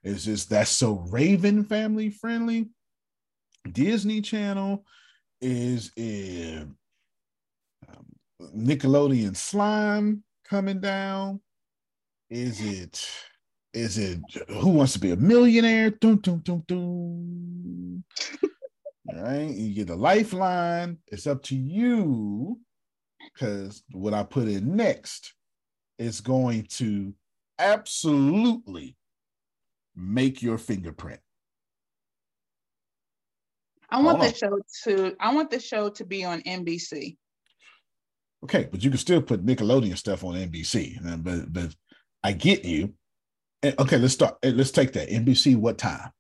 [0.02, 2.70] Is this that's so Raven family friendly?
[3.70, 4.85] Disney Channel
[5.40, 6.66] is it
[7.89, 8.07] um,
[8.57, 11.40] Nickelodeon slime coming down?
[12.28, 13.07] Is it
[13.73, 15.90] is it who wants to be a millionaire?
[15.90, 16.20] Dun.
[19.09, 20.98] All right, you get a lifeline.
[21.09, 22.59] It's up to you
[23.34, 25.34] because what I put in next
[25.98, 27.14] is going to
[27.59, 28.97] absolutely
[29.94, 31.20] make your fingerprint.
[33.90, 35.16] I want the show to.
[35.18, 37.16] I want the show to be on NBC.
[38.44, 40.97] Okay, but you can still put Nickelodeon stuff on NBC.
[41.22, 41.74] But but
[42.22, 42.94] I get you.
[43.64, 44.36] Okay, let's start.
[44.42, 45.10] eh, Let's take that.
[45.10, 46.10] NBC, what time?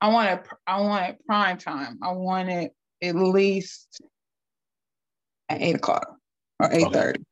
[0.00, 0.46] I want it.
[0.66, 1.98] I want it prime time.
[2.02, 2.72] I want it
[3.02, 4.00] at least
[5.48, 6.16] at eight o'clock
[6.60, 7.24] or eight thirty.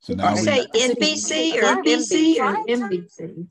[0.00, 3.46] So now we, Say NBC or NBC or NBC.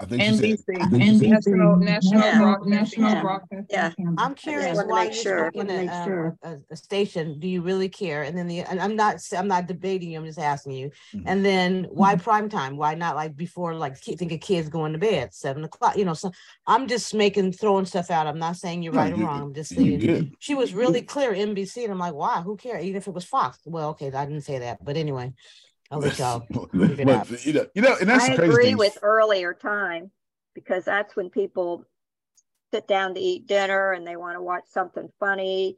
[0.00, 2.38] I think you said, NBC, I think you said- National National Yeah.
[2.38, 3.22] Broad- National Yeah.
[3.22, 3.66] Broadcasting.
[3.70, 3.90] Yeah.
[3.90, 4.14] Company.
[4.18, 5.50] I'm curious wanted to why make you're sure.
[5.52, 6.36] to at sure.
[6.42, 7.38] a, a, a station.
[7.38, 8.22] Do you really care?
[8.24, 10.18] And then the and I'm not I'm not debating you.
[10.18, 10.90] I'm just asking you.
[11.14, 11.22] Mhm.
[11.26, 12.76] And then why prime time?
[12.76, 13.74] Why not like before?
[13.74, 15.96] Like ki- think of kids going to bed seven o'clock.
[15.96, 16.32] You know, so
[16.66, 18.26] I'm just making throwing stuff out.
[18.26, 19.40] I'm not saying you're No, right or wrong.
[19.42, 22.40] I'm just saying she was really clear NBC, and I'm like, why?
[22.40, 22.84] Who cares?
[22.84, 23.58] Even if it was Fox.
[23.64, 25.32] Well, okay, I didn't say that, but anyway,
[25.92, 27.28] I'll let y'all it out.
[27.28, 28.78] But, you know, you know, and that's I the crazy agree thing.
[28.78, 30.10] with earlier time
[30.54, 31.84] because that's when people
[32.72, 35.76] sit down to eat dinner and they want to watch something funny.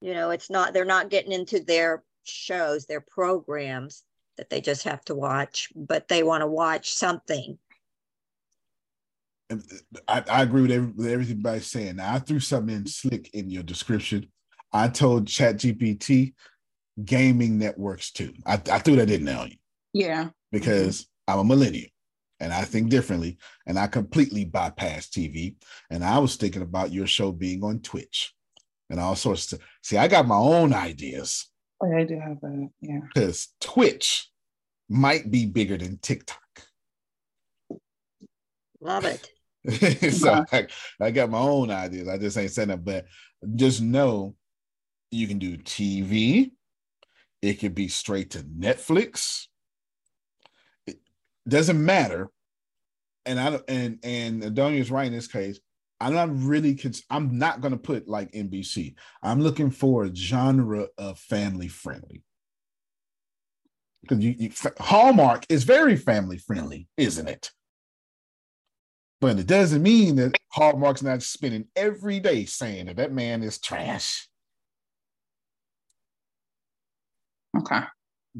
[0.00, 4.02] You know, it's not, they're not getting into their shows, their programs
[4.36, 7.56] that they just have to watch, but they want to watch something.
[9.48, 9.62] and
[9.94, 11.96] uh, I, I agree with, every, with everything everybody's saying.
[11.96, 14.26] Now, I threw something in slick in your description.
[14.72, 16.34] I told ChatGPT
[17.04, 18.32] gaming networks too.
[18.46, 19.56] I, I threw that in there on you
[19.92, 20.28] Yeah.
[20.50, 21.88] because I'm a millennial
[22.40, 25.54] and I think differently, and I completely bypass TV.
[25.90, 28.34] And I was thinking about your show being on Twitch
[28.90, 29.96] and all sorts of see.
[29.96, 31.48] I got my own ideas
[31.84, 32.70] Oh, I do have that.
[32.80, 33.00] Yeah.
[33.14, 34.28] because Twitch
[34.88, 36.38] might be bigger than TikTok.
[38.80, 39.28] Love it.
[40.12, 40.66] so I,
[41.00, 42.08] I got my own ideas.
[42.08, 43.06] I just ain't saying that, but
[43.54, 44.34] just know
[45.10, 46.50] you can do TV.
[47.42, 49.48] It could be straight to Netflix.
[50.86, 50.98] It
[51.46, 52.30] doesn't matter.
[53.26, 55.60] And I and and Adonia's right in this case.
[56.00, 56.74] I'm not really.
[56.74, 58.94] Cons- I'm not going to put like NBC.
[59.22, 62.22] I'm looking for a genre of family friendly.
[64.00, 64.50] Because you, you
[64.80, 67.50] Hallmark is very family friendly, isn't it?
[69.20, 73.60] But it doesn't mean that Hallmark's not spending every day saying that that man is
[73.60, 74.28] trash.
[77.58, 77.80] Okay.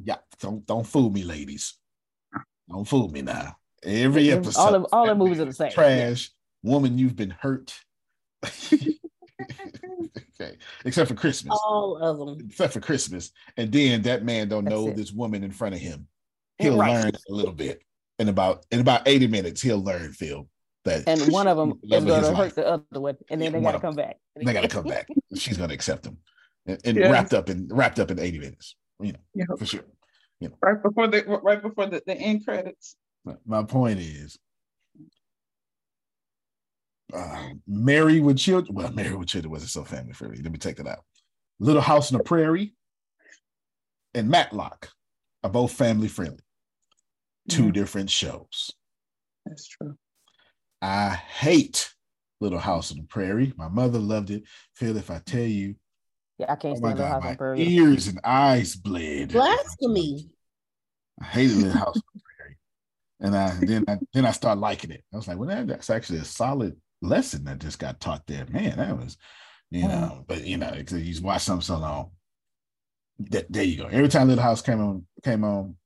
[0.03, 1.75] Yeah, don't don't fool me, ladies.
[2.69, 3.57] Don't fool me now.
[3.85, 5.73] Every Every- episode, all the all the movies are the same.
[5.73, 6.31] Trash
[6.63, 7.75] woman, you've been hurt.
[8.45, 8.97] okay,
[10.85, 11.59] except for Christmas.
[11.65, 12.47] All of them.
[12.49, 14.97] Except for Christmas, and then that man don't That's know it.
[14.97, 16.07] this woman in front of him.
[16.59, 17.03] He'll Right.
[17.03, 17.83] learn a little bit
[18.19, 19.61] in about in about eighty minutes.
[19.61, 20.49] He'll learn, Phil,
[20.85, 22.37] that And one of them is going to life.
[22.37, 24.19] hurt the other one, and then Yeah, they got to come back.
[24.37, 25.09] they got to come back.
[25.37, 26.19] She's going to accept them,
[26.67, 27.11] and, and Yeah.
[27.11, 28.77] wrapped up in wrapped up in eighty minutes.
[29.03, 29.45] You know, Yeah.
[29.59, 29.85] for sure.
[30.61, 32.97] Right before the right before the, the end credits.
[33.47, 34.37] My- point is,
[37.13, 38.75] uh, Married with Children.
[38.75, 40.43] Well, Married with Children wasn't so family friendly.
[40.43, 41.05] Let me take that out.
[41.61, 42.75] Little House on the Prairie
[44.15, 44.89] and Matlock
[45.45, 46.43] are both family friendly.
[47.49, 48.71] Two different shows.
[49.47, 49.97] That's true.
[50.81, 51.93] I hate
[52.41, 53.53] Little House on the Prairie.
[53.57, 54.43] My mother loved it.
[54.75, 55.77] Phil, if I tell you,
[56.43, 57.69] Yeah, I can't oh my stand the God, house on my Prairie.
[57.69, 59.33] ears and eyes bled.
[59.33, 60.29] Blasphemy.
[61.21, 62.57] I hated Little House on the Prairie.
[63.21, 65.05] And I then I then I started liking it.
[65.13, 68.45] I was like, well, that, that's actually a solid lesson that just got taught there.
[68.47, 69.17] Man, that was,
[69.71, 69.89] you mm.
[69.89, 72.11] know, but you know, it's- you just watch something so long.
[73.31, 73.87] Th- there you go.
[73.87, 75.77] Every time Little House came on, came on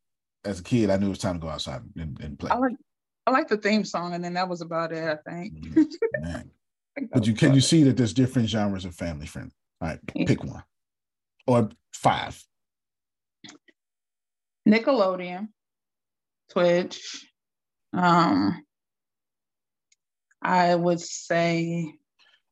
[0.42, 2.50] as a kid, I knew it was time to go outside and, and play.
[2.50, 2.76] I like
[3.26, 5.04] I like the theme song, and then that was about it.
[5.04, 5.52] I think.
[5.52, 6.22] Mm-hmm.
[6.22, 6.50] Man.
[7.12, 9.52] But you can you see that there's different genres of family friendly.
[9.80, 10.62] All right, pick one.
[11.46, 12.42] Or five.
[14.68, 15.48] Nickelodeon,
[16.50, 17.00] Twitch.
[17.92, 18.64] Um,
[20.42, 21.94] I would say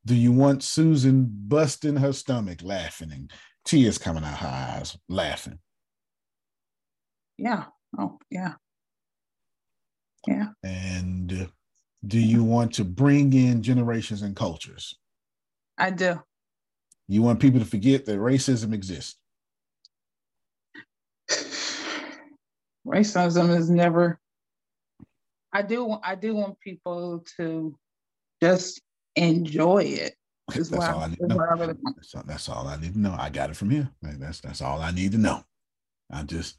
[0.04, 3.32] Do you want Susan busting her stomach laughing and
[3.64, 5.58] tears coming out her eyes laughing?
[7.38, 7.64] yeah.
[7.98, 8.54] Oh yeah.
[10.26, 10.48] Yeah.
[10.62, 11.50] And
[12.06, 14.96] do you want to bring in generations and cultures?
[15.78, 16.20] I do.
[17.08, 19.16] You want people to forget that racism exists.
[22.86, 24.20] Racism is never.
[25.52, 25.84] I do.
[25.84, 27.78] want- I do want people to
[28.42, 28.80] just
[29.16, 30.14] enjoy it.
[30.54, 31.38] That's all I I, need to know.
[31.38, 31.56] I.
[31.66, 33.16] That's all, that's all I need to know.
[33.18, 33.88] I got it from here.
[34.02, 35.42] That's that's all I need to know.
[36.10, 36.56] I just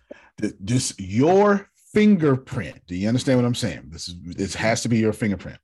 [0.63, 2.81] just your fingerprint.
[2.87, 3.83] Do you understand what I'm saying?
[3.89, 5.59] This is this has to be your fingerprint.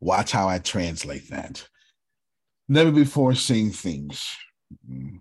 [0.00, 1.68] Watch how I translate that.
[2.68, 4.36] Never before seen things.
[4.88, 5.20] Mm.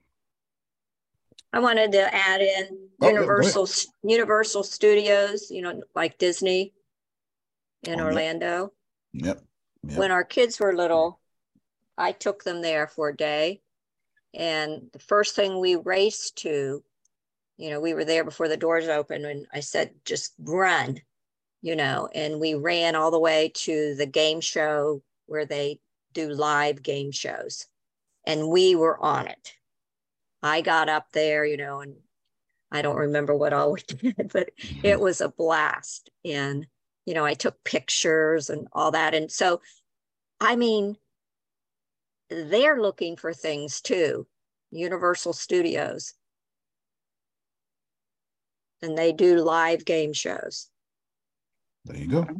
[1.53, 3.13] I wanted to add in Oh, yeah.
[3.13, 3.67] Universal,
[4.03, 6.73] Universal Studios, you know, like Disney
[7.83, 8.05] in Oh.
[8.05, 8.73] Orlando.
[9.13, 9.39] Yep.
[9.83, 9.97] yep.
[9.97, 11.19] When our kids were little,
[11.97, 13.61] I took them there for a day.
[14.33, 16.83] And the first thing we raced to
[17.57, 21.01] you know, we were there before the doors opened and I said, just run,
[21.61, 25.79] you know, and we ran all the way to the game show where they
[26.13, 27.65] do live game shows.
[28.25, 29.53] And we were on it.
[30.43, 31.95] I got up there, you know, and
[32.71, 34.85] I don't remember what all we did, but mm-hmm.
[34.85, 36.09] it was a blast.
[36.25, 36.67] And,
[37.05, 39.13] you know, I took pictures and all that.
[39.13, 39.61] And so,
[40.39, 40.97] I mean,
[42.29, 44.27] they're looking for things too,
[44.71, 46.13] Universal Studios.
[48.81, 50.67] And they do live game shows.
[51.85, 52.19] There you go.
[52.19, 52.37] Okay.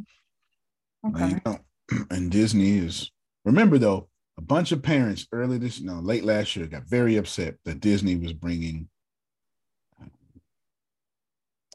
[1.14, 1.58] There you go.
[2.10, 3.10] And Disney is
[3.44, 7.56] remember though, a bunch of parents early this no late last year got very upset
[7.64, 8.88] that Disney was bringing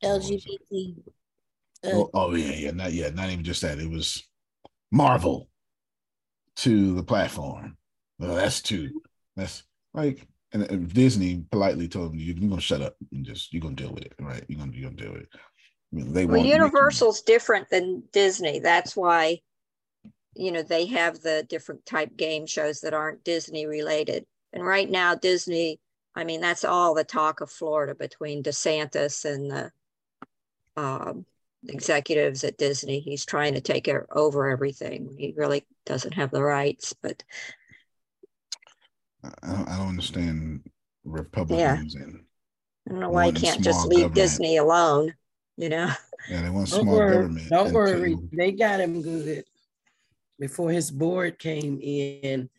[0.03, 0.95] LGBT.
[1.85, 3.79] Uh, oh, oh, yeah, yeah, not yeah, not even just that.
[3.79, 4.23] It was
[4.91, 5.49] Marvel
[6.57, 7.77] to the platform.
[8.19, 9.01] Well, that's too.
[9.35, 9.63] That's
[9.93, 13.75] like, and, and Disney politely told them, "You're gonna shut up and just you're gonna
[13.75, 14.43] deal with it, right?
[14.47, 18.59] You're gonna you're gonna deal with it." I mean, they well, Universal's different than Disney.
[18.59, 19.39] That's why,
[20.35, 24.25] you know, they have the different type game shows that aren't Disney related.
[24.51, 25.79] And right now, Disney,
[26.15, 29.71] I mean, that's all the talk of Florida between DeSantis and the
[30.75, 31.25] um,
[31.67, 32.99] executives at Disney.
[32.99, 35.15] He's trying to take over everything.
[35.17, 37.23] He really doesn't have the rights, but
[39.23, 40.69] I don't, I don't understand
[41.03, 42.03] Republicans yeah.
[42.03, 42.23] and
[42.87, 44.15] I don't know why he can't just leave government.
[44.15, 45.13] Disney alone.
[45.55, 45.91] You know.
[46.29, 47.49] Yeah, they want small worry, government.
[47.49, 49.43] Don't worry, they got him good.
[50.43, 52.49] Before his board came in,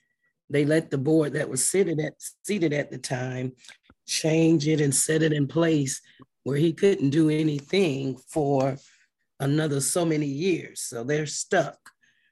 [0.49, 3.53] they let the board that was seated at seated at the time
[4.07, 6.01] change it and set it in place
[6.45, 8.79] where he couldn't do anything for
[9.39, 10.81] another so many years.
[10.81, 11.77] So they're stuck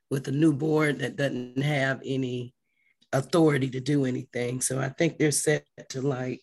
[0.08, 2.54] with a new board that doesn't have any
[3.12, 4.62] authority to do anything.
[4.62, 6.40] So I think they're set to like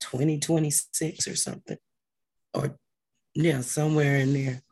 [0.00, 1.78] 2026 or something,
[2.54, 2.76] or
[3.36, 4.62] yeah, somewhere in there.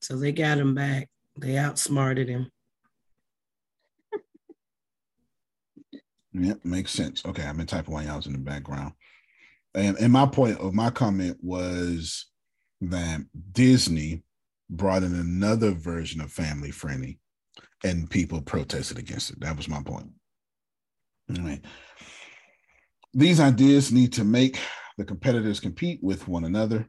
[0.00, 1.10] So they got him back.
[1.38, 2.50] They outsmarted him.
[6.38, 7.24] Yeah, makes sense.
[7.24, 8.92] Okay, I've been typing while I was in the background.
[9.74, 12.26] And, and my point of my comment was
[12.82, 13.22] that
[13.52, 14.22] Disney
[14.68, 17.18] brought in another version of family friendly
[17.84, 19.40] and people protested against it.
[19.40, 20.10] That was my point.
[21.28, 21.64] Right.
[23.14, 24.58] These ideas need to make
[24.98, 26.86] the competitors compete with one another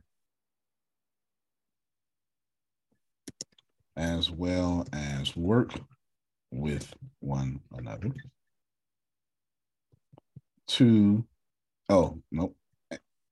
[3.97, 5.73] as well as work
[6.51, 8.11] with one another.
[10.67, 11.25] To
[11.89, 12.55] oh nope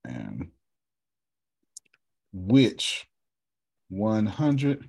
[0.05, 0.51] and
[2.33, 3.07] which
[3.91, 4.87] 100%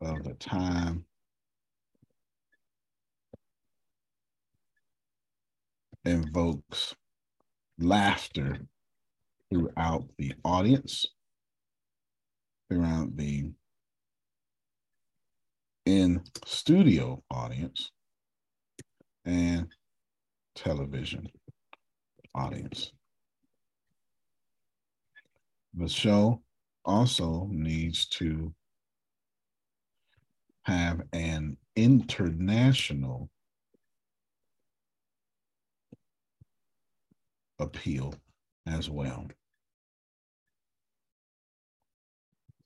[0.00, 1.04] of the time
[6.04, 6.94] invokes
[7.78, 8.58] laughter
[9.50, 11.06] throughout the audience,
[12.68, 13.50] throughout the
[15.86, 17.92] in studio audience,
[19.24, 19.68] and
[20.56, 21.28] television
[22.34, 22.92] audience.
[25.74, 26.42] The show
[26.84, 28.52] also needs to
[30.64, 33.30] have an international
[37.58, 38.14] appeal
[38.66, 39.28] as well.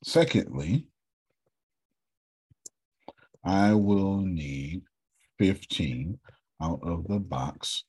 [0.03, 0.87] Secondly,
[3.43, 4.81] I will need
[5.37, 6.19] 15
[6.61, 7.83] out of the box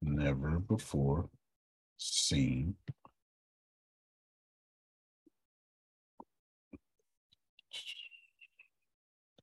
[0.00, 1.28] never before
[1.96, 2.74] seen.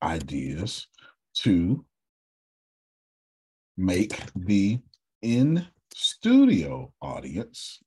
[0.03, 0.87] Ideas
[1.35, 1.85] to
[3.77, 4.79] make the
[5.21, 7.79] in studio audience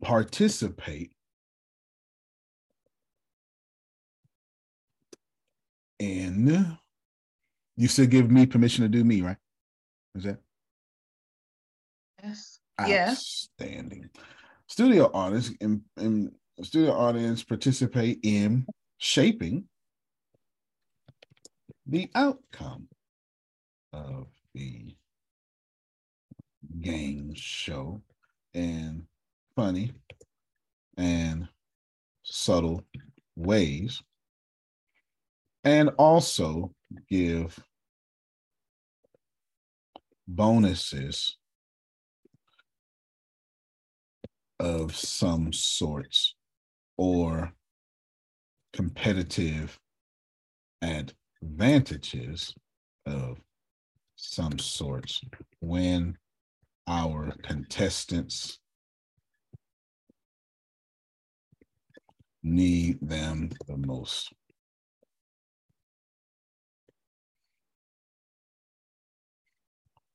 [0.00, 1.12] participate
[5.98, 6.78] in
[7.76, 9.36] you still give me permission to do me, right?
[10.16, 10.38] Is that?
[12.22, 12.58] Yes.
[12.80, 14.10] Outstanding.
[14.14, 14.24] Yes.
[14.66, 16.32] Studio audience and, and
[16.62, 18.66] studio audience participate in
[18.98, 19.64] shaping
[21.86, 22.88] the outcome
[23.92, 24.94] of the
[26.80, 28.02] game show
[28.54, 29.06] in
[29.58, 29.90] funny
[30.98, 31.48] and
[32.22, 32.80] subtle
[33.34, 34.00] ways
[35.64, 36.70] and also
[37.10, 37.58] give
[40.28, 41.38] bonuses
[44.60, 46.36] of some sorts
[46.96, 47.52] or
[48.72, 49.76] competitive
[50.82, 52.54] advantages
[53.06, 53.40] of
[54.14, 55.20] some sorts
[55.58, 56.16] when
[56.86, 58.60] our contestants
[62.42, 64.32] need them the most.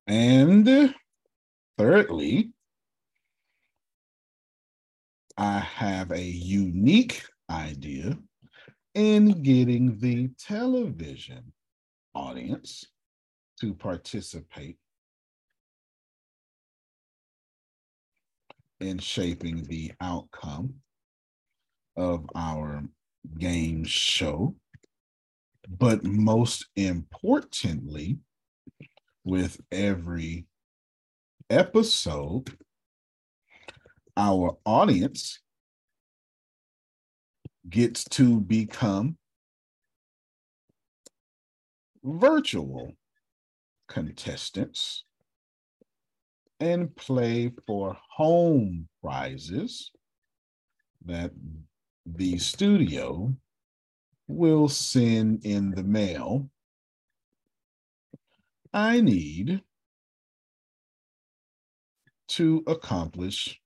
[0.08, 0.94] And
[1.78, 2.52] thirdly,
[5.38, 8.18] I have a unique idea
[8.94, 11.52] in getting the television
[12.14, 12.86] audience
[13.60, 14.78] to participate
[18.80, 20.76] in shaping the outcome
[21.96, 22.84] of our
[23.38, 24.56] game show.
[25.70, 28.18] But most importantly,
[29.24, 30.46] with every
[31.50, 32.58] episode,
[34.18, 35.40] our audience
[37.70, 39.18] gets to become
[42.04, 42.92] virtual
[43.88, 45.04] contestants
[46.60, 49.92] and play for home prizes
[51.06, 51.32] that
[52.06, 53.34] the studio
[54.28, 56.50] will send in the mail.
[58.74, 59.62] I need
[62.30, 63.62] to accomplish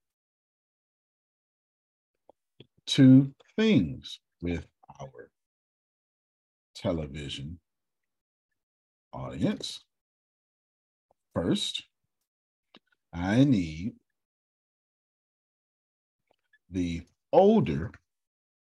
[2.86, 4.66] two things with
[5.00, 5.30] our
[6.76, 7.60] television
[9.14, 9.84] audience.
[11.34, 11.84] First,
[13.14, 13.94] I need
[16.70, 17.92] the older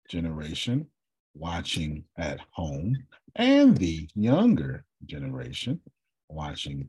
[0.08, 0.88] generation
[1.34, 2.96] watching at home
[3.36, 5.80] and the younger generation
[6.30, 6.88] watching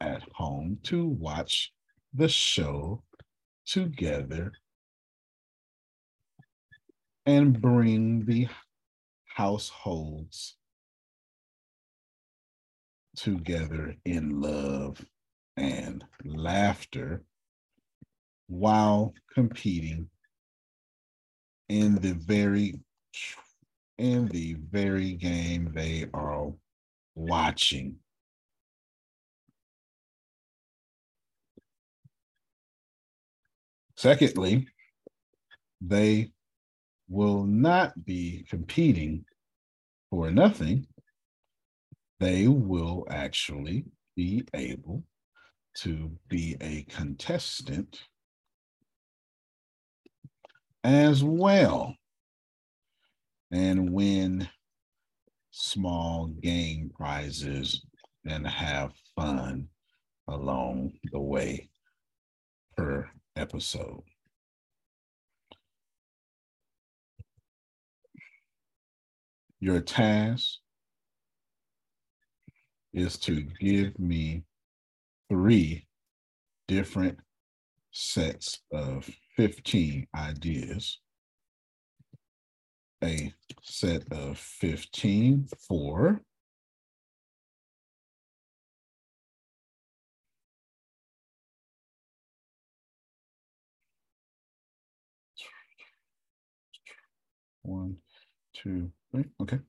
[0.00, 1.72] at home to watch
[2.14, 3.02] the show
[3.66, 4.52] together
[7.26, 8.48] and bring the
[9.26, 10.56] households
[13.16, 15.04] together in love
[15.56, 17.22] and laughter
[18.48, 20.08] while competing
[21.70, 22.74] in the very
[23.96, 26.52] in the very game they are
[27.14, 27.94] watching.
[33.96, 34.66] Secondly,
[35.80, 36.32] they
[37.08, 39.24] will not be competing
[40.10, 40.86] for nothing.
[42.18, 43.84] They will actually
[44.16, 45.04] be able
[45.82, 48.00] to be a contestant
[50.84, 51.94] as well
[53.52, 54.48] and win
[55.50, 57.84] small game prizes
[58.26, 59.68] and have fun
[60.28, 61.68] along the way
[62.76, 64.02] per episode.
[69.58, 70.58] Your task
[72.94, 74.44] is to give me
[75.28, 75.86] three
[76.66, 77.18] different
[77.92, 79.08] sets of
[79.40, 80.98] 15 ideas,
[83.02, 86.20] a set of 15 for
[97.62, 97.96] one,
[98.52, 99.24] two, three.
[99.40, 99.60] Okay.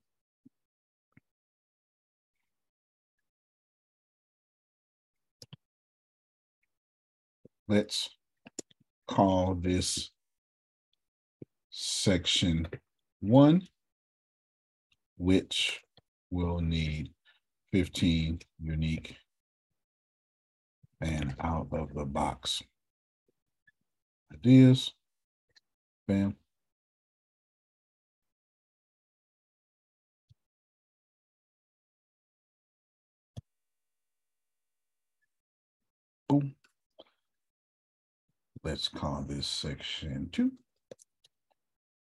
[7.70, 8.10] Let's
[9.12, 10.10] call this
[11.70, 12.66] section
[13.20, 13.68] one,
[15.18, 15.82] which
[16.30, 17.12] will need
[17.74, 19.18] 15 unique
[21.02, 22.64] and out of the box
[24.34, 24.94] ideas.
[26.08, 26.38] Bam.
[36.30, 36.56] Boom.
[38.64, 40.52] Let's call this section two,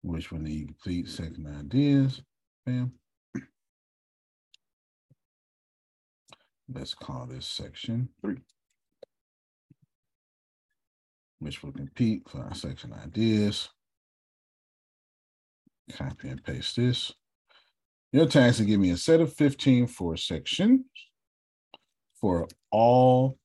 [0.03, 2.21] which will need complete second ideas.
[2.67, 2.93] Bam.
[6.73, 8.41] Let's call this section three,
[11.39, 13.71] which will compete for our section ideas.
[15.93, 17.13] Copy and paste this.
[18.13, 20.85] Your task to give me a set of 15 for section
[22.21, 23.39] for all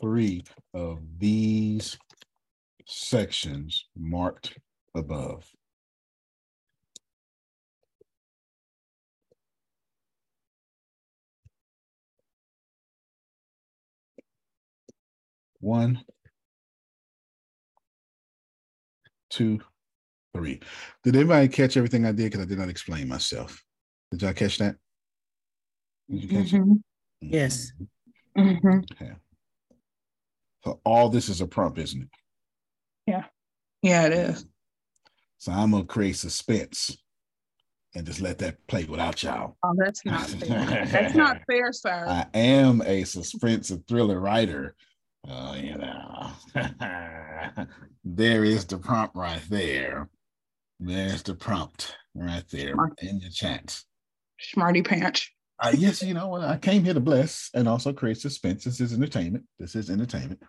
[0.00, 1.98] three of these
[2.86, 4.58] sections marked
[4.94, 5.48] above.
[15.60, 16.04] One,
[19.30, 19.60] two,
[20.34, 20.60] three.
[21.02, 22.24] Did anybody catch everything I did?
[22.30, 23.62] Because I did not explain myself.
[24.10, 24.76] Did y'all catch that?
[26.10, 26.76] Did you catch mm -hmm.
[27.22, 27.32] it?
[27.32, 27.72] Yes.
[28.36, 28.80] Mm-hmm.
[28.92, 29.14] Okay.
[30.64, 32.08] So all this is a prompt, isn't it?
[33.06, 33.24] Yeah.
[33.82, 34.46] Yeah, it is.
[35.38, 36.96] So I'm gonna create suspense
[37.94, 39.56] and just let that play without y'all.
[39.62, 40.86] Oh, that's not fair.
[40.86, 42.06] that's not fair, sir.
[42.08, 44.74] I am a suspense and thriller writer.
[45.28, 46.30] Uh, you know,
[48.04, 50.08] there is the prompt right there.
[50.80, 53.82] There's the prompt right there in your chat.
[54.40, 55.30] Smarty pants.
[55.60, 58.64] Uh, yes, you know, I came here to bless and also create suspense.
[58.64, 59.44] This is entertainment.
[59.58, 60.42] This is entertainment.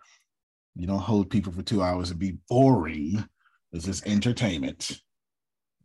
[0.74, 3.24] You don't hold people for two hours and be boring.
[3.72, 5.00] This is entertainment.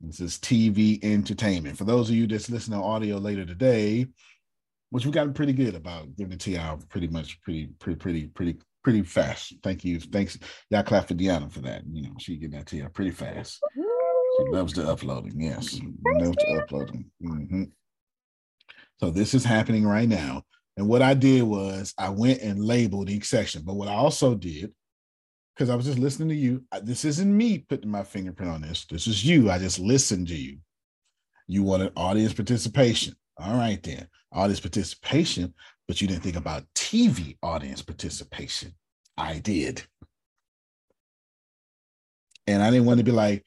[0.01, 1.77] This is TV entertainment.
[1.77, 4.07] For those of you that's listening to audio later today,
[4.89, 8.57] which we've got pretty good about giving to y'all pretty much pretty, pretty, pretty, pretty,
[8.83, 9.53] pretty fast.
[9.63, 9.99] Thank you.
[9.99, 10.37] Thanks.
[10.69, 11.83] Y'all clap for Deanna for that.
[11.89, 13.61] You know, she getting that to you pretty fast.
[13.75, 15.39] She loves the uploading.
[15.39, 15.79] Yes.
[16.05, 17.05] Loves the uploading.
[17.23, 17.63] Mm-hmm.
[19.01, 20.43] So this is happening right now.
[20.77, 23.63] And what I did was I went and labeled each section.
[23.65, 24.71] But what I also did,
[25.55, 28.85] because I was just listening to you, this isn't me putting my fingerprint on this.
[28.85, 29.49] This is you.
[29.49, 30.59] I just listened to you.
[31.47, 33.15] You wanted audience participation.
[33.37, 34.07] All right, then.
[34.31, 35.53] Audience participation,
[35.87, 38.73] but you didn't think about TV audience participation.
[39.17, 39.83] I did.
[42.47, 43.43] And I didn't want to be like,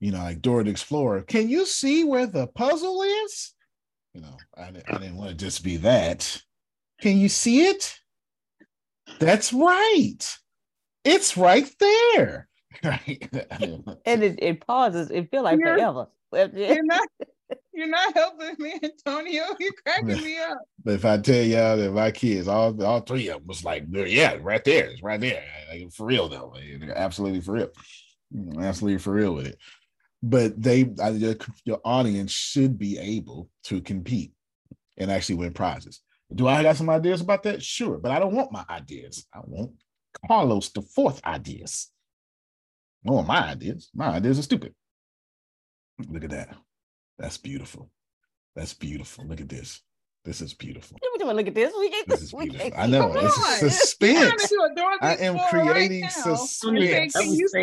[0.00, 1.22] you know, like Dora the Explorer.
[1.22, 3.54] Can you see where the puzzle is?
[4.14, 6.40] You know, I, I didn't want to just be that.
[7.00, 7.94] Can you see it?
[9.20, 10.18] That's right.
[11.04, 12.46] It's right there.
[12.84, 13.28] Right.
[14.06, 15.10] and it, it pauses.
[15.10, 16.06] It feel like You're- forever.
[16.54, 17.08] You're not
[17.72, 19.44] you're not helping me, Antonio.
[19.58, 20.58] You're cracking me up.
[20.84, 23.84] But if I tell y'all that my kids, all all three of them was like,
[23.90, 25.42] yeah, right there, it's right there.
[25.70, 27.70] Like, for real though, like, absolutely for real,
[28.60, 29.58] absolutely for real with it.
[30.22, 34.32] But they, uh, your, your audience should be able to compete
[34.96, 36.00] and actually win prizes.
[36.34, 37.62] Do I got some ideas about that?
[37.62, 39.26] Sure, but I don't want my ideas.
[39.32, 39.72] I want
[40.26, 41.90] Carlos the fourth ideas.
[43.04, 43.90] Want my ideas.
[43.94, 44.74] My ideas are stupid.
[46.08, 46.56] Look at that.
[47.18, 47.90] That's beautiful.
[48.54, 49.26] That's beautiful.
[49.26, 49.80] Look at this.
[50.28, 50.98] This is beautiful.
[51.00, 51.72] We don't look at this.
[51.78, 52.70] We get This is we beautiful.
[52.70, 53.08] can't I know.
[53.12, 53.22] it.
[53.22, 53.70] This Come is on.
[53.70, 54.18] suspense.
[54.18, 56.64] Trying to do a Dorothy I am Spore right creating suspense.
[56.64, 57.58] You say, Can you see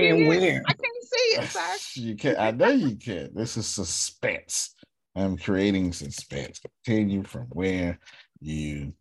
[0.48, 0.64] it?
[0.66, 2.02] I can't see it, sir.
[2.02, 2.36] You can.
[2.40, 3.36] I know you can't.
[3.36, 4.74] This is suspense.
[5.16, 6.60] I'm creating suspense.
[6.84, 8.00] Continue from where
[8.40, 8.94] you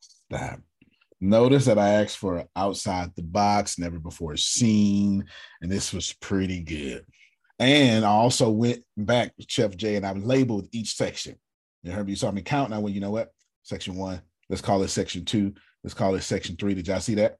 [0.00, 0.60] stop.
[1.20, 5.26] Notice that I asked for outside the box, never before seen,
[5.60, 7.04] and this was pretty good.
[7.58, 11.36] And I also went back with Chef J and I labeled each section.
[11.84, 12.72] You heard me, you saw me count.
[12.72, 13.32] I went, you know what?
[13.62, 15.54] Section one, let's call it section two,
[15.84, 16.74] let's call it section three.
[16.74, 17.36] Did y'all see that?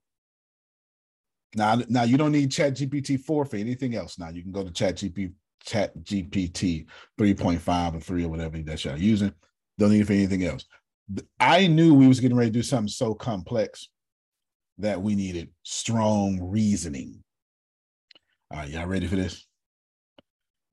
[1.56, 4.18] Now, now you don't need Chat GPT 4 for anything else.
[4.18, 5.32] Now you can go to Chat GP,
[5.64, 6.86] Chat GPT
[7.18, 9.32] 3.5 or 3 or whatever that y'all using.
[9.78, 10.64] Don't need for anything else.
[11.38, 13.88] I knew we was getting ready to do something so complex
[14.78, 17.22] that we needed strong reasoning.
[18.50, 19.46] All right, y'all ready for this?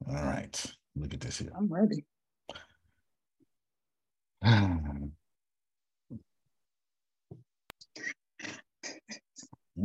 [0.08, 1.52] All right, look at this here.
[1.56, 2.06] I'm ready.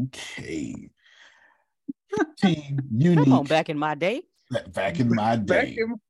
[0.05, 0.91] okay.
[2.39, 3.25] Team unique.
[3.25, 4.23] Come on, back in my day.
[4.73, 5.77] Back in my day.
[5.79, 6.01] in-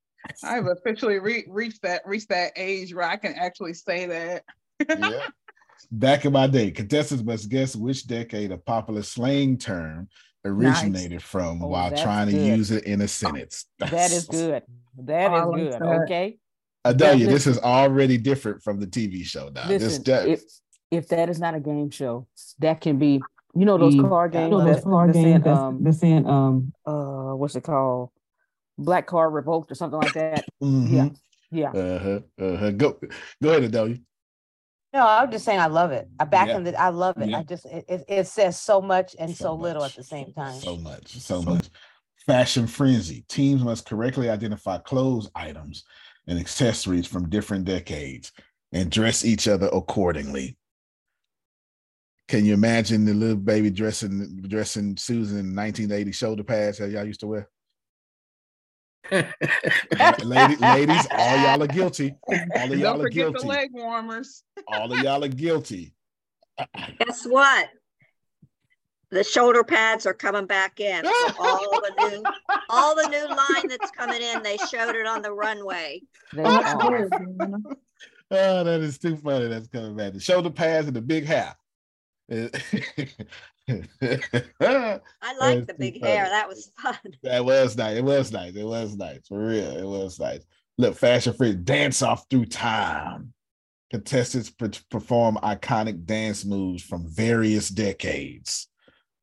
[0.42, 4.42] I've officially re- reached that reached that age where I can actually say that.
[4.88, 5.20] yeah.
[5.92, 10.08] Back in my day, contestants must guess which decade a popular slang term
[10.44, 13.66] originated from Oh, while that's trying to use it in a sentence.
[13.78, 14.62] That is good.
[15.04, 15.72] That I is like good.
[15.74, 16.28] that.
[16.90, 16.98] Okay.
[16.98, 19.66] tell That- this is already different from the TV show now.
[19.68, 20.42] This Listen, that- if
[20.90, 22.26] if that is not a game show,
[22.60, 23.20] that can be
[23.54, 24.08] you know those Mm.
[24.08, 27.32] card I games know those that's card games saying, that's- um that's saying um uh
[27.34, 28.10] what's it called?
[28.78, 30.44] Black card revoked or something like that.
[30.60, 30.66] Yeah.
[30.68, 31.16] Mhm.
[31.50, 31.70] Yeah.
[31.70, 32.20] Uh-huh.
[32.38, 32.70] Uh-huh.
[32.72, 32.98] Go
[33.42, 33.98] go ahead, Adelia.
[34.92, 36.08] No, I'm just saying I love it.
[36.20, 36.56] I back Yeah.
[36.58, 37.28] in the I love it.
[37.30, 37.38] Yeah.
[37.38, 40.32] I just it, it, it says so much and so, So little at the same
[40.32, 40.58] time.
[40.60, 41.68] So much, so much.
[42.26, 43.24] Fashion frenzy.
[43.28, 45.84] Teams must correctly identify clothes items
[46.26, 48.32] and accessories from different decades
[48.72, 50.56] and dress each other accordingly.
[52.28, 57.04] Can you imagine the little baby dressing dressing Susan in 1980 shoulder pads that y'all
[57.04, 57.48] used to wear?
[59.12, 62.14] Lady, ladies, all y'all are guilty.
[62.26, 63.46] All of y'all Don't are forget the guilty.
[63.46, 64.42] leg warmers.
[64.66, 65.94] All of y'all are guilty.
[66.98, 67.68] Guess what?
[69.10, 71.04] The shoulder pads are coming back in.
[71.04, 72.22] So all the new,
[72.68, 76.02] all the new line that's coming in, they showed it on the runway.
[76.36, 77.08] Oh.
[78.28, 79.46] Oh, that is too funny.
[79.46, 80.12] That's coming back.
[80.12, 81.54] The shoulder pads and the big hair.
[82.28, 82.50] I
[85.22, 86.24] I like the big hair.
[86.24, 86.98] That was fun.
[87.22, 87.96] That was nice.
[87.96, 88.54] It was nice.
[88.56, 89.28] It was nice.
[89.28, 89.76] For real.
[89.76, 90.44] It was nice.
[90.76, 93.32] Look, fashion free dance off through time.
[93.90, 98.66] Contestants per- perform iconic dance moves from various decades.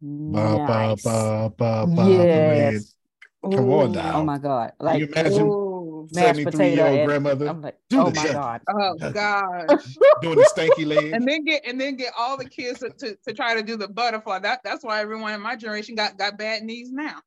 [0.05, 1.03] Ba, ba, Nice.
[1.03, 2.93] ba, ba, ba, Yes.
[3.41, 4.19] Come on now.
[4.19, 4.71] Oh my God.
[4.81, 6.75] Can you imagine ooh, mashed 73 potato.
[6.75, 8.61] year old grandmother I'm like, oh my jump, God.
[8.69, 9.09] Oh Huh.
[9.13, 9.97] gosh.
[10.21, 11.11] doing the stanky leg.
[11.13, 13.75] and then get and then get all the kids to, to, to try to do
[13.77, 14.39] the butterfly.
[14.39, 17.19] That that's why everyone in my generation got got bad knees now.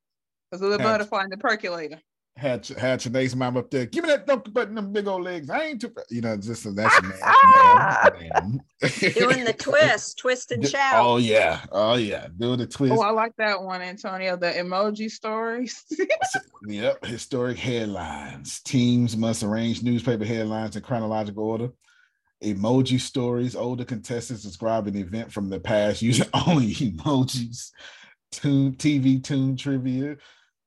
[0.51, 2.01] Because of the Have- butterfly and the percolator.
[2.37, 3.87] Had had Trinae's mom up there.
[3.87, 5.49] Give me that donkey butt and them big old legs.
[5.49, 7.15] I ain't too, you know, just that's a man.
[7.25, 8.61] man, man.
[9.15, 11.03] Doing the twist, twist and D- shout.
[11.03, 12.93] Oh yeah, oh yeah, doing the twist.
[12.95, 14.37] Oh, I like that one, Antonio.
[14.37, 15.85] The emoji stories.
[16.69, 18.61] Yep, historic headlines.
[18.61, 21.69] Teams must arrange newspaper headlines in chronological order.
[22.43, 23.55] Emoji stories.
[23.55, 27.71] Older contestants describe an event from the past using only emojis.
[28.33, 30.17] Tune TV tune trivia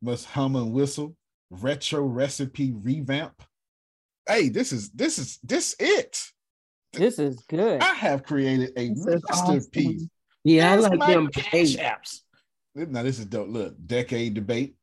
[0.01, 1.17] must hum and whistle.
[1.49, 3.41] Retro recipe revamp.
[4.27, 6.21] Hey, this is this is this it.
[6.93, 7.81] This is good.
[7.81, 9.87] I have created a This masterpiece.
[10.01, 10.09] awesome.
[10.43, 12.19] Yeah, I like them cash apps.
[12.75, 13.49] Now this is dope.
[13.49, 14.75] Look, decade debate,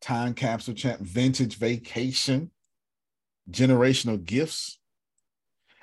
[0.00, 2.50] time capsule champ, vintage vacation,
[3.50, 4.78] generational gifts,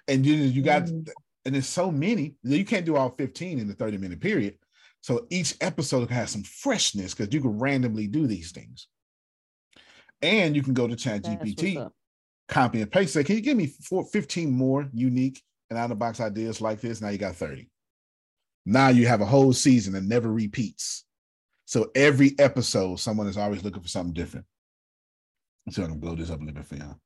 [0.08, 1.10] and you you got Mm-hmm.
[1.45, 4.56] and there's so many you can't do all 15 in the 30 minute period.
[5.02, 8.88] So each episode can have some freshness because you can randomly do these things.
[10.24, 11.91] And you can go to Chat GPT,
[12.48, 13.14] copy and paste.
[13.14, 16.62] Say, can you give me four, 15 more unique and out of the box ideas
[16.62, 17.02] like this?
[17.02, 17.70] Now you got 30.
[18.66, 21.04] Now you have a whole season that never repeats.
[21.66, 24.45] So every episode, someone is always looking for something different.
[25.70, 27.00] So I'm gonna blow this up a little bit for y'all.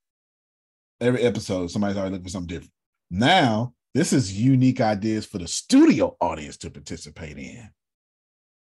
[1.01, 2.73] Every episode, somebody's always looking for something different.
[3.09, 7.69] Now, this is unique ideas for the studio audience to participate in.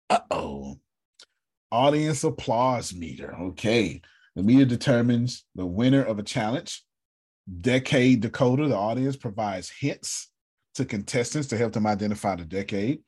[0.09, 0.79] Uh-oh.
[1.71, 3.35] Audience applause meter.
[3.35, 4.01] Okay.
[4.39, 6.85] The meter determines the winner of a challenge.
[7.61, 8.69] Decade decoder.
[8.69, 10.31] The audience provides hints
[10.77, 13.01] to contestants to help them identify the decade.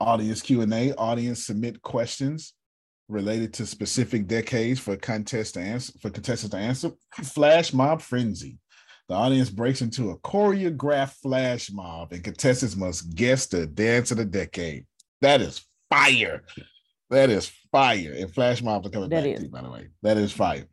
[0.00, 0.92] Audience Q&A.
[0.94, 2.52] Audience submit questions
[3.08, 6.90] related to specific decades for contest to answer for contestants to answer.
[7.22, 8.58] Flash mob frenzy.
[9.08, 14.16] The audience breaks into a choreographed flash mob, and contestants must guess the dance of
[14.16, 14.86] the decade.
[15.20, 16.42] That is fire.
[17.10, 18.14] That is fire.
[18.16, 19.38] And flash mobs are coming That back is.
[19.40, 19.88] to you, by the way.
[20.02, 20.66] That is fire.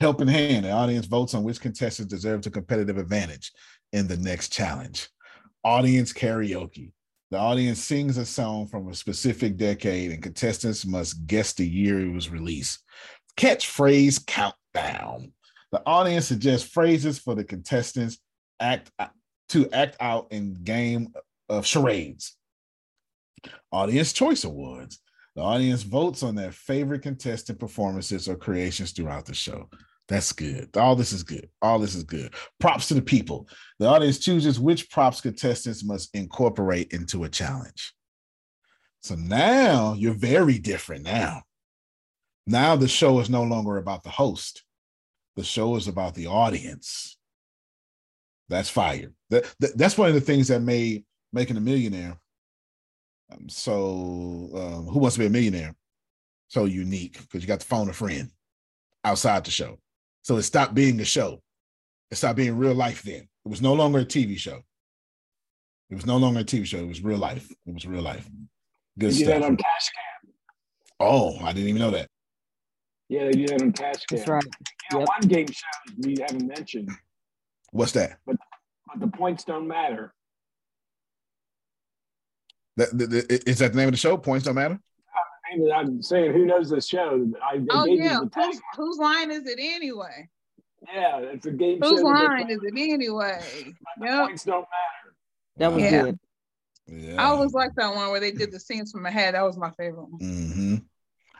[0.00, 0.64] Helping hand.
[0.64, 3.52] The audience votes on which contestants deserve the competitive advantage
[3.92, 5.08] in the next challenge.
[5.64, 6.92] Audience karaoke.
[7.30, 12.00] The audience sings a song from a specific decade, and contestants must guess the year
[12.00, 12.80] it was released.
[13.38, 15.32] Catchphrase countdown.
[15.70, 18.18] The audience suggests phrases for the contestants
[18.60, 18.90] act
[19.48, 21.14] to act out in game
[21.48, 22.36] of charades.
[23.70, 25.00] Audience Choice Awards.
[25.34, 29.68] The audience votes on their favorite contestant performances or creations throughout the show.
[30.08, 30.76] That's good.
[30.76, 31.48] All this is good.
[31.62, 32.34] All this is good.
[32.60, 33.48] Props to the people.
[33.78, 37.94] The audience chooses which props contestants must incorporate into a challenge.
[39.00, 41.42] So now you're very different now.
[42.46, 44.64] Now the show is no longer about the host.
[45.36, 47.16] The show is about the audience.
[48.48, 49.12] That's fire.
[49.30, 52.18] That, that- that's one of the things that made making a millionaire.
[53.32, 55.74] Um, so um, who wants to be a millionaire?
[56.48, 58.30] So unique because you got to phone a friend
[59.04, 59.78] outside the show.
[60.22, 61.40] So it stopped being a show.
[62.10, 63.28] It stopped being real life then.
[63.44, 64.60] It was no longer a TV show.
[65.90, 66.78] It was no longer a TV show.
[66.78, 67.50] It was real life.
[67.66, 68.28] It was real life.
[68.98, 69.50] Good They do that stuff.
[69.50, 70.32] on Cash Cab.
[71.00, 72.08] Oh, I didn't even know that.
[73.08, 74.18] Yeah, they do that on Cash Cab.
[74.18, 74.44] That's right.
[74.44, 75.08] You know, Yep.
[75.08, 76.90] one game show we haven't mentioned,
[77.70, 78.18] What's that?
[78.26, 78.36] but
[78.86, 80.12] but the points don't matter.
[82.76, 84.16] That, that- that- is that the name of the show?
[84.16, 84.78] Points don't matter.
[85.52, 87.30] I mean, I'm saying, who knows the show?
[87.42, 88.20] I, Oh yeah.
[88.34, 90.28] Whose whose line is it anyway?
[90.92, 92.08] Yeah, it's a game Whose show.
[92.08, 93.38] that they line is it anyway?
[93.64, 94.26] but the Yep.
[94.26, 95.14] points don't matter.
[95.58, 96.02] That was Yeah.
[96.02, 96.18] good.
[96.86, 97.22] Yeah.
[97.22, 99.32] I always like that one where they did the scenes from a hat.
[99.32, 100.20] That was my favorite one.
[100.20, 100.74] hmm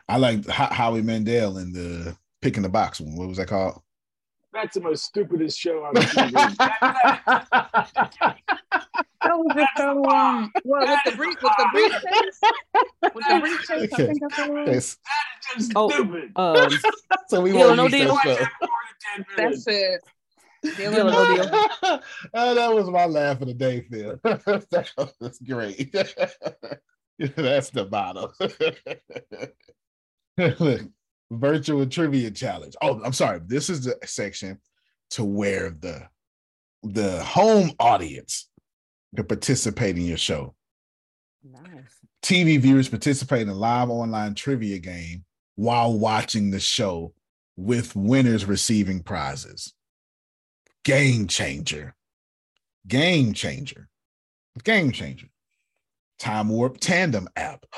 [0.07, 3.15] I like Howie Mandel in the pick in the box one.
[3.15, 3.81] What was that called?
[4.53, 6.31] That's the most stupidest show on TV.
[9.23, 12.39] That was just so um well with the brief with the briefcase.
[13.15, 14.69] With the briefcase, I think that's what it was.
[14.69, 14.97] Yes.
[15.57, 16.31] Just Oh, stupid.
[16.35, 16.69] Um,
[17.29, 18.15] So we Deal won't no use deal?
[18.15, 18.49] that stuff.
[19.37, 20.01] That's it.
[20.77, 21.45] Deal Deal or or no no deal.
[21.49, 21.59] deal?
[22.33, 24.19] oh, that was my laugh of the day, Phil.
[24.23, 25.91] that was great.
[27.35, 28.31] That's the bottom.
[31.39, 32.75] Virtual trivia challenge.
[32.81, 33.39] Oh, I'm sorry.
[33.45, 34.59] This is the section
[35.11, 36.07] to where the
[36.83, 38.49] the home audience
[39.15, 40.53] can participate in your show.
[41.43, 41.99] Nice.
[42.21, 45.23] TV viewers participate in a live online trivia game
[45.55, 47.13] while watching the show
[47.55, 49.73] with winners receiving prizes.
[50.83, 51.95] Game changer.
[52.87, 53.87] Game changer.
[54.63, 55.27] Game changer.
[56.19, 57.65] Time Warp Tandem app.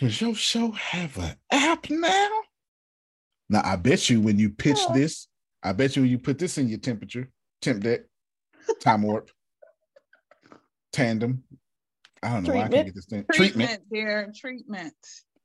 [0.00, 2.28] Does your show have an app now?
[3.50, 4.94] Now I bet you when you pitch Oh.
[4.94, 5.28] this,
[5.62, 7.28] I bet you when you put this in your temperature,
[7.60, 8.00] temp deck,
[8.80, 9.30] time warp,
[10.92, 11.44] tandem.
[12.22, 12.54] I don't know.
[12.54, 12.86] why I can't Treatment.
[12.86, 13.24] get this thing.
[13.32, 13.90] Treatment, Treatment.
[13.92, 14.32] dear.
[14.34, 14.94] Treatment.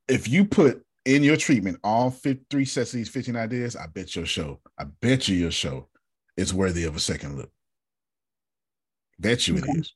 [0.08, 3.88] If you put in your treatment all fi- three sets of these 15 ideas, I
[3.88, 5.90] bet your show, I bet you your show
[6.38, 7.50] is worthy of a second look.
[9.20, 9.94] Bet you it is.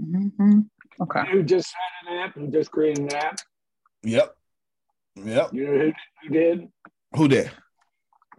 [0.00, 0.60] Mm-hmm.
[1.00, 1.22] Okay.
[1.32, 1.72] You just
[2.06, 2.36] had an app?
[2.36, 3.38] You just created an app?
[4.02, 4.34] Yep.
[5.16, 5.52] Yep.
[5.52, 5.92] You know
[6.22, 6.68] who, did?
[7.16, 7.50] Who that?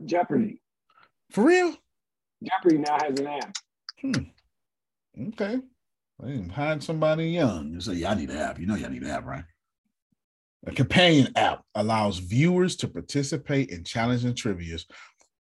[0.06, 0.62] Jeopardy.
[1.32, 1.76] For real?
[2.44, 3.56] Jeopardy now has an app.
[4.02, 5.28] Hmm.
[5.30, 5.60] Okay.
[6.22, 9.04] They hide somebody young You say, "Yeah, I need an app." You know, y'all need
[9.04, 9.44] an app, right?
[10.66, 14.86] A companion app allows viewers to participate in challenging trivias,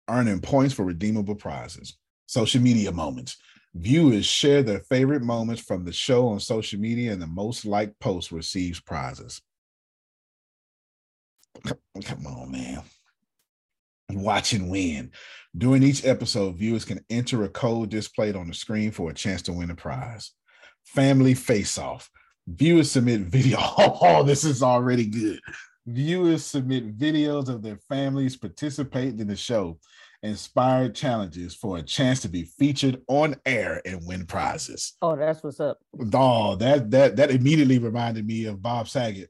[0.08, 1.98] earning points for redeemable prizes.
[2.28, 3.38] Social media moments.
[3.74, 8.00] Viewers share their favorite moments from the show on social media, and the most liked
[8.00, 9.42] post receives prizes.
[11.64, 12.82] Come, on, man.
[14.12, 15.12] Watch and win.
[15.58, 19.42] During each episode, viewers can enter a code displayed on the screen for a chance
[19.44, 20.32] to win a prize.
[20.86, 22.10] Family Face Off.
[22.48, 23.60] Viewers submit video.
[23.78, 25.40] Oh, this is already good.
[25.86, 29.80] Viewers submit videos of their families participating in the show,
[30.22, 34.94] inspired challenges for a chance to be featured on air and win prizes.
[35.02, 35.80] Oh, that's what's up.
[36.14, 39.30] Oh, that that that immediately reminded me of Bob Saget.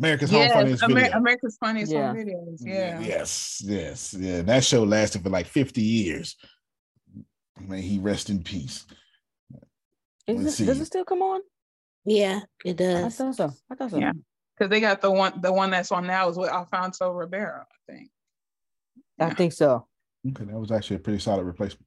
[0.00, 1.16] America's Home Funniest Amer- Video.
[1.18, 2.06] America's Funniest Yeah.
[2.08, 2.58] Home Videos.
[2.60, 3.00] Yeah.
[3.00, 4.40] Yes, yes, yeah.
[4.40, 6.36] That show lasted for like 50 years.
[7.60, 8.86] May he rest in peace.
[10.26, 11.40] Is Let's it, does it still come on?
[12.06, 12.96] Yeah, it does.
[12.96, 13.16] I does.
[13.16, 13.52] thought so.
[13.70, 13.98] I thought so.
[13.98, 14.12] Yeah.
[14.56, 17.92] Because they got the one the one that's on now is with Alfonso Ribeiro, I
[17.92, 18.10] think.
[19.18, 19.86] I think so.
[20.26, 21.84] Okay, that was actually a pretty solid replacement.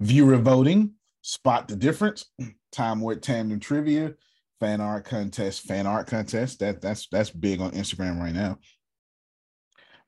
[0.00, 2.26] Viewer voting, spot the difference,
[2.72, 4.14] time warp tandem trivia,
[4.60, 6.60] fan art contest, fan art contest.
[6.60, 8.58] That that's that's big on Instagram right now.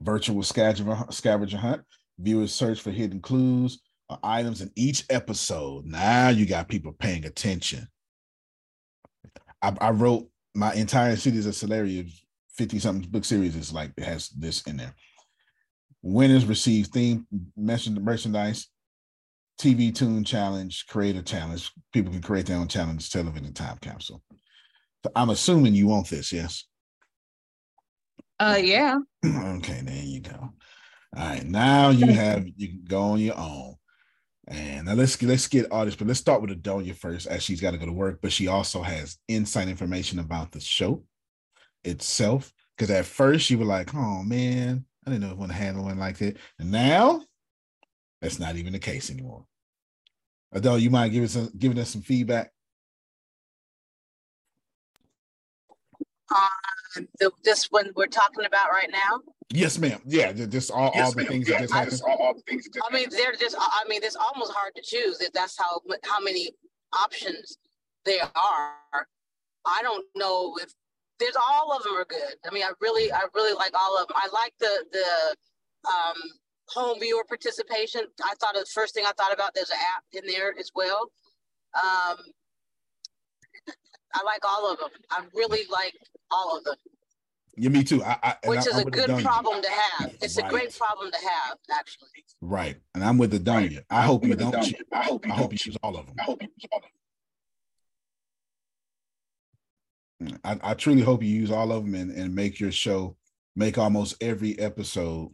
[0.01, 1.83] Virtual scavenger scavenger hunt.
[2.19, 5.85] Viewers search for hidden clues or items in each episode.
[5.85, 7.87] Now you got people paying attention.
[9.63, 12.11] I, I wrote my entire series of Celeria
[12.57, 14.95] 50 something book series is like it has this in there.
[16.03, 17.27] Winners receive theme
[17.59, 18.69] merchand- merchandise,
[19.59, 21.71] TV tune challenge, creator challenge.
[21.93, 24.23] People can create their own challenge, television time capsule.
[25.05, 26.65] So I'm assuming you want this, yes?
[28.39, 28.99] Uh yeah.
[29.25, 30.53] okay, there you go.
[31.17, 33.77] All right, now you have you can go on your own.
[34.49, 37.61] And now let's get let's get artists, but let's start with Adonia first, as she's
[37.61, 41.03] got to go to work, but she also has inside information about the show
[41.85, 42.53] itself.
[42.77, 45.59] Because at first you were like, oh man, I didn't know if I want to
[45.59, 46.37] handle one like that.
[46.59, 47.23] And now
[48.21, 49.45] that's not even the case anymore.
[50.53, 52.53] Adele, you mind giving us giving us some feedback?
[56.35, 59.21] Uh, the, this one we're talking about right now.
[59.53, 60.01] Yes, ma'am.
[60.05, 62.01] Yeah, just all, all the things that just happened.
[62.09, 63.57] I mean, they're just.
[63.59, 65.21] I mean, it's almost hard to choose.
[65.21, 66.51] If that's how how many
[66.93, 67.59] options
[68.05, 69.07] there are.
[69.65, 70.73] I don't know if
[71.19, 72.35] there's all of them are good.
[72.49, 74.17] I mean, I really, I really like all of them.
[74.19, 75.37] I like the the
[75.89, 76.17] um,
[76.69, 78.03] home viewer participation.
[78.23, 81.11] I thought the first thing I thought about there's an app in there as well.
[81.75, 82.17] Um,
[84.15, 84.89] I like all of them.
[85.11, 85.95] I really like
[86.31, 86.75] all of them,
[87.57, 88.03] Yeah, me too.
[88.03, 89.23] I, I which is I'm a good Adonia.
[89.23, 90.15] problem to have.
[90.23, 92.25] It's a great problem to have, actually.
[92.41, 92.77] Right.
[92.95, 93.83] And I'm with the Donya.
[93.91, 94.55] I hope you don't.
[94.55, 94.65] Adonia.
[94.65, 96.15] choose- I hope you, use all of them.
[96.19, 96.91] I hope you use all of them.
[100.45, 103.17] I, I truly hope you use all of them and, and make your show,
[103.55, 105.31] make almost every episode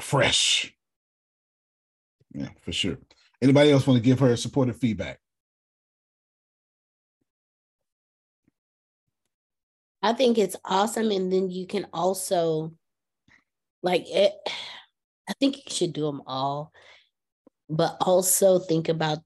[0.00, 0.74] fresh.
[2.32, 2.98] Yeah, for sure.
[3.40, 5.18] Anybody else want to give her supportive feedback?
[10.02, 11.10] I think it's awesome.
[11.10, 12.72] And then you can also,
[13.82, 14.32] like, it,
[15.28, 16.72] I think you should do them all,
[17.68, 19.18] but also think about,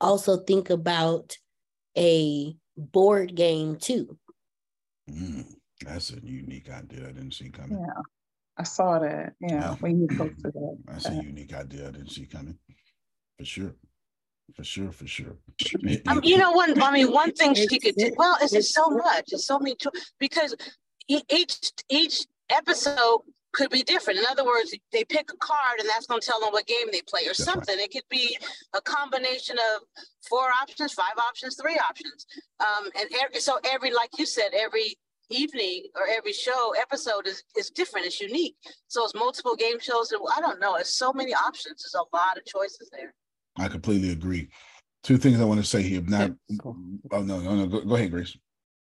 [0.00, 1.36] also think about
[1.96, 4.18] a board game too.
[5.10, 5.46] Mm,
[5.84, 7.08] that's a unique idea.
[7.08, 7.78] I didn't see coming.
[7.78, 8.02] Yeah.
[8.58, 9.32] I saw that.
[9.40, 9.74] Yeah.
[9.76, 10.78] When you posted that.
[10.86, 11.88] That's a unique idea.
[11.88, 12.58] I didn't see coming.
[13.38, 13.74] For sure.
[14.54, 14.92] For sure.
[14.92, 15.36] For sure.
[16.06, 16.80] Um, you know, one.
[16.82, 18.12] I mean, one thing she could do.
[18.16, 19.24] Well, it's just so much.
[19.32, 19.76] It's so many.
[19.76, 20.54] cho- Because
[21.08, 23.20] e- each each episode
[23.52, 24.18] could be different.
[24.18, 26.88] In other words, they pick a card, and that's going to tell them what game
[26.90, 27.74] they play, or something.
[27.78, 28.36] It could be
[28.74, 29.82] a combination of
[30.28, 32.26] four options, five options, three options.
[32.60, 34.96] Um, and every, so every, like you said, every
[35.32, 38.06] evening or every show episode is, is different.
[38.06, 38.56] It's unique.
[38.88, 40.12] So it's multiple game shows.
[40.36, 40.76] I don't know.
[40.76, 41.82] It's so many options.
[41.82, 43.14] There's a lot of choices there.
[43.58, 44.48] I completely agree.
[45.02, 46.00] Two things I want to say here.
[46.02, 46.30] Now,
[46.64, 47.66] oh no, no, no.
[47.66, 48.36] Go, go ahead, Grace.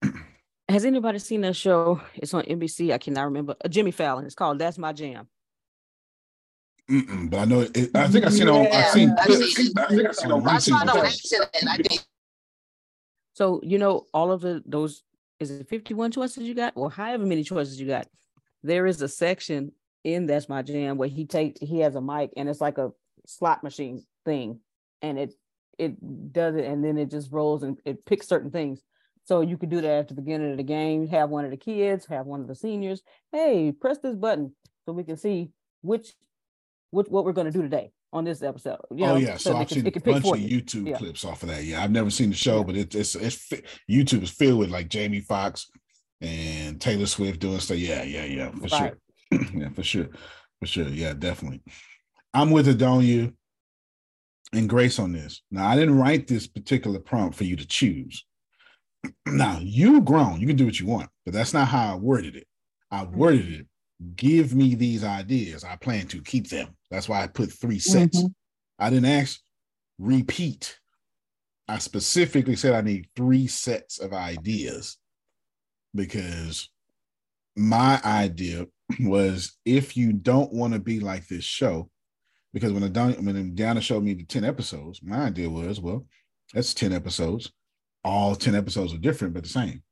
[0.68, 2.00] Has anybody seen that show?
[2.14, 2.92] It's on NBC.
[2.92, 3.54] I cannot remember.
[3.64, 4.24] Uh, Jimmy Fallon.
[4.24, 5.28] It's called "That's My Jam."
[6.90, 7.60] Mm-mm, but I know.
[7.60, 8.66] It, I think I seen yeah, on.
[8.66, 9.14] I've seen.
[9.18, 10.48] I, seen, I think I seen on.
[10.48, 11.50] I saw no accident.
[11.68, 12.00] I did.
[13.34, 15.04] So you know all of the those
[15.40, 18.06] is it 51 choices you got or however many choices you got?
[18.62, 19.72] There is a section
[20.04, 22.92] in that's my jam where he takes he has a mic and it's like a
[23.26, 24.60] slot machine thing
[25.02, 25.34] and it
[25.78, 28.82] it does it and then it just rolls and it picks certain things.
[29.24, 31.06] So you could do that at the beginning of the game.
[31.08, 33.02] Have one of the kids have one of the seniors.
[33.32, 34.54] Hey press this button
[34.84, 35.50] so we can see
[35.80, 36.14] which
[36.90, 38.78] which what we're going to do today on this episode.
[38.90, 40.96] You oh, know, oh yeah, so, so I've can, seen a bunch of YouTube yeah.
[40.96, 41.64] clips off of that.
[41.64, 42.62] Yeah, I've never seen the show, yeah.
[42.64, 43.52] but it, it's it's
[43.90, 45.70] YouTube is filled with like Jamie Foxx
[46.20, 47.78] and Taylor Swift doing stuff.
[47.78, 48.94] Yeah, yeah, yeah, for right.
[49.32, 49.40] sure.
[49.54, 50.08] yeah, for sure,
[50.58, 50.88] for sure.
[50.88, 51.62] Yeah, definitely.
[52.34, 53.32] I'm with Adonia
[54.52, 55.42] and Grace on this.
[55.50, 58.24] Now, I didn't write this particular prompt for you to choose.
[59.26, 62.36] now, you grown, you can do what you want, but that's not how I worded
[62.36, 62.46] it.
[62.90, 63.16] I hmm.
[63.16, 63.66] worded it
[64.16, 65.64] give me these ideas.
[65.64, 66.76] I plan to keep them.
[66.90, 68.18] That's why I put three sets.
[68.18, 68.26] Mm-hmm.
[68.78, 69.40] I didn't ask
[69.98, 70.78] repeat.
[71.68, 74.98] I specifically said I need three sets of ideas
[75.94, 76.68] because
[77.56, 78.66] my idea
[79.00, 81.90] was if you don't want to be like this show,
[82.52, 86.06] because when, Adon- when Deanna showed me the 10 episodes, my idea was, well,
[86.52, 87.52] that's 10 episodes.
[88.02, 89.82] All 10 episodes are different, but the same.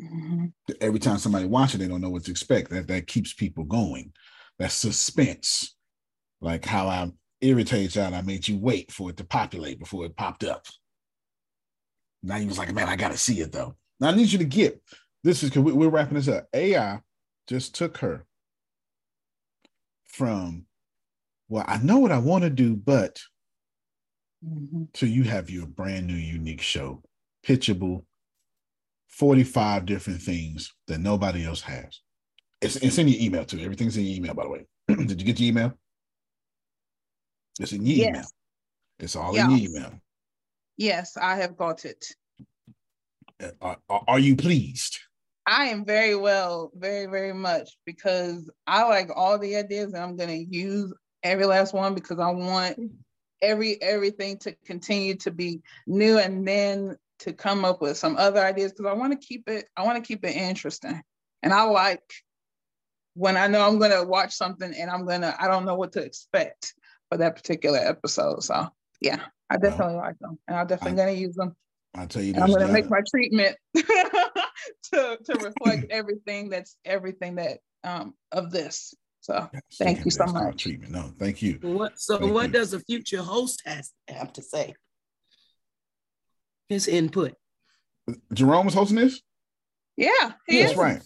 [0.00, 0.46] Mm-hmm.
[0.80, 2.70] Every time somebody watches, they don't know what to expect.
[2.70, 4.12] That that keeps people going.
[4.58, 5.74] That suspense,
[6.40, 7.10] like how I
[7.40, 8.14] irritated y'all.
[8.14, 10.66] I made you wait for it to populate before it popped up.
[12.22, 13.74] Now you was like, man, I gotta see it though.
[14.00, 14.80] Now I need you to get
[15.24, 16.46] this is because we're wrapping this up.
[16.52, 17.00] AI
[17.48, 18.26] just took her
[20.04, 20.66] from,
[21.48, 23.20] well, I know what I want to do, but
[24.46, 24.84] mm-hmm.
[24.94, 27.02] so you have your brand new unique show,
[27.44, 28.04] pitchable,
[29.08, 32.00] 45 different things that nobody else has.
[32.64, 33.60] It's, it's in your email too.
[33.60, 34.66] Everything's in your email, by the way.
[34.88, 35.74] Did you get your email?
[37.60, 38.08] It's in your yes.
[38.08, 38.24] email.
[38.98, 39.92] It's all in your email.
[40.76, 42.04] Yes, I have got it.
[43.42, 44.98] Uh, are, are, are you pleased?
[45.46, 50.16] I am very well, very, very much because I like all the ideas and I'm
[50.16, 50.92] going to use
[51.22, 52.78] every last one because I want
[53.42, 58.40] every everything to continue to be new and then to come up with some other
[58.40, 61.02] ideas because I want to keep it, I want to keep it interesting.
[61.42, 62.02] And I like
[63.14, 66.02] when I know I'm gonna watch something and I'm gonna, I don't know what to
[66.02, 66.74] expect
[67.08, 68.42] for that particular episode.
[68.42, 68.68] So
[69.00, 69.20] yeah,
[69.50, 71.54] I definitely well, like them and I'm definitely I, gonna use them.
[71.96, 77.58] I'll tell you I'm gonna make my treatment to to reflect everything that's everything that
[77.84, 78.94] um of this.
[79.20, 80.62] So yes, thank you so much.
[80.62, 80.92] Treatment.
[80.92, 81.58] No, thank you.
[81.62, 82.52] What so thank what you.
[82.52, 84.74] does a future host has have to say?
[86.68, 87.34] his input.
[88.32, 89.20] Jerome was hosting this?
[89.96, 90.78] Yeah, he That's is.
[90.78, 91.02] right.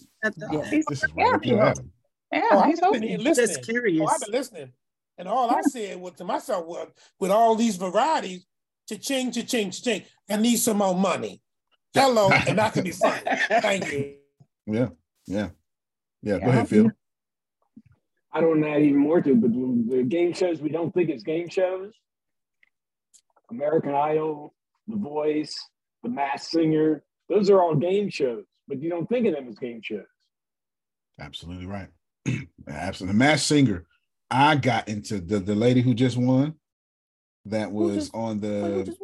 [0.51, 0.69] Yeah.
[0.69, 1.39] This is right.
[1.43, 1.73] Yeah,
[2.31, 3.47] yeah oh, he's been listening.
[3.47, 4.01] Just curious.
[4.01, 4.73] Oh, I've been listening.
[5.17, 6.87] And all I said was to myself, well,
[7.19, 8.45] with all these varieties,
[8.87, 11.41] cha-ching, cha-ching, cha-ching, I need some more money.
[11.93, 13.19] Hello, and I can be fun.
[13.61, 14.15] Thank you.
[14.65, 14.89] Yeah,
[15.27, 15.49] yeah.
[16.21, 16.91] Yeah, go ahead, Phil.
[18.31, 21.23] I don't add even more to it, but the game shows we don't think it's
[21.23, 21.93] game shows.
[23.49, 24.53] American Idol,
[24.87, 25.55] the Voice,
[26.03, 27.03] The Masked Singer.
[27.27, 30.05] Those are all game shows, but you don't think of them as game shows.
[31.19, 31.89] Absolutely right.
[32.67, 33.13] Absolutely.
[33.13, 33.85] The Masked Singer.
[34.31, 36.55] I got into the the lady who just won.
[37.45, 38.95] That was just, on the.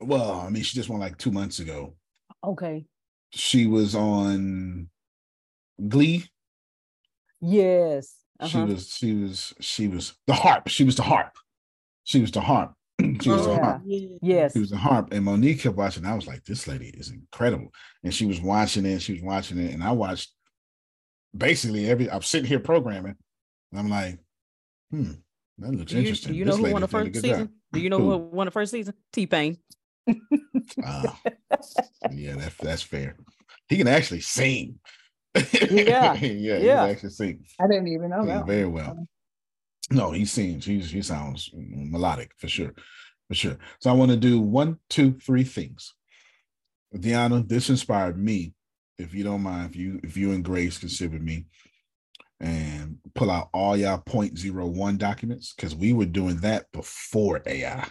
[0.00, 1.94] Well, I mean, she just won like two months ago.
[2.42, 2.86] Okay.
[3.30, 4.88] She was on
[5.88, 6.24] Glee.
[7.40, 8.14] Yes.
[8.40, 8.48] Uh-huh.
[8.48, 8.88] She was.
[8.88, 9.54] She was.
[9.60, 10.68] She was the harp.
[10.68, 11.36] She was the harp.
[12.04, 12.74] She was the harp.
[13.20, 13.82] she was oh, a harp.
[13.86, 14.52] Yes.
[14.52, 15.12] She was a harp.
[15.12, 16.06] And Monique kept watching.
[16.06, 17.72] I was like, this lady is incredible.
[18.02, 19.00] And she was watching it.
[19.00, 19.72] She was watching it.
[19.72, 20.32] And I watched
[21.36, 23.16] basically every I'm sitting here programming.
[23.72, 24.18] And I'm like,
[24.90, 25.12] hmm,
[25.58, 26.32] that looks do you, interesting.
[26.32, 27.38] Do you know this who won the first season?
[27.38, 27.50] Job.
[27.72, 28.10] Do you know who?
[28.10, 28.94] who won the first season?
[29.12, 29.58] T Pain.
[30.08, 31.02] uh,
[32.12, 33.16] yeah, that's that's fair.
[33.68, 34.78] He can actually sing.
[35.34, 36.58] yeah, yeah, yeah.
[36.58, 37.44] He can actually sing.
[37.60, 38.46] I didn't even know that.
[38.46, 39.06] Very well.
[39.90, 40.64] No, he sings.
[40.64, 42.74] He's he sounds melodic for sure,
[43.28, 43.58] for sure.
[43.80, 45.94] So I want to do one, two, three things.
[46.94, 48.52] Deanna, this inspired me.
[48.98, 51.46] If you don't mind, if you if you and Grace consider me,
[52.40, 57.42] and pull out all y'all point zero one documents because we were doing that before
[57.46, 57.86] AI.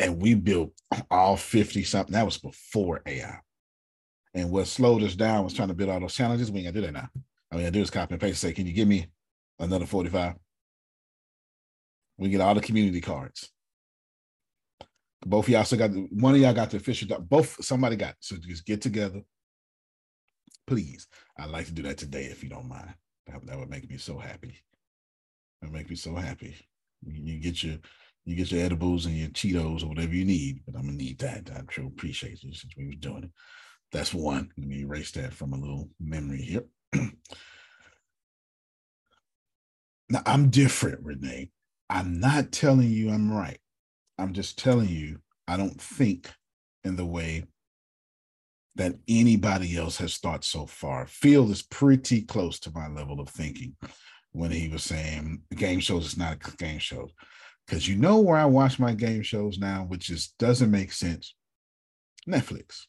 [0.00, 0.72] And we built
[1.10, 2.12] all 50 something.
[2.12, 3.38] That was before AI.
[4.34, 6.50] And what slowed us down was trying to build all those challenges.
[6.50, 7.08] We ain't gonna do that now.
[7.50, 8.40] I mean, I do is copy and paste.
[8.40, 9.06] Say, can you give me
[9.58, 10.34] another 45?
[12.18, 13.50] We get all the community cards.
[15.26, 17.18] Both of y'all still got one of y'all got the official.
[17.20, 18.14] Both somebody got.
[18.20, 19.22] So just get together,
[20.66, 21.08] please.
[21.38, 22.94] I'd like to do that today if you don't mind.
[23.26, 24.62] That, that would make me so happy.
[25.60, 26.56] That would make me so happy.
[27.04, 27.78] You, you get your
[28.24, 31.18] you get your edibles and your Cheetos or whatever you need, but I'm gonna need
[31.20, 31.50] that.
[31.50, 33.30] I sure appreciate you since we was doing it.
[33.90, 34.50] That's one.
[34.56, 36.64] Let me erase that from a little memory here.
[40.10, 41.50] now I'm different, Renea.
[41.90, 43.58] I'm not telling you I'm right.
[44.18, 46.30] I'm just telling you I don't think
[46.84, 47.44] in the way
[48.76, 51.06] that anybody else has thought so far.
[51.06, 53.74] Field is pretty close to my level of thinking
[54.32, 57.08] when he was saying game shows is not a game show.
[57.66, 61.34] Because you know where I watch my game shows now, which just doesn't make sense.
[62.26, 62.82] Netflix.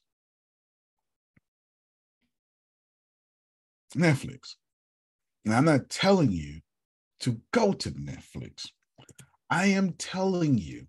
[3.95, 4.55] Netflix.
[5.43, 6.59] And I'm not telling you
[7.21, 8.67] to go to Netflix.
[9.49, 10.85] I am telling you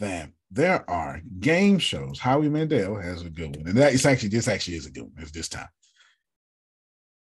[0.00, 2.18] that there are game shows.
[2.18, 3.68] Howie Mandel has a good one.
[3.68, 5.12] And that is actually, this actually is a good one.
[5.18, 5.68] It's this time.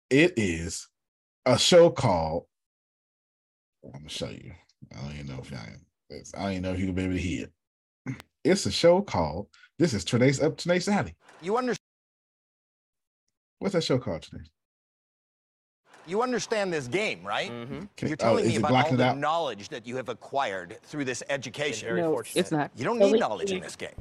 [0.09, 0.87] It is
[1.45, 2.45] a show called,
[3.85, 4.51] I'm going to show you.
[4.91, 5.59] I don't even know if y'all,
[6.35, 8.15] I don't even know if you can be able to hear it.
[8.43, 9.47] It's a show called,
[9.77, 11.15] this is Trinace Up Trinace Alley.
[11.41, 11.77] You understand?
[13.59, 14.49] What's that show called, Trinace?
[16.09, 17.51] You understand this game, right?
[17.51, 17.81] Mm-hmm.
[18.07, 19.17] You're Oh, telling is me about all the out?
[19.19, 21.95] knowledge that you have acquired through this education.
[21.95, 22.71] No, it's not.
[22.75, 23.93] You don't need we- knowledge in this game.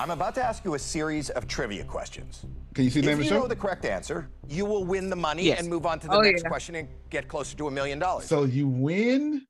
[0.00, 2.44] I'm about to ask you a series of trivia questions.
[2.74, 4.84] Can you see the if name of the you know the correct answer, you will
[4.84, 5.60] win the money Yes.
[5.60, 6.48] and move on to the Oh, next yeah.
[6.48, 8.24] question and get closer to a million dollars.
[8.26, 9.46] So you win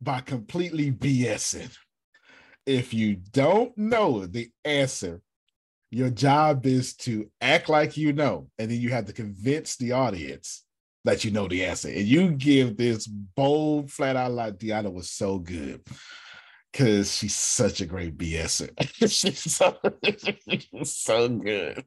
[0.00, 1.76] by completely BSing.
[2.64, 5.20] If you don't know the answer,
[5.90, 9.90] your job is to act like you know, and then you have to convince the
[9.92, 10.62] audience
[11.06, 11.88] that you know the answer.
[11.88, 15.80] And you give this bold, flat out like Deanna was so good
[16.72, 18.70] because she's such a great BSer.
[19.08, 19.78] she's so,
[20.82, 21.84] so good.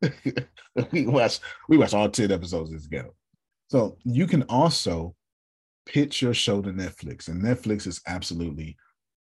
[0.92, 3.10] we watched we watch all 10 episodes together.
[3.68, 5.16] So you can also
[5.84, 8.76] pitch your show to Netflix, and Netflix is absolutely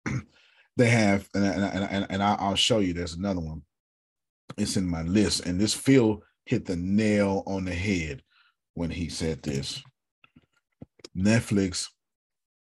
[0.78, 2.94] they have, and, and, and, and I'll show you.
[2.94, 3.64] There's another one.
[4.58, 8.22] It's in my list, and this Phil hit the nail on the head
[8.74, 9.84] when he said this.
[11.16, 11.90] Netflix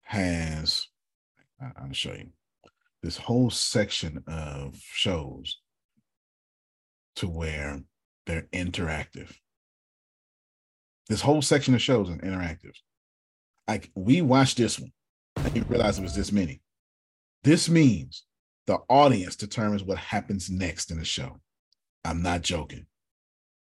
[0.03, 0.87] has,
[1.61, 2.29] I'll show you
[3.03, 5.61] this whole section of shows
[7.17, 7.81] to where
[8.27, 9.33] they're interactive.
[11.09, 12.75] This whole section of shows are interactive.
[13.69, 14.93] Like we watched this one,
[15.37, 16.63] I didn't realize it was this many.
[17.45, 18.25] This means
[18.67, 21.37] the audience determines what happens next in the show.
[22.05, 22.87] I'm not joking.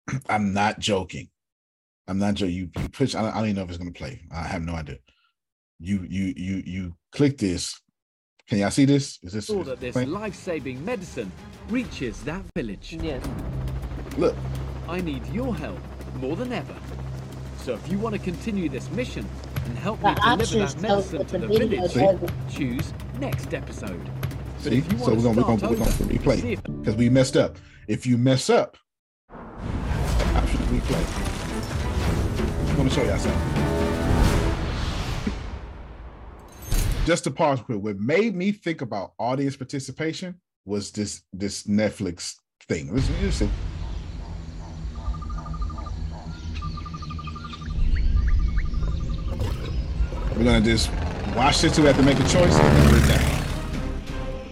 [0.29, 1.29] I'm not joking.
[2.07, 2.55] I'm not joking.
[2.55, 3.15] You, you push.
[3.15, 4.21] I don't, I don't even know if it's gonna play.
[4.31, 4.97] I have no idea.
[5.79, 7.79] You you you you click this.
[8.47, 9.19] Can y'all see this?
[9.23, 10.09] Is this Sure that this playing?
[10.11, 11.29] life-saving medicine
[11.69, 12.97] reaches that village.
[13.01, 13.23] Yes.
[14.17, 14.35] Look.
[14.87, 15.79] I need your help
[16.15, 16.75] more than ever.
[17.57, 19.27] So if you want to continue this mission
[19.65, 22.29] and help me deliver that medicine to the the village, does.
[22.49, 24.01] choose next episode.
[24.63, 24.77] But See?
[24.77, 27.09] if you So want we're to gonna we're gonna we're gonna replay if because we
[27.09, 27.57] messed up.
[27.89, 28.77] If you mess up,
[29.29, 31.26] option replay.
[32.77, 33.63] I'm gonna show y'all something.
[37.05, 40.35] Just to pause quick, what made me think about audience participation
[40.65, 42.35] was this this Netflix
[42.67, 42.93] thing.
[42.93, 43.49] Listen, listen.
[50.35, 50.91] We're gonna just
[51.35, 51.77] watch this.
[51.79, 52.55] We have to make a choice.
[52.55, 53.43] and then we're done.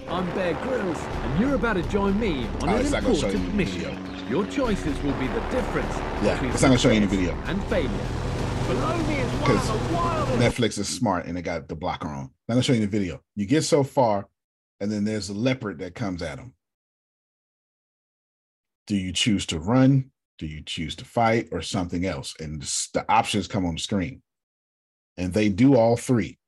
[0.07, 3.15] I'm Bear Grylls, and you're about to join me on Oh, an it's not gonna
[3.15, 4.15] show important mission.
[4.30, 5.93] Your choices will be the difference
[6.23, 7.34] Yeah, it's not gonna show you any video.
[7.45, 7.89] and failure.
[8.68, 11.76] Below me is one because of the wildest Netflix is smart and they got the
[11.76, 12.23] blocker on.
[12.23, 13.22] Now I'm gonna show you the video.
[13.35, 14.27] You get so far,
[14.80, 16.53] and then there's a leopard that comes at him.
[18.88, 20.11] Do you choose to run?
[20.39, 22.34] Do you choose to fight or something else?
[22.39, 22.61] And
[22.93, 24.22] the options come on the screen.
[25.18, 26.39] And they do all three.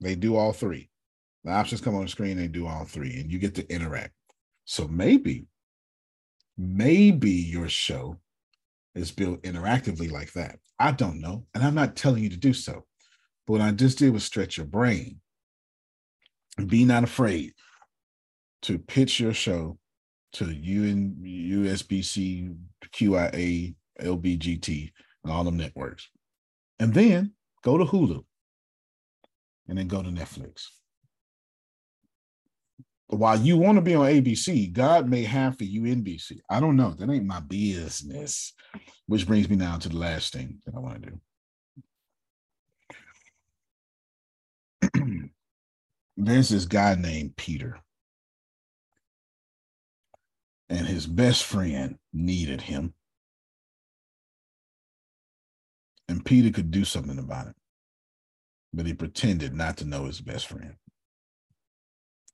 [0.00, 0.88] They do all three.
[1.44, 4.12] The options come on the screen, they do all three, and you get to interact.
[4.64, 5.46] So maybe,
[6.60, 8.18] maybe your show
[8.94, 10.58] is built interactively like that.
[10.78, 11.46] I don't know.
[11.54, 12.84] And I'm not telling you to do so.
[13.46, 15.20] But what I just did was stretch your brain.
[16.66, 17.54] Be not afraid
[18.62, 19.78] to pitch your show
[20.34, 22.54] to UN, USBC,
[22.92, 24.92] QIA, LBGT,
[25.24, 26.10] and all them networks.
[26.78, 27.32] And then
[27.62, 28.22] go to Hulu
[29.68, 30.66] and then go to Netflix.
[33.18, 36.38] While you want to be on ABC, God may have for you NBC.
[36.48, 36.92] I don't know.
[36.92, 38.52] That ain't my business.
[39.06, 41.10] Which brings me now to the last thing that I want to
[44.92, 45.20] do.
[46.16, 47.80] There's this guy named Peter,
[50.68, 52.94] and his best friend needed him.
[56.08, 57.56] And Peter could do something about it,
[58.72, 60.76] but he pretended not to know his best friend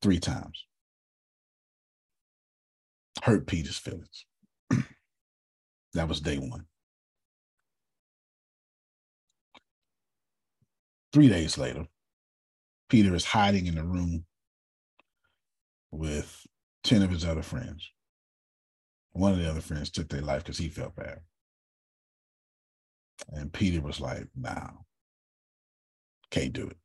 [0.07, 0.65] three times.
[3.25, 4.25] Hurt Peter's feelings.
[5.95, 6.67] that was day one.
[11.13, 11.87] Three days later,
[12.89, 14.27] Peter is hiding in the room
[15.91, 16.47] with
[16.85, 17.91] 10 of his other friends.
[19.11, 21.19] One of the other friends took their life because he felt bad.
[23.31, 24.69] And Peter was like, nah,
[26.31, 26.77] can't do it.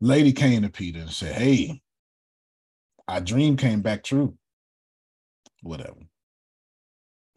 [0.00, 1.80] Lady came to Peter and said, Hey,
[3.06, 4.36] our dream came back true.
[5.62, 6.00] Whatever.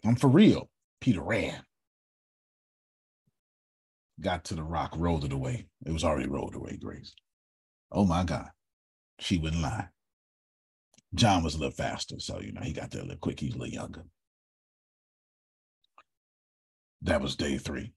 [0.04, 0.70] I'm for real.
[1.00, 1.64] Peter ran.
[4.20, 5.68] Got to the rock, rolled it away.
[5.86, 7.14] It was already rolled away, Grace.
[7.92, 8.50] Oh my God.
[9.20, 9.88] She wouldn't lie.
[11.14, 13.40] John was a little faster, so you know he got there a little quick.
[13.40, 14.06] He's a little younger.
[17.02, 17.94] That was day three.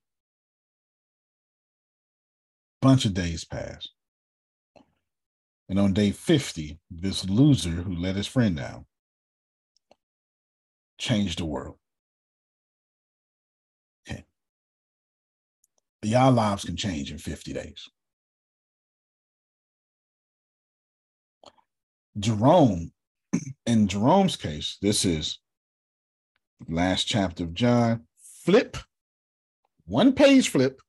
[2.80, 3.92] Bunch of days passed.
[5.68, 8.84] And on day 50, this loser who let his friend down
[10.98, 11.76] changed the world.
[14.08, 14.24] Okay.
[16.02, 17.88] Y'all lives can change in 50 days.
[22.18, 22.92] Jerome,
[23.66, 25.38] in Jerome's case, this is
[26.68, 28.06] last chapter of John.
[28.44, 28.76] Flip,
[29.86, 30.80] one page flip,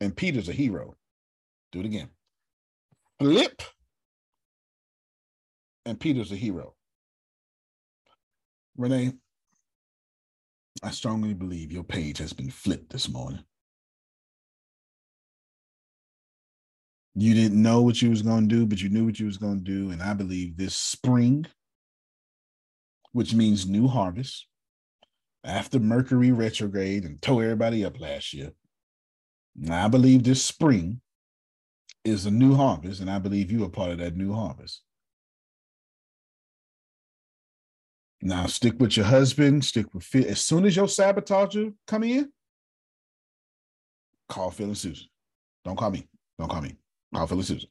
[0.00, 0.96] and Peter's a hero.
[1.72, 2.08] Do it again.
[3.20, 3.62] Flip
[5.86, 6.74] and Peter's a hero.
[8.78, 9.16] Renea,
[10.82, 13.44] I strongly believe your page has been flipped this morning.
[17.14, 19.36] You didn't know what you was going to do, but you knew what you was
[19.36, 19.90] going to do.
[19.90, 21.46] And I believe this spring,
[23.12, 24.46] which means new harvest,
[25.44, 28.52] after Mercury retrograde and tore everybody up last year,
[29.68, 31.00] I believe this spring
[32.04, 33.00] is a new harvest.
[33.00, 34.82] And I believe you are part of that new harvest.
[38.22, 40.26] Now stick with your husband, stick with Phil.
[40.28, 42.30] As soon as your sabotager come in,
[44.28, 45.06] call Phil and Susan.
[45.64, 46.06] Don't call me.
[46.38, 46.76] Don't call me.
[47.14, 47.70] Call Phil and Susan.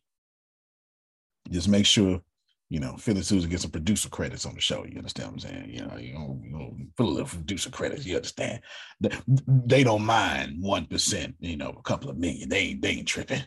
[1.52, 2.22] Just make sure,
[2.70, 4.86] you know, Phil and Susan get some producer credits on the show.
[4.86, 5.70] You understand what I'm saying?
[5.70, 8.06] You know, you know, you know put a little producer credits.
[8.06, 8.62] You understand?
[9.00, 9.12] They,
[9.48, 11.36] they don't mind one percent.
[11.40, 12.50] You know, a couple of million.
[12.50, 13.44] They ain't they ain't tripping.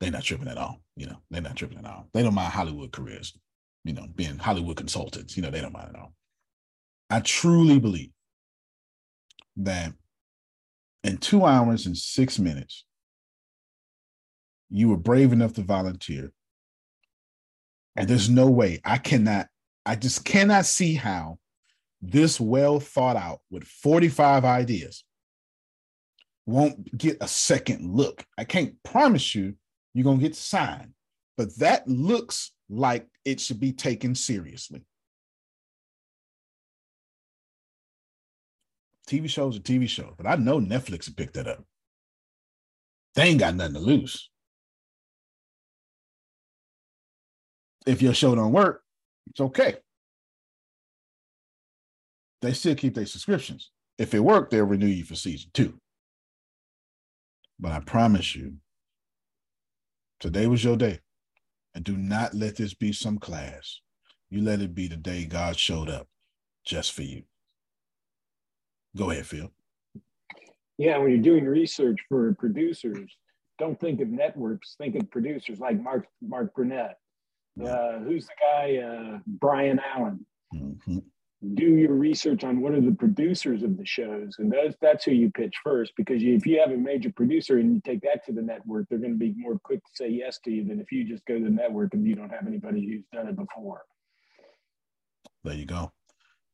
[0.00, 0.80] They're not tripping at all.
[0.96, 2.08] You know, they're not tripping at all.
[2.14, 3.38] They don't mind Hollywood careers.
[3.84, 5.36] You know, being Hollywood consultants.
[5.36, 6.14] You know, they don't mind at all.
[7.08, 8.10] I truly believe
[9.56, 9.92] that
[11.04, 12.84] in two hours and six minutes,
[14.68, 16.32] you were brave enough to volunteer.
[17.94, 19.46] And there's no way I cannot,
[19.86, 21.38] I just cannot see how
[22.02, 25.04] this well thought out with 45 ideas
[26.46, 28.24] won't get a second look.
[28.38, 29.54] I can't promise you
[29.94, 30.92] you're going to get signed,
[31.36, 34.82] but that looks like it should be taken seriously.
[39.08, 41.64] TV shows are TV shows, but I know Netflix picked that up.
[43.14, 44.30] They ain't got nothing to lose.
[47.86, 48.82] If your show don't work,
[49.28, 49.76] it's okay.
[52.42, 53.70] They still keep their subscriptions.
[53.98, 55.78] If it worked, they'll renew you for season two.
[57.58, 58.54] But I promise you,
[60.20, 61.00] today was your day.
[61.74, 63.80] And do not let this be some class.
[64.30, 66.08] You let it be the day God showed up
[66.64, 67.22] just for you.
[68.96, 69.50] Go ahead, Phil.
[70.78, 73.10] Yeah, when you're doing research for producers,
[73.58, 74.74] don't think of networks.
[74.76, 76.98] Think of producers like Mark Mark Burnett.
[77.62, 78.76] Uh, who's the guy?
[78.76, 80.26] Uh, Byron Allen.
[80.54, 80.98] Mm-hmm.
[81.54, 85.12] Do your research on what are the producers of the shows, and that's that's who
[85.12, 85.92] you pitch first.
[85.96, 88.86] Because you, if you have a major producer and you take that to the network,
[88.88, 91.24] they're going to be more quick to say yes to you than if you just
[91.26, 93.82] go to the network and you don't have anybody who's done it before.
[95.44, 95.92] There you go.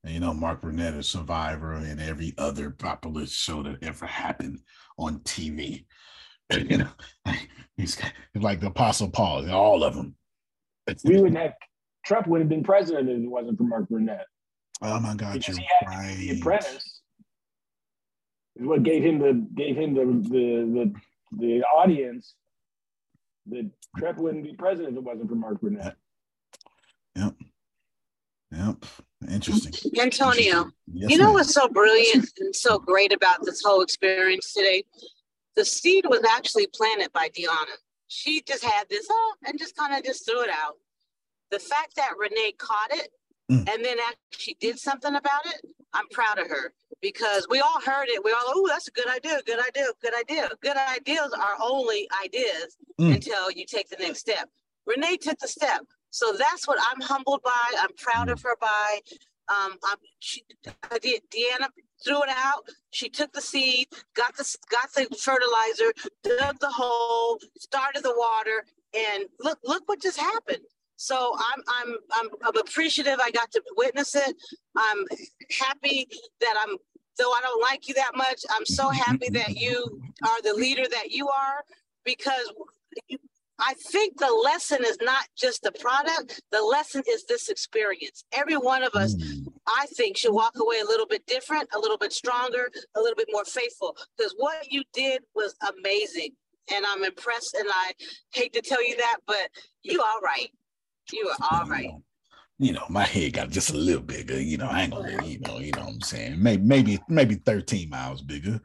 [0.05, 4.61] And you know, Mark Burnett is Survivor and every other popular show that ever happened
[4.99, 5.85] on TV.
[6.53, 6.89] you know,
[7.77, 8.01] he's
[8.35, 10.15] like the Apostle Paul, all of them.
[11.05, 11.53] we wouldn't have
[12.05, 14.27] Trump would have been president if it wasn't for Mark Burnett.
[14.81, 15.57] Oh my God, you're
[15.87, 16.17] right.
[16.19, 17.01] The Apprentice
[18.57, 20.93] is what gave him the gave him the the
[21.31, 22.35] the, the audience
[23.47, 25.97] that Trump wouldn't be president if it wasn't for Mark Burnett.
[29.31, 29.93] Interesting.
[30.01, 31.35] Antonio, Yes, you know ma'am.
[31.35, 34.85] what's so brilliant and so great about this whole experience today?
[35.55, 37.77] The seed was actually planted by Deanna.
[38.09, 40.77] She just had this, oh, and just kind of just threw it out.
[41.51, 43.11] The fact that Renea caught it
[43.51, 43.69] Mm.
[43.73, 45.63] and then actually did something about it,
[45.93, 48.23] I'm proud of her because we all heard it.
[48.25, 50.49] We all, oh, that's a good idea, good idea, good idea.
[50.63, 53.15] Good ideas are only ideas Mm.
[53.17, 54.49] until you take the next step.
[54.89, 55.85] Renea took the step.
[56.13, 57.51] So that's what I'm humbled by.
[57.81, 59.01] I'm proud of her by.
[59.49, 60.45] Um, I'm, she,
[60.91, 61.23] I did.
[61.31, 61.69] Deanna
[62.05, 62.65] threw it out.
[62.91, 68.65] She took the seed, got the got the fertilizer, dug the hole, started the water,
[68.95, 70.65] and look look what just happened.
[70.97, 73.19] So I'm I'm I'm, I'm appreciative.
[73.23, 74.37] I got to witness it.
[74.77, 75.07] I'm
[75.61, 76.09] happy
[76.41, 76.77] that I'm.
[77.19, 80.85] Though I don't like you that much, I'm so happy that you are the leader
[80.91, 81.65] that you are
[82.05, 82.53] because
[83.09, 83.19] you,
[83.59, 88.25] I think the lesson is not just the product, the lesson is this experience.
[88.33, 89.49] Every one of us, hmm.
[89.67, 93.17] I think, should walk away a little bit different, a little bit stronger, a little
[93.17, 93.97] bit more faithful.
[94.17, 96.31] Because what you did was amazing.
[96.73, 97.55] And I'm impressed.
[97.55, 97.93] And I
[98.33, 99.49] hate to tell you that, but
[99.83, 100.49] you all right.
[101.13, 101.91] You are all right.
[102.59, 104.41] you know, my head got just a little bigger.
[104.41, 106.43] You know, I ain't gonna, you know, you know what I'm saying.
[106.43, 108.61] Maybe, maybe, maybe 13 miles bigger.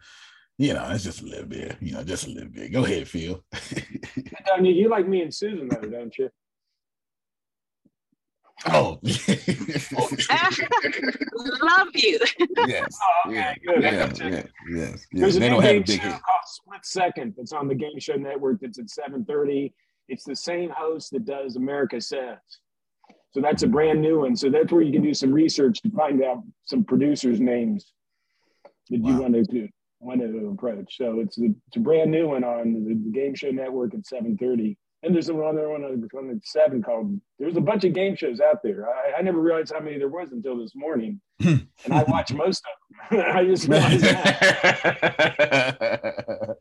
[0.60, 1.78] You know, it's just a little bit.
[1.82, 2.72] You know, just a little bit.
[2.74, 3.44] Go ahead, Phil.
[4.56, 6.30] I mean, you like me and Susan though, don't you?
[8.66, 9.00] Oh,
[11.62, 12.20] Love you.
[12.68, 13.84] yes, Oh, yeah, okay, good.
[13.84, 15.06] yes, yes, yes, yes.
[15.12, 16.22] There's They don't have a in-game big show head.
[16.24, 18.60] called Split Second that's on the Game Show Network.
[18.62, 19.72] That's at 7:30.
[20.10, 22.38] It's the same host that does America Says.
[23.32, 24.36] So that's a brand new one.
[24.36, 27.92] So that's where you can do some research to find out some producers' names
[28.90, 29.68] that you want to do,
[30.08, 30.98] want to approach.
[30.98, 34.02] So it's a, it's a brand new one on the, the Game Show Network at
[34.02, 34.76] 7:30.
[35.04, 37.22] And there's another one on, seven called.
[37.38, 38.88] There's a bunch of game shows out there.
[38.90, 41.58] I, I never realized how many there was until this morning, hmm.
[41.86, 42.72] and I watch most of
[43.12, 43.26] them.
[43.36, 44.98] I just realized that.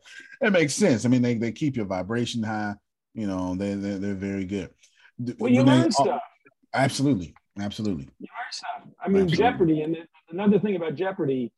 [0.41, 1.03] It makes sense.
[1.03, 2.75] I mean, they, they keep your vibration high.
[3.15, 4.69] You know, they they're, they're very good.
[5.39, 6.21] Well, you learn stuff.
[6.75, 8.07] Absolutely, absolutely.
[8.19, 8.83] You learn stuff.
[9.03, 9.37] I mean, Absolutely.
[9.37, 9.97] Jeopardy, and
[10.29, 11.51] another thing about Jeopardy,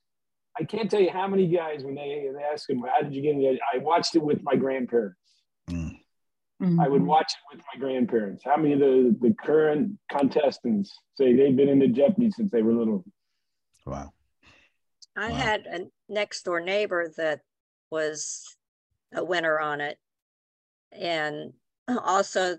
[0.60, 3.22] I can't tell you how many guys when they, they ask them, "How did you
[3.22, 5.18] get in?" the-" I watched it with my grandparents.
[5.70, 6.00] Mm.
[6.62, 6.80] Mm-hmm.
[6.82, 8.44] I would watch it with my grandparents.
[8.44, 12.74] How many of the, the current contestants say they've been into Jeopardy since they were
[12.74, 13.06] little?
[13.86, 14.12] Wow.
[15.16, 17.42] I had a next door neighbor that
[17.90, 18.58] was
[19.14, 19.98] a winner on it.
[20.92, 21.54] And
[21.88, 22.58] also,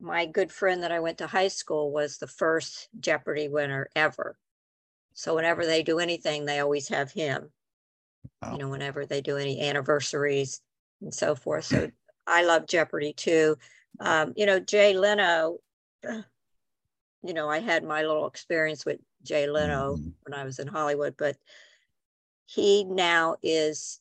[0.00, 4.36] my good friend that I went to high school was the first Jeopardy winner ever.
[5.14, 7.50] So, whenever they do anything, they always have him.
[8.52, 10.60] You know, whenever they do any anniversaries
[11.02, 11.66] and so forth.
[11.66, 11.90] So,
[12.26, 13.56] I love Jeopardy too.
[14.00, 15.58] Um, you know, Jay Leno,
[17.22, 21.16] you know, I had my little experience with Jay Leno when I was in Hollywood,
[21.18, 21.36] but
[22.46, 24.00] he now is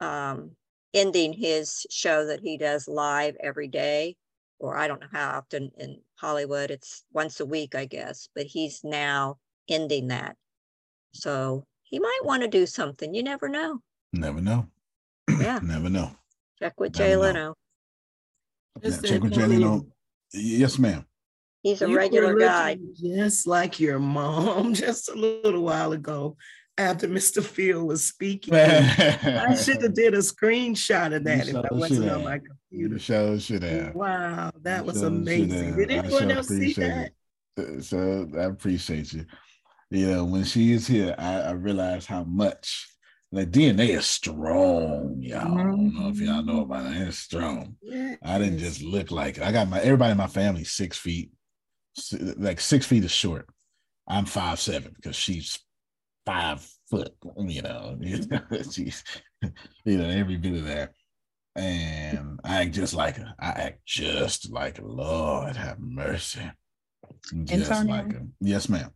[0.00, 0.52] um,
[0.92, 4.16] ending his show that he does live every day,
[4.58, 6.70] or I don't know how often in Hollywood.
[6.70, 9.38] It's once a week, I guess, but he's now
[9.68, 10.36] ending that.
[11.16, 13.14] So he might want to do something.
[13.14, 13.80] You never know.
[14.12, 14.66] Never know.
[15.28, 15.58] Yeah.
[15.62, 16.10] Never know.
[16.58, 17.20] Check with Never Jay know.
[17.20, 17.54] Leno.
[18.82, 19.86] Yeah, check with Jay Leno.
[20.32, 21.04] Yes, ma'am.
[21.62, 22.78] He's a You were regular guy.
[22.94, 26.36] Just like your mom just a little while ago
[26.78, 27.42] after Mr.
[27.42, 28.54] Field was speaking.
[28.54, 32.24] I should have did a screenshot of that if I wasn't on have.
[32.24, 32.94] my computer.
[32.94, 33.94] You sure should have.
[33.94, 35.76] Wow, that was amazing.
[35.76, 37.12] Did I anyone else see appreciate that?
[37.56, 37.78] it.
[37.78, 39.24] Uh, So I appreciate you.
[39.90, 42.88] You know, when she is here, I, I realize how much
[43.32, 45.58] like DNA is strong, y'all.
[45.58, 46.72] I don't know if y'all know mm-hmm.
[46.72, 47.08] about it.
[47.08, 47.76] It's strong.
[48.22, 49.42] I didn't just look like it.
[49.42, 51.30] I got my everybody in my family six feet,
[52.36, 53.48] like six feet is short.
[54.08, 55.58] I'm five seven because she's
[56.24, 57.14] five foot.
[57.36, 57.98] You know,
[58.70, 59.04] she's
[59.84, 60.92] you know every bit of that.
[61.56, 63.34] And I act just like her.
[63.38, 64.78] I act just like.
[64.82, 66.50] Lord have mercy.
[67.44, 67.94] Just Antonio?
[67.94, 68.26] like her.
[68.40, 68.90] Yes, ma'am.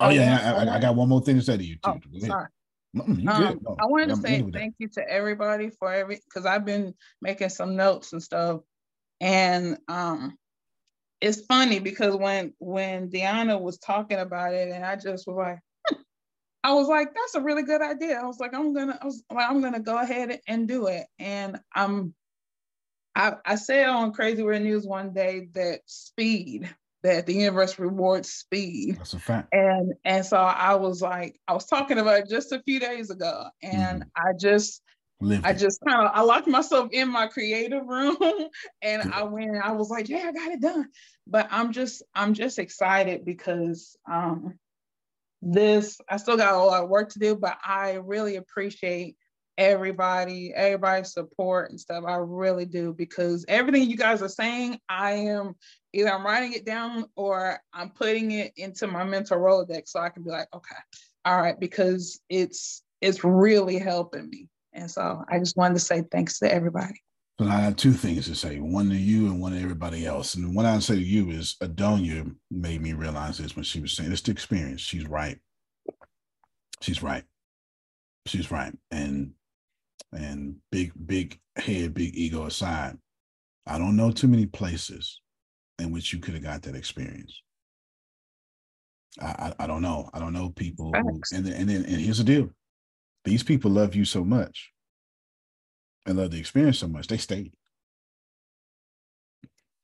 [0.00, 1.80] Oh yeah, I, I, I got one more thing to say to you too.
[1.84, 2.48] Oh, sorry.
[2.96, 3.60] Mm, Um.
[3.62, 6.94] No, I wanted to I'm say thank you to everybody for every because I've been
[7.20, 8.60] making some notes and stuff,
[9.20, 10.36] and um,
[11.20, 15.60] it's funny because when when Deanna was talking about it, and I just was like,
[15.88, 16.00] "Hmm."
[16.64, 18.18] I was like, that's a really good idea.
[18.20, 21.06] I was like, I'm gonna, I was like, I'm gonna go ahead and do it,
[21.18, 22.14] and I'm,
[23.14, 26.68] I I said on Crazy Weird News one day that speed
[27.06, 28.96] that the universe rewards speed.
[28.98, 29.48] That's a fact.
[29.52, 33.10] And and so I was like, I was talking about it just a few days
[33.10, 34.82] ago, and I just
[35.18, 35.58] Lived I it.
[35.58, 38.18] just kind of I locked myself in my creative room
[38.82, 40.88] and I went and I was like, yeah, I got it done.
[41.26, 44.58] But I'm just I'm just excited because um
[45.40, 49.16] this I still got a lot of work to do, but I really appreciate
[49.58, 52.04] everybody, everybody's support and stuff.
[52.06, 55.54] I really do because everything you guys are saying, I am
[55.96, 60.10] either I'm writing it down or I'm putting it into my mental Rolodex so I
[60.10, 60.76] can be like, okay,
[61.24, 64.48] all right, because it's it's really helping me.
[64.74, 67.00] And so I just wanted to say thanks to everybody.
[67.40, 70.34] So I have two things to say, one to you and one to everybody else.
[70.34, 73.92] And what I say to you is Adonia made me realize this when she was
[73.92, 74.80] saying it's the experience.
[74.82, 75.38] She's right.
[76.82, 77.24] She's right.
[78.26, 78.74] She's right.
[78.90, 79.32] And
[80.12, 82.98] and big, big head, big ego aside,
[83.66, 85.20] I don't know too many places
[85.78, 87.42] in which you could have got that experience.
[89.20, 89.26] I,
[89.58, 90.10] I, I don't know.
[90.12, 92.50] I don't know people who, and then, and then and here's the deal.
[93.24, 94.72] These people love you so much
[96.06, 97.52] and love the experience so much, they stayed.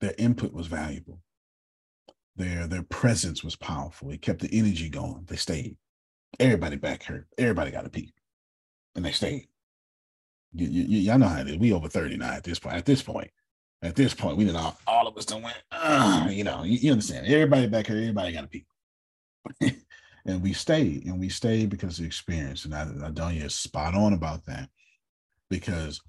[0.01, 1.21] Their input was valuable.
[2.37, 4.11] Their their presence was powerful.
[4.11, 5.25] It kept the energy going.
[5.27, 5.77] They stayed.
[6.41, 7.27] Everybody back hurt.
[7.37, 8.15] Everybody got a pee,
[8.95, 9.49] and they stayed.
[10.55, 11.59] You, you, y'all know how it is.
[11.59, 12.77] We over thirty now at this point.
[12.77, 13.31] At this point,
[13.83, 15.57] at this point, we did all all of us done went.
[16.33, 17.27] You know, you, you understand.
[17.27, 17.97] Everybody back here.
[17.97, 18.67] Everybody got a pee.
[20.27, 22.65] and we stayed, and we stayed because of the experience.
[22.65, 24.69] And I, I don't you spot on about that
[25.51, 26.01] because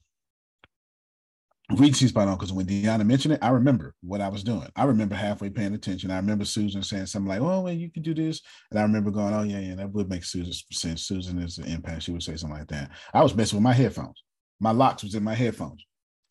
[1.71, 4.67] Reed, she's spot on because when Deanna mentioned it, I remember what I was doing.
[4.75, 6.11] I remember halfway paying attention.
[6.11, 9.11] I remember Susan saying something like, "Oh, well, you can do this," and I remember
[9.11, 12.03] going, "Oh, yeah, yeah, that would make Susan sense." Susan is an impact.
[12.03, 12.91] She would say something like that.
[13.13, 14.23] I was messing with my headphones.
[14.59, 15.83] My locks was in my headphones,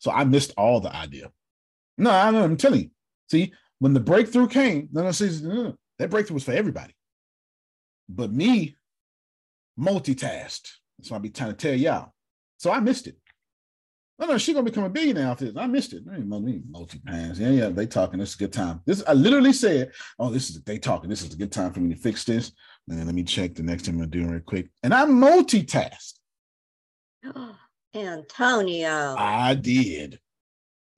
[0.03, 1.31] so I missed all the idea.
[1.97, 2.43] No, I know.
[2.43, 2.89] I'm telling you.
[3.31, 6.93] See, when the breakthrough came, no, no, see, no, that breakthrough was for everybody,
[8.09, 8.75] but me
[9.79, 10.69] multitasked.
[10.97, 12.11] That's why I be trying to tell y'all.
[12.57, 13.15] So I missed it.
[14.19, 15.55] No, no, she gonna become a billionaire after this.
[15.55, 16.03] I missed it.
[16.05, 17.39] Multi pans.
[17.39, 18.19] Yeah, yeah, they talking.
[18.19, 18.81] This is a good time.
[18.85, 21.09] This I literally said, "Oh, this is they talking.
[21.09, 22.51] This is a good time for me to fix this."
[22.89, 24.69] And then let me check the next thing I'm gonna do real quick.
[24.83, 26.19] And I multitasked.
[27.93, 29.15] Antonio.
[29.17, 30.19] I did.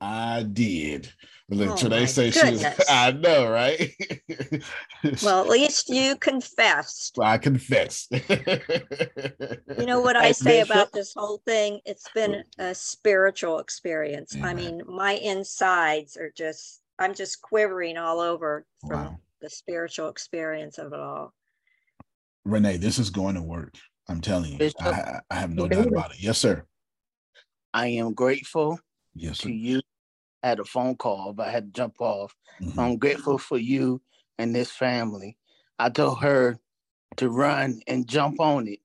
[0.02, 1.12] I did.
[1.50, 2.66] Look, Oh today my say she was.
[2.90, 3.92] I know, right?
[5.22, 7.18] Well, at least you confessed.
[7.22, 8.08] I confess.
[8.12, 11.80] You know what I say about this whole thing?
[11.86, 14.36] It's been a spiritual experience.
[14.42, 19.20] I mean, my insides are just, I'm just quivering all over from Wow.
[19.42, 21.34] the spiritual experience of it all.
[22.48, 23.76] Renea, this is going to work.
[24.10, 24.72] I'm telling you.
[24.80, 26.22] I, I have no doubt about it.
[26.22, 26.66] Yes, sir.
[27.76, 28.80] I am grateful
[29.16, 29.82] Yes, to you.
[30.42, 32.34] I had a phone call, but I had to jump off.
[32.62, 32.80] Mm-hmm.
[32.80, 34.02] I'm grateful for you
[34.38, 35.38] and this family.
[35.78, 36.58] I told her
[37.18, 38.80] to run and jump on it.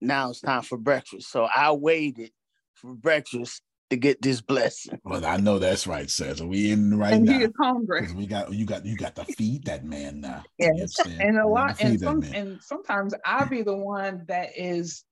[0.00, 1.32] Now it's time for breakfast.
[1.32, 2.30] So I waited
[2.74, 5.00] for breakfast to get this blessing.
[5.02, 6.34] Well, I know that's right, sir.
[6.36, 7.38] So we in right And now.
[7.38, 8.06] he is hungry.
[8.06, 10.44] 'Cause We got you got you got to feed that man now.
[10.58, 10.68] Yes.
[10.68, 11.20] You understand?
[11.22, 15.04] And a lot and some and sometimes I'll be the one that is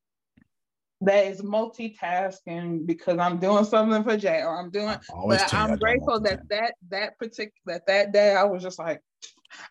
[1.02, 4.96] that is multitasking because I'm doing something for Jay or I'm doing
[5.26, 9.00] but I I'm grateful that that that particular that that day I was just like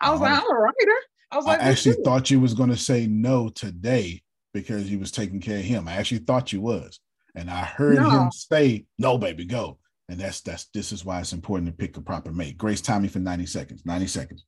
[0.02, 0.98] I was like I'm a writer.
[1.32, 4.22] I was I like "Let's actually thought you was going to say no today
[4.54, 5.88] because you was taking care of him.
[5.88, 7.00] I actually thought you was,
[7.36, 8.10] and I heard No.
[8.10, 9.78] him say, "No, baby, go."
[10.10, 12.58] And that's that's this is why it's important to pick a proper mate.
[12.58, 13.86] Grace, time me for ninety seconds.
[13.86, 14.44] Ninety seconds.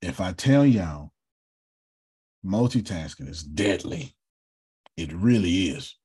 [0.00, 1.12] If I tell y'all,
[2.46, 4.14] multitasking is deadly.
[4.96, 5.96] It really is.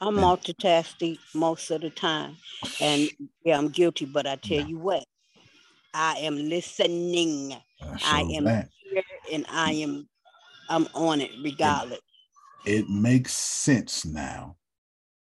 [0.00, 2.36] I'm multitasking most of the time.
[2.80, 3.10] And
[3.44, 5.04] yeah, I'm guilty, but I tell you what,
[5.92, 7.56] I am listening.
[7.82, 8.68] I shows am that.
[8.82, 10.08] here and I am
[10.68, 11.98] I'm on it regardless.
[12.64, 14.56] it it makes sense now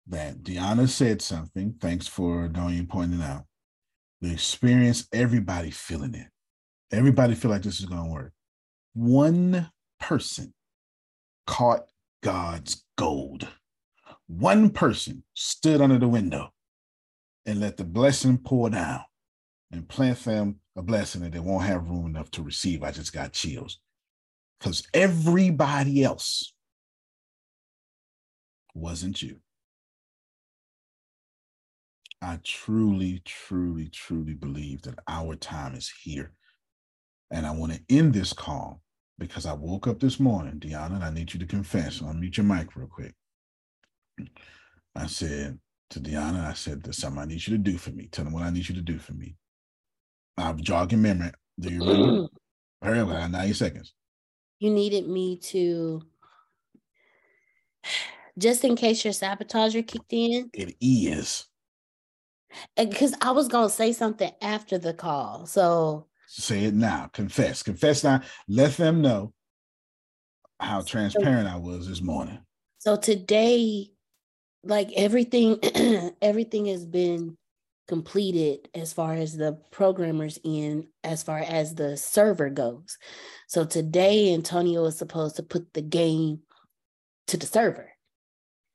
[0.06, 1.74] that Deanna said something.
[1.80, 3.44] Thanks for Dorian pointing out.
[4.20, 6.26] The experience, everybody feeling it.
[6.92, 8.32] Everybody feel like this is going to work.
[8.94, 10.52] One person
[11.46, 11.89] caught
[12.22, 13.48] God's gold.
[14.26, 16.52] One person stood under the window
[17.46, 19.00] and let the blessing pour down
[19.72, 22.82] and plant them a blessing that they won't have room enough to receive.
[22.82, 23.80] I just got chills
[24.58, 26.52] because everybody else
[28.74, 29.36] wasn't you.
[32.22, 36.32] I truly, truly, truly believe that our time is here.
[37.30, 38.82] And I want to end this call
[39.20, 42.02] because I woke up this morning, Deanna, and I need you to confess.
[42.02, 43.14] I'll mute your mic real quick.
[44.96, 45.58] I said
[45.90, 48.08] to Deanna, I said, There's something I need you to do for me.
[48.10, 49.36] Tell them what I need you to do for me.
[50.36, 51.30] I'm jogging memory.
[51.60, 52.12] Do you remember?
[52.22, 52.86] Mm-hmm.
[52.86, 53.92] Hurry up, 90 seconds.
[54.58, 56.02] You needed me to
[58.38, 60.50] just in case your sabotager kicked in.
[60.54, 61.46] It is.
[62.74, 65.46] Because I was gonna say something after the call.
[65.46, 67.10] So say it now.
[67.12, 67.62] Confess.
[67.62, 68.22] Confess now.
[68.48, 69.32] Let them know
[70.60, 72.38] how transparent I was this morning.
[72.78, 73.90] So today,
[74.62, 75.58] like everything,
[76.22, 77.36] everything has been
[77.88, 82.96] completed as far as the programmers in as far as the server goes.
[83.48, 86.42] So today Antonio is supposed to put the game
[87.26, 87.90] to the server.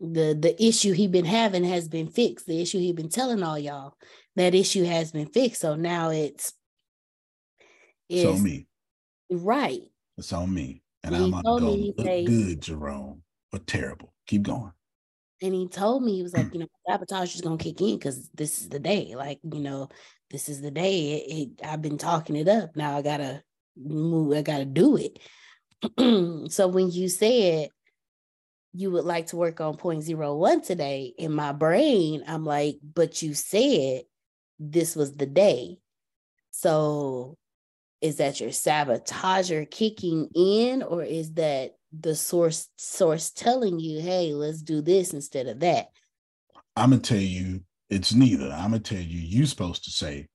[0.01, 2.45] The the issue he been having has been fixed.
[2.45, 3.95] The issue he been telling all y'all,
[4.35, 5.61] that issue has been fixed.
[5.61, 6.51] So now it's
[8.09, 8.67] it's on me.
[9.31, 9.81] Right.
[10.17, 10.81] It's on me.
[11.03, 14.13] And, I'm gonna look say, good, Jerome, but terrible.
[14.25, 14.71] Keep going
[15.41, 18.29] and he told me he was like, you know, sabotage is gonna kick in because
[18.33, 19.15] this is the day.
[19.15, 19.89] Like, you know,
[20.29, 21.13] this is the day.
[21.13, 22.75] It, it, I've been talking it up.
[22.75, 23.43] Now I gotta
[23.77, 24.35] move.
[24.35, 25.19] I gotta do it.
[26.51, 27.69] so when you said
[28.73, 33.33] you would like to work on 0.01 today, in my brain, I'm like, but you
[33.33, 34.01] said
[34.59, 35.77] this was the day.
[36.51, 37.37] So
[38.05, 44.33] is that your sabotager kicking in, or is that the source source telling you, hey,
[44.33, 45.87] let's do this instead of that?
[46.75, 48.51] I'm gonna tell you it's neither.
[48.51, 50.27] I'm gonna tell you you're supposed to say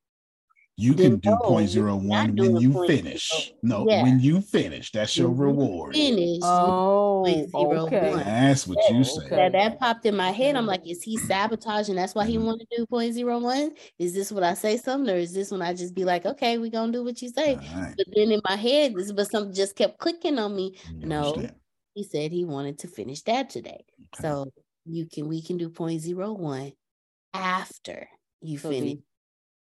[0.81, 3.53] you can do 0.01 when you finish.
[3.63, 4.03] No, yeah.
[4.03, 5.95] when you finish, that's your reward.
[5.95, 6.41] Finish.
[6.43, 8.15] Oh, okay.
[8.17, 9.29] That's what you say.
[9.29, 10.57] That, that popped in my head.
[10.57, 11.97] I'm like, is he sabotaging?
[11.97, 12.47] That's why he mm-hmm.
[12.47, 13.77] wanted to do 0.01?
[13.99, 16.57] Is this what I say something, or is this when I just be like, okay,
[16.57, 17.57] we're gonna do what you say?
[17.57, 17.95] Right.
[17.97, 20.77] But then in my head, this was something just kept clicking on me.
[20.99, 21.55] You no, understand.
[21.95, 23.85] he said he wanted to finish that today.
[24.15, 24.23] Okay.
[24.23, 24.51] So
[24.87, 26.73] you can we can do 0.01
[27.35, 28.09] after
[28.41, 28.95] you so finish.
[28.95, 29.03] We,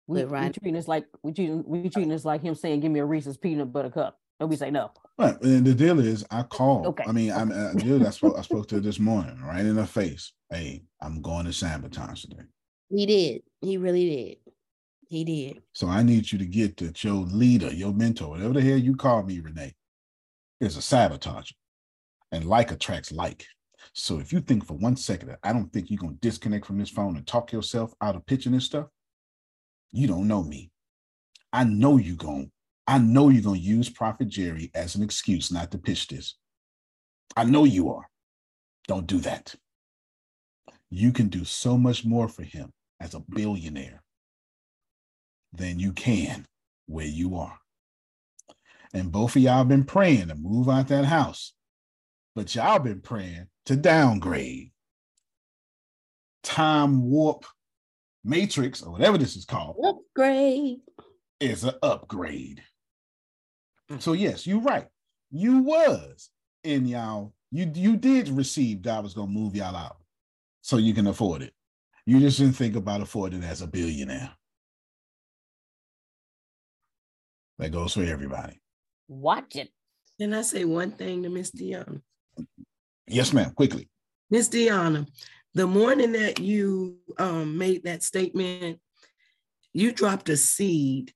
[0.08, 3.04] we treating this like we treating we treating this like him saying, "Give me a
[3.04, 4.90] Reese's peanut butter cup," and we say no.
[5.18, 6.86] Right, and the deal is, I called.
[6.86, 7.04] Okay.
[7.06, 8.06] I mean, I'm uh, deal.
[8.06, 8.38] I spoke.
[8.38, 10.32] I spoke to her this morning, right in her face.
[10.50, 12.44] Hey, I'm going to sabotage today.
[12.88, 13.42] He did.
[13.60, 14.36] He really did.
[15.08, 15.62] He did.
[15.72, 18.96] So I need you to get that your leader, your mentor, whatever the hell you
[18.96, 19.72] call me, Renea,
[20.60, 21.52] is a sabotager,
[22.32, 23.46] and like attracts like.
[23.92, 26.78] So if you think for one second that I don't think you're gonna disconnect from
[26.78, 28.86] this phone and talk yourself out of pitching this stuff,
[29.92, 30.70] you don't know me.
[31.52, 32.50] I know you going
[32.88, 36.36] I know you're gonna use Prophet Jerry as an excuse not to pitch this.
[37.36, 38.08] I know you are.
[38.86, 39.54] Don't do that.
[40.88, 44.02] You can do so much more for him as a billionaire
[45.52, 46.46] than you can
[46.86, 47.58] where you are.
[48.94, 51.52] And both of y'all been praying to move out that house,
[52.34, 54.72] but y'all been praying to downgrade.
[56.42, 57.44] Time warp
[58.28, 60.80] Matrix or whatever this is called upgrade
[61.40, 62.62] is an upgrade.
[63.90, 64.02] Mm.
[64.02, 64.86] So yes, you're right.
[65.30, 66.30] You was
[66.64, 67.32] in y'all.
[67.50, 69.96] You you did receive God was gonna move y'all out
[70.60, 71.52] so you can afford it.
[72.06, 74.30] You just didn't think about affording it as a billionaire.
[77.58, 78.60] That goes for everybody.
[79.08, 79.70] Watch it.
[80.20, 82.00] Can I say one thing to Miss Deanna?
[83.06, 83.52] Yes, ma'am.
[83.52, 83.88] Quickly.
[84.30, 85.08] Miss Deanna,
[85.58, 88.78] the morning that you um, made that statement,
[89.72, 91.12] you dropped a seed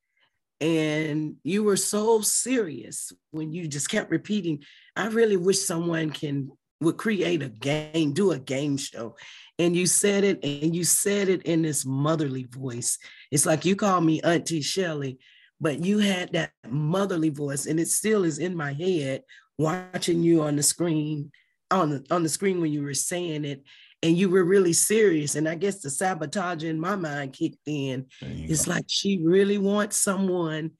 [0.60, 4.62] and you were so serious when you just kept repeating
[4.94, 6.48] i really wish someone can
[6.82, 9.16] would create a game do a game show.
[9.58, 12.98] And you said it and you said it in this motherly voice.
[13.30, 15.18] It's like you call me auntie Shelley,
[15.60, 19.22] but you had that motherly voice and it still is in my head
[19.58, 21.30] watching you on the screen
[21.70, 23.62] on the on the screen when you were saying it
[24.02, 25.36] and you were really serious.
[25.36, 28.06] And I guess the sabotage in my mind kicked in.
[28.20, 28.72] It's go.
[28.72, 30.72] like she really wants someone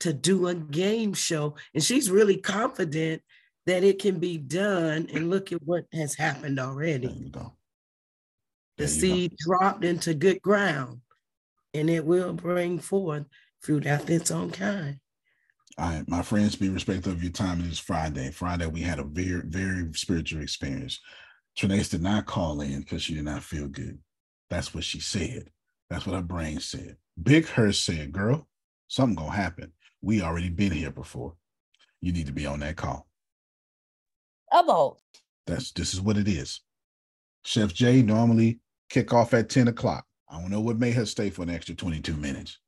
[0.00, 1.54] to do a game show.
[1.74, 3.22] And she's really confident
[3.64, 5.08] that it can be done.
[5.12, 7.06] And look at what has happened already.
[7.06, 7.56] There you go.
[8.76, 9.36] There the seed go.
[9.58, 11.00] dropped into good ground
[11.72, 13.24] and it will bring forth
[13.60, 14.98] fruit after its own kind.
[15.78, 17.60] All right, my friends, be respectful of your time.
[17.60, 18.30] It is Friday.
[18.30, 21.00] Friday, we had a very, very spiritual experience.
[21.56, 23.98] Trinace did not call in because she did not feel good.
[24.50, 25.50] That's what she said.
[25.88, 26.96] That's what her brain said.
[27.22, 28.46] Big Hurst said, girl,
[28.88, 29.72] something gonna happen.
[30.02, 31.34] We already been here before.
[32.02, 33.06] You need to be on that call.
[34.52, 34.98] About.
[35.46, 36.60] That's this is what it is.
[37.44, 38.60] Chef Jay normally
[38.90, 40.04] kick off at 10 o'clock.
[40.28, 42.58] I don't know what made her stay for an extra 22 minutes.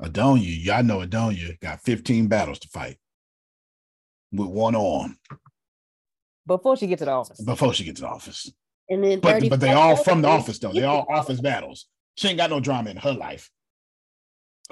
[0.00, 2.98] Adonia, y'all know Adonia got 15 battles to fight
[4.32, 5.18] with one arm
[6.48, 7.40] before she gets to the office.
[7.40, 8.50] Before she gets to the office.
[8.90, 10.72] And then but, but they all from the office though.
[10.72, 11.86] They all office battles.
[12.16, 13.50] She ain't got no drama in her life.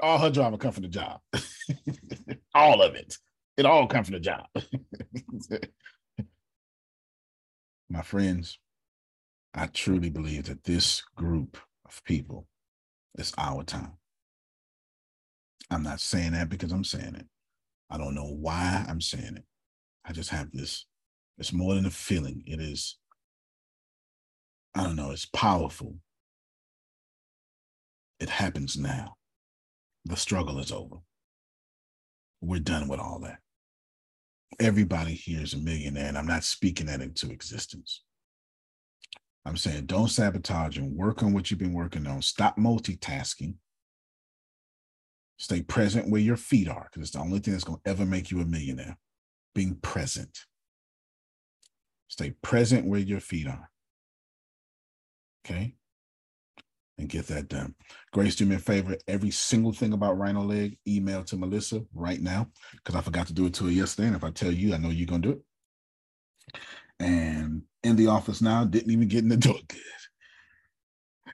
[0.01, 1.21] All her drama come from the job.
[2.55, 3.17] all of it.
[3.57, 4.47] It all come from the job.
[7.89, 8.59] my friends,
[9.55, 11.57] I truly believe that this group
[11.87, 12.47] of people
[13.17, 13.93] is our time.
[15.71, 17.27] I'm not saying that because I'm saying it.
[17.91, 19.45] I don't know why I'm saying it.
[20.05, 20.87] I just have this.
[21.39, 22.43] It's more than a feeling.
[22.47, 22.99] It is,
[24.75, 25.97] I don't know, it's powerful.
[28.19, 29.17] It happens now.
[30.05, 30.97] The struggle is over.
[32.41, 33.39] We're done with all that.
[34.61, 38.03] Everybody here is a millionaire, and I'm not speaking that into existence.
[39.45, 42.23] I'm saying don't sabotage and work on what you've been working on.
[42.23, 43.55] Stop multitasking.
[45.39, 48.07] Stay present where your feet are, because it's the only thing that's going to ever
[48.07, 48.97] make you a millionaire.
[49.55, 50.47] Being present.
[52.09, 53.71] Stay present where your feet are.
[55.45, 55.75] Okay?
[56.99, 57.75] And get that done.
[58.13, 58.97] Grace, do me a favor.
[59.07, 63.35] Every single thing about Rhino Leg, email to Melissa right now, because I forgot to
[63.35, 64.09] do it to her yesterday.
[64.09, 65.43] And if I tell you, I know you're going to do it.
[66.99, 69.81] And in the office now, didn't even get in the door good.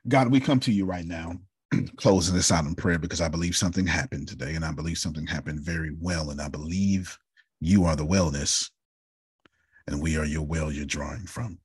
[0.09, 1.35] God, we come to you right now
[1.97, 5.27] closing this out in prayer because I believe something happened today and I believe something
[5.27, 6.31] happened very well.
[6.31, 7.17] And I believe
[7.61, 8.69] you are the wellness
[9.87, 11.59] and we are your well you're drawing from.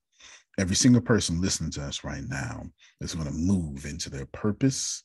[0.60, 2.64] Every single person listening to us right now
[3.00, 5.04] is going to move into their purpose.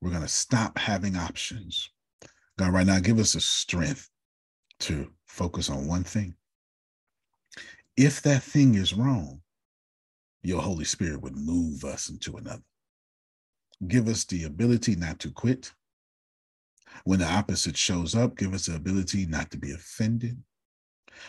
[0.00, 1.88] We're going to stop having options.
[2.58, 4.08] God, right now, give us the strength
[4.80, 6.34] to focus on one thing.
[7.96, 9.40] If that thing is wrong,
[10.42, 12.62] your Holy Spirit would move us into another.
[13.86, 15.72] Give us the ability not to quit.
[17.04, 20.42] When the opposite shows up, give us the ability not to be offended.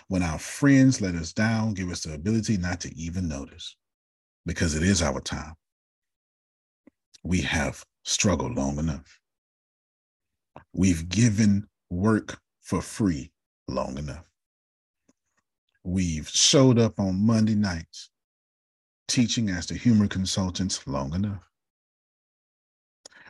[0.07, 3.75] When our friends let us down, give us the ability not to even notice
[4.45, 5.53] because it is our time.
[7.24, 9.19] We have struggled long enough.
[10.74, 13.32] We've given work for free
[13.67, 14.25] long enough.
[15.83, 18.09] We've showed up on Monday nights
[19.07, 21.49] teaching as the humor consultants long enough.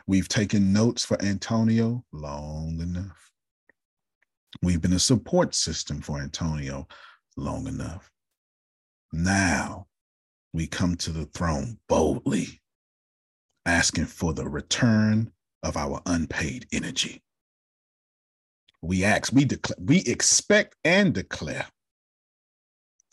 [0.06, 3.27] We've taken notes for Antonio long enough.
[4.62, 6.88] We've been a support system for Antonio
[7.36, 8.10] long enough.
[9.12, 9.86] Now
[10.52, 12.60] we come to the throne boldly,
[13.66, 17.22] asking for the return of our unpaid energy.
[18.80, 21.66] We ask, we declare, we expect and declare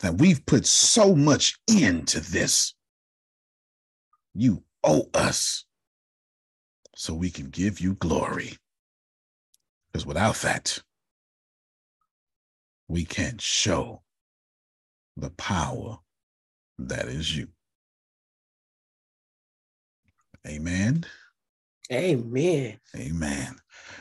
[0.00, 2.74] that we've put so much into this.
[4.34, 5.64] You owe us
[6.94, 8.56] so we can give you glory.
[9.92, 10.78] Because without that,
[12.88, 14.02] we can't show
[15.16, 15.98] the power
[16.78, 17.48] that is you.
[20.46, 21.04] Amen.
[21.92, 22.78] Amen.
[22.96, 23.56] Amen.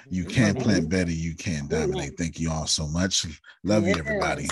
[0.10, 1.12] You can't plant better.
[1.12, 2.18] You can't dominate.
[2.18, 3.26] Thank you all so much.
[3.64, 4.48] Love you, everybody.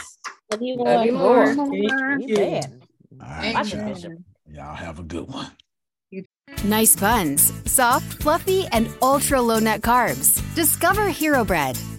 [0.52, 1.46] Love you Love more.
[1.46, 2.12] you more.
[2.14, 2.82] Amen.
[3.22, 3.96] All right, y'all.
[4.48, 5.52] Y'all have a good one.
[6.66, 10.42] Nice buns, soft, fluffy, and ultra low net carbs.
[10.56, 11.78] Discover Hero Bread,